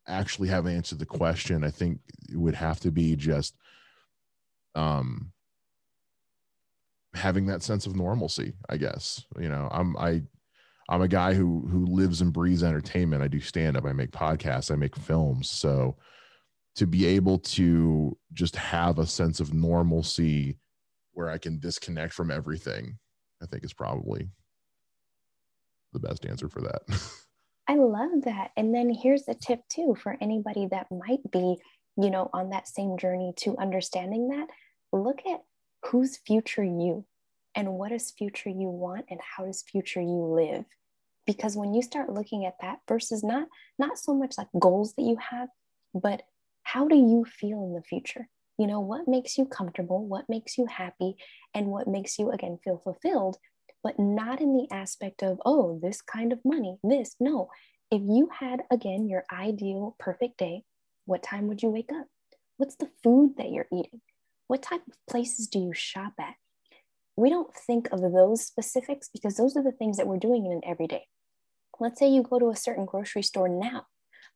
actually 0.08 0.50
have 0.50 0.68
answered 0.68 1.00
the 1.00 1.06
question 1.06 1.64
i 1.64 1.72
think 1.72 1.98
it 2.30 2.36
would 2.36 2.54
have 2.54 2.78
to 2.78 2.92
be 2.92 3.16
just 3.16 3.56
um 4.76 5.32
having 7.14 7.46
that 7.46 7.64
sense 7.64 7.86
of 7.86 7.96
normalcy 7.96 8.52
i 8.68 8.76
guess. 8.76 9.24
You 9.40 9.48
know 9.48 9.70
i'm 9.72 9.96
i 9.98 10.22
i'm 10.90 11.02
a 11.02 11.08
guy 11.08 11.34
who 11.34 11.66
who 11.70 11.86
lives 11.86 12.22
and 12.22 12.34
breathes 12.34 12.64
entertainment 12.64 13.24
i 13.24 13.28
do 13.28 13.40
stand 13.40 13.78
up 13.78 13.86
i 13.86 13.94
make 13.94 14.12
podcasts 14.12 14.72
i 14.72 14.76
make 14.76 14.96
films 14.96 15.50
so 15.50 15.96
to 16.76 16.88
be 16.88 17.06
able 17.06 17.38
to 17.38 18.18
just 18.34 18.56
have 18.56 19.00
a 19.00 19.06
sense 19.06 19.40
of 19.40 19.54
normalcy 19.54 20.58
where 21.12 21.30
i 21.30 21.38
can 21.38 21.60
disconnect 21.60 22.14
from 22.14 22.32
everything 22.32 22.98
i 23.42 23.46
think 23.46 23.64
is 23.64 23.74
probably 23.74 24.30
the 25.94 26.00
best 26.00 26.26
answer 26.26 26.50
for 26.50 26.62
that 26.62 26.82
I 27.68 27.76
love 27.76 28.24
that. 28.26 28.52
And 28.58 28.76
then 28.76 28.90
here's 28.90 29.28
a 29.28 29.34
tip 29.34 29.62
too 29.70 29.96
for 30.02 30.18
anybody 30.20 30.68
that 30.72 30.88
might 30.92 31.32
be, 31.32 31.58
you 31.96 32.10
know, 32.10 32.30
on 32.34 32.50
that 32.50 32.68
same 32.68 32.98
journey 32.98 33.34
to 33.38 33.58
understanding 33.58 34.30
that. 34.30 34.48
Look 34.92 35.22
at 35.26 35.42
who's 35.86 36.18
future 36.18 36.64
you 36.64 37.06
and 37.56 37.74
what 37.74 37.90
does 37.90 38.12
future 38.12 38.50
you 38.50 38.68
want 38.68 39.06
and 39.10 39.20
how 39.22 39.46
does 39.46 39.64
future 39.64 40.02
you 40.02 40.36
live? 40.36 40.66
Because 41.26 41.56
when 41.56 41.74
you 41.74 41.82
start 41.82 42.12
looking 42.12 42.46
at 42.46 42.56
that 42.62 42.80
versus 42.88 43.24
not 43.24 43.48
not 43.80 43.98
so 43.98 44.14
much 44.14 44.36
like 44.38 44.48
goals 44.60 44.94
that 44.96 45.04
you 45.04 45.18
have, 45.32 45.50
but 45.94 46.24
how 46.64 46.88
do 46.88 46.96
you 46.96 47.26
feel 47.26 47.64
in 47.64 47.74
the 47.74 47.82
future? 47.82 48.28
You 48.58 48.68
know, 48.68 48.80
what 48.80 49.08
makes 49.08 49.38
you 49.38 49.46
comfortable, 49.46 50.06
what 50.06 50.30
makes 50.30 50.58
you 50.58 50.66
happy, 50.66 51.16
and 51.54 51.68
what 51.68 51.88
makes 51.88 52.20
you 52.20 52.32
again 52.32 52.60
feel 52.64 52.78
fulfilled 52.78 53.38
but 53.84 54.00
not 54.00 54.40
in 54.42 54.56
the 54.56 54.68
aspect 54.72 55.22
of, 55.22 55.42
oh, 55.46 55.78
this 55.84 56.02
kind 56.02 56.32
of 56.32 56.40
money, 56.46 56.78
this. 56.84 57.16
No. 57.20 57.50
If 57.92 58.02
you 58.02 58.30
had, 58.40 58.64
again, 58.72 59.08
your 59.10 59.26
ideal 59.32 59.96
perfect 60.00 60.38
day, 60.38 60.64
what 61.06 61.22
time 61.22 61.48
would 61.48 61.62
you 61.62 61.70
wake 61.70 61.92
up? 61.94 62.08
What's 62.58 62.76
the 62.78 62.90
food 63.04 63.36
that 63.38 63.52
you're 63.52 63.68
eating? 63.72 64.02
What 64.48 64.64
type 64.64 64.82
of 64.88 64.96
places 65.08 65.48
do 65.48 65.60
you 65.60 65.74
shop 65.74 66.14
at? 66.20 66.36
We 67.16 67.30
don't 67.30 67.54
think 67.54 67.90
of 67.92 68.02
those 68.02 68.46
specifics 68.46 69.10
because 69.10 69.36
those 69.36 69.56
are 69.56 69.64
the 69.64 69.72
things 69.72 69.98
that 69.98 70.08
we're 70.08 70.18
doing 70.18 70.46
in 70.46 70.52
an 70.52 70.62
everyday. 70.66 71.06
Let's 71.80 72.00
say 72.00 72.10
you 72.10 72.24
go 72.24 72.40
to 72.40 72.50
a 72.50 72.56
certain 72.56 72.86
grocery 72.86 73.24
store 73.24 73.50
now. 73.50 73.86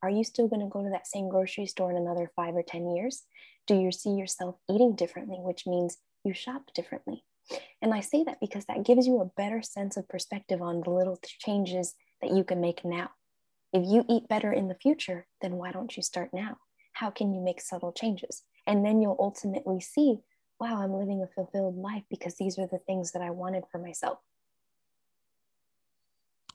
Are 0.04 0.10
you 0.10 0.24
still 0.24 0.48
going 0.48 0.62
to 0.62 0.68
go 0.68 0.84
to 0.84 0.90
that 0.92 1.08
same 1.08 1.28
grocery 1.28 1.66
store 1.66 1.90
in 1.90 1.98
another 1.98 2.32
five 2.36 2.56
or 2.56 2.64
10 2.64 2.96
years? 2.96 3.24
Do 3.66 3.76
you 3.76 3.92
see 3.92 4.12
yourself 4.12 4.56
eating 4.70 4.96
differently, 4.96 5.38
which 5.40 5.66
means 5.66 5.98
you 6.24 6.34
shop 6.34 6.72
differently? 6.76 7.24
And 7.82 7.94
I 7.94 8.02
say 8.02 8.24
that 8.26 8.40
because 8.40 8.66
that 8.66 8.86
gives 8.86 9.08
you 9.08 9.22
a 9.22 9.32
better 9.38 9.62
sense 9.62 9.98
of 9.98 10.08
perspective 10.08 10.62
on 10.62 10.82
the 10.82 10.92
little 10.92 11.20
changes 11.40 11.96
that 12.22 12.32
you 12.32 12.44
can 12.44 12.62
make 12.62 12.86
now. 12.86 13.10
If 13.74 13.84
you 13.86 14.06
eat 14.10 14.28
better 14.28 14.52
in 14.52 14.68
the 14.68 14.76
future, 14.76 15.28
then 15.42 15.54
why 15.54 15.72
don't 15.72 15.96
you 15.96 16.04
start 16.04 16.30
now? 16.34 16.58
How 16.94 17.10
can 17.10 17.34
you 17.34 17.42
make 17.42 17.62
subtle 17.62 17.92
changes? 17.92 18.44
And 18.66 18.86
then 18.86 19.02
you'll 19.02 19.18
ultimately 19.20 19.80
see, 19.80 20.20
wow, 20.60 20.82
I'm 20.82 20.94
living 20.94 21.22
a 21.22 21.28
fulfilled 21.28 21.78
life 21.78 22.04
because 22.10 22.36
these 22.36 22.58
are 22.58 22.68
the 22.68 22.80
things 22.80 23.12
that 23.12 23.22
I 23.22 23.30
wanted 23.30 23.64
for 23.72 23.78
myself. 23.78 24.20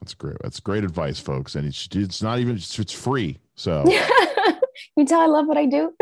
that's 0.00 0.14
great 0.14 0.36
that's 0.42 0.58
great 0.58 0.82
advice 0.82 1.20
folks 1.20 1.54
and 1.54 1.64
it's 1.66 1.88
it's 1.92 2.22
not 2.22 2.40
even 2.40 2.56
it's, 2.56 2.92
free 2.92 3.38
so 3.54 3.84
you 4.96 5.04
tell 5.04 5.20
I 5.20 5.26
love 5.26 5.46
what 5.46 5.56
I 5.56 5.66
do. 5.66 5.92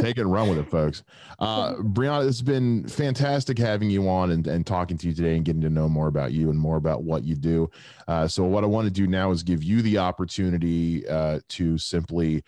take 0.00 0.16
it 0.16 0.22
and 0.22 0.32
run 0.32 0.48
with 0.48 0.58
it, 0.58 0.70
folks. 0.70 1.02
Uh, 1.38 1.74
Breana, 1.74 2.26
it's 2.26 2.42
been 2.42 2.86
fantastic 2.86 3.58
having 3.58 3.90
you 3.90 4.08
on 4.08 4.30
and, 4.30 4.46
and 4.46 4.66
talking 4.66 4.96
to 4.98 5.08
you 5.08 5.14
today 5.14 5.36
and 5.36 5.44
getting 5.44 5.62
to 5.62 5.70
know 5.70 5.88
more 5.88 6.08
about 6.08 6.32
you 6.32 6.50
and 6.50 6.58
more 6.58 6.76
about 6.76 7.02
what 7.04 7.24
you 7.24 7.34
do. 7.34 7.70
Uh, 8.08 8.26
so, 8.26 8.44
what 8.44 8.64
I 8.64 8.66
want 8.66 8.86
to 8.86 8.92
do 8.92 9.06
now 9.06 9.30
is 9.30 9.42
give 9.42 9.62
you 9.62 9.82
the 9.82 9.98
opportunity 9.98 11.06
uh, 11.08 11.40
to 11.50 11.78
simply 11.78 12.42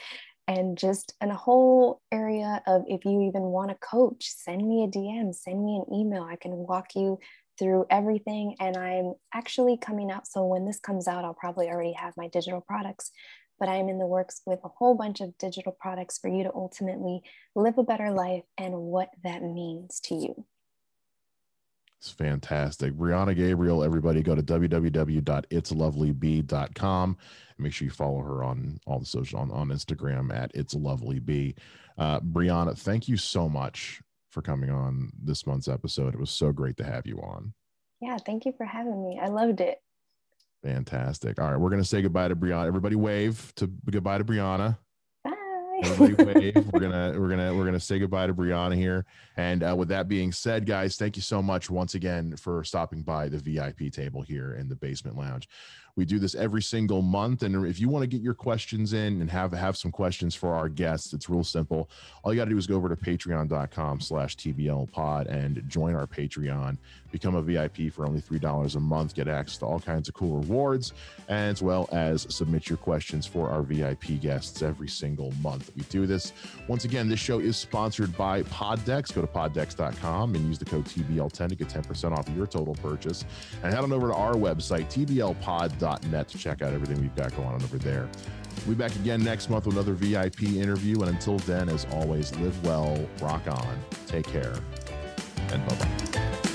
and 0.48 0.78
just 0.78 1.14
in 1.20 1.30
a 1.30 1.36
whole 1.36 2.00
area 2.12 2.62
of 2.66 2.84
if 2.86 3.04
you 3.04 3.22
even 3.22 3.42
want 3.42 3.70
to 3.70 3.76
coach, 3.76 4.30
send 4.30 4.66
me 4.66 4.84
a 4.84 4.88
DM, 4.88 5.34
send 5.34 5.64
me 5.64 5.76
an 5.76 5.92
email. 5.92 6.22
I 6.22 6.36
can 6.36 6.52
walk 6.52 6.94
you 6.94 7.18
through 7.58 7.86
everything. 7.90 8.54
And 8.60 8.76
I'm 8.76 9.14
actually 9.34 9.76
coming 9.76 10.10
out. 10.10 10.28
So 10.28 10.44
when 10.44 10.64
this 10.64 10.78
comes 10.78 11.08
out, 11.08 11.24
I'll 11.24 11.34
probably 11.34 11.68
already 11.68 11.94
have 11.94 12.16
my 12.16 12.28
digital 12.28 12.60
products, 12.60 13.10
but 13.58 13.68
I'm 13.68 13.88
in 13.88 13.98
the 13.98 14.06
works 14.06 14.42
with 14.46 14.60
a 14.62 14.68
whole 14.68 14.94
bunch 14.94 15.20
of 15.20 15.36
digital 15.38 15.72
products 15.72 16.18
for 16.18 16.28
you 16.28 16.44
to 16.44 16.52
ultimately 16.54 17.22
live 17.54 17.78
a 17.78 17.82
better 17.82 18.12
life 18.12 18.44
and 18.56 18.74
what 18.74 19.08
that 19.24 19.42
means 19.42 19.98
to 20.00 20.14
you. 20.14 20.44
It's 21.98 22.10
fantastic. 22.10 22.92
Breana 22.92 23.34
Gabriel, 23.34 23.82
everybody 23.82 24.22
go 24.22 24.36
to 24.36 24.42
www.itslovelybee.com 24.42 27.10
and 27.10 27.16
make 27.58 27.72
sure 27.72 27.86
you 27.86 27.90
follow 27.90 28.20
her 28.20 28.44
on 28.44 28.78
all 28.86 28.98
the 28.98 29.06
social 29.06 29.38
on, 29.38 29.50
on 29.50 29.68
Instagram 29.68 30.34
at 30.34 30.50
It's 30.54 30.74
Lovely 30.74 31.18
Bee. 31.18 31.54
Uh, 31.98 32.20
Breana, 32.20 32.76
thank 32.76 33.08
you 33.08 33.16
so 33.16 33.48
much 33.48 34.00
for 34.30 34.42
coming 34.42 34.70
on 34.70 35.10
this 35.22 35.46
month's 35.46 35.68
episode. 35.68 36.14
It 36.14 36.20
was 36.20 36.30
so 36.30 36.52
great 36.52 36.76
to 36.78 36.84
have 36.84 37.06
you 37.06 37.18
on. 37.18 37.54
Yeah, 38.00 38.18
thank 38.18 38.44
you 38.44 38.52
for 38.56 38.66
having 38.66 39.02
me. 39.02 39.18
I 39.20 39.28
loved 39.28 39.60
it. 39.60 39.78
Fantastic. 40.62 41.40
All 41.40 41.50
right, 41.50 41.58
we're 41.58 41.70
gonna 41.70 41.84
say 41.84 42.02
goodbye 42.02 42.28
to 42.28 42.36
Breana. 42.36 42.66
Everybody 42.66 42.96
wave 42.96 43.52
to 43.56 43.68
goodbye 43.90 44.18
to 44.18 44.24
Breana. 44.24 44.76
Everybody 45.84 46.34
wave. 46.54 46.72
we're 46.72 46.80
gonna 46.80 47.14
we're 47.18 47.28
gonna 47.28 47.54
we're 47.54 47.64
gonna 47.64 47.80
say 47.80 47.98
goodbye 47.98 48.26
to 48.26 48.34
Breana 48.34 48.74
here. 48.74 49.04
And 49.36 49.62
uh, 49.62 49.74
with 49.76 49.88
that 49.88 50.08
being 50.08 50.32
said, 50.32 50.66
guys, 50.66 50.96
thank 50.96 51.16
you 51.16 51.22
so 51.22 51.40
much 51.40 51.70
once 51.70 51.94
again 51.94 52.36
for 52.36 52.64
stopping 52.64 53.02
by 53.02 53.28
the 53.28 53.38
VIP 53.38 53.92
table 53.92 54.22
here 54.22 54.54
in 54.54 54.68
the 54.68 54.76
basement 54.76 55.16
lounge. 55.16 55.48
We 55.96 56.04
do 56.04 56.18
this 56.18 56.34
every 56.34 56.60
single 56.60 57.00
month, 57.00 57.42
and 57.42 57.64
if 57.64 57.80
you 57.80 57.88
want 57.88 58.02
to 58.02 58.06
get 58.06 58.20
your 58.20 58.34
questions 58.34 58.92
in 58.92 59.22
and 59.22 59.30
have 59.30 59.52
have 59.52 59.78
some 59.78 59.90
questions 59.90 60.34
for 60.34 60.52
our 60.52 60.68
guests, 60.68 61.14
it's 61.14 61.30
real 61.30 61.42
simple. 61.42 61.88
All 62.22 62.34
you 62.34 62.38
got 62.38 62.44
to 62.44 62.50
do 62.50 62.58
is 62.58 62.66
go 62.66 62.76
over 62.76 62.90
to 62.90 62.96
Patreon.com/slash 62.96 64.36
TBL 64.36 64.92
Pod 64.92 65.26
and 65.26 65.62
join 65.68 65.94
our 65.94 66.06
Patreon. 66.06 66.76
Become 67.12 67.36
a 67.36 67.40
VIP 67.40 67.90
for 67.90 68.04
only 68.04 68.20
three 68.20 68.38
dollars 68.38 68.74
a 68.74 68.80
month. 68.80 69.14
Get 69.14 69.26
access 69.26 69.56
to 69.58 69.64
all 69.64 69.80
kinds 69.80 70.08
of 70.08 70.14
cool 70.14 70.38
rewards, 70.38 70.92
as 71.28 71.62
well 71.62 71.88
as 71.92 72.26
submit 72.28 72.68
your 72.68 72.76
questions 72.76 73.24
for 73.24 73.48
our 73.48 73.62
VIP 73.62 74.20
guests 74.20 74.60
every 74.60 74.88
single 74.88 75.32
month. 75.40 75.70
We 75.74 75.82
do 75.84 76.06
this. 76.06 76.34
Once 76.68 76.84
again, 76.84 77.08
this 77.08 77.20
show 77.20 77.38
is 77.38 77.56
sponsored 77.56 78.14
by 78.18 78.42
Poddecks. 78.42 79.14
Go 79.14 79.22
to 79.22 79.26
poddecks.com 79.26 80.34
and 80.34 80.46
use 80.46 80.58
the 80.58 80.66
code 80.66 80.84
TBL10 80.84 81.48
to 81.48 81.54
get 81.54 81.68
10% 81.68 82.12
off 82.12 82.28
your 82.36 82.46
total 82.46 82.74
purchase. 82.74 83.24
And 83.62 83.72
head 83.72 83.82
on 83.82 83.92
over 83.92 84.08
to 84.08 84.14
our 84.14 84.34
website, 84.34 84.90
TBLPod.com 84.92 85.85
net 86.08 86.28
to 86.28 86.38
check 86.38 86.62
out 86.62 86.72
everything 86.72 87.00
we've 87.00 87.14
got 87.14 87.34
going 87.36 87.48
on 87.48 87.62
over 87.62 87.78
there. 87.78 88.08
We'll 88.66 88.74
be 88.74 88.82
back 88.82 88.94
again 88.96 89.22
next 89.22 89.50
month 89.50 89.66
with 89.66 89.76
another 89.76 89.94
VIP 89.94 90.44
interview. 90.44 91.00
And 91.00 91.10
until 91.10 91.38
then, 91.40 91.68
as 91.68 91.86
always, 91.92 92.34
live 92.36 92.64
well, 92.64 92.98
rock 93.20 93.42
on, 93.46 93.78
take 94.06 94.26
care, 94.26 94.56
and 95.50 95.66
bye 95.66 95.76
bye. 95.76 96.45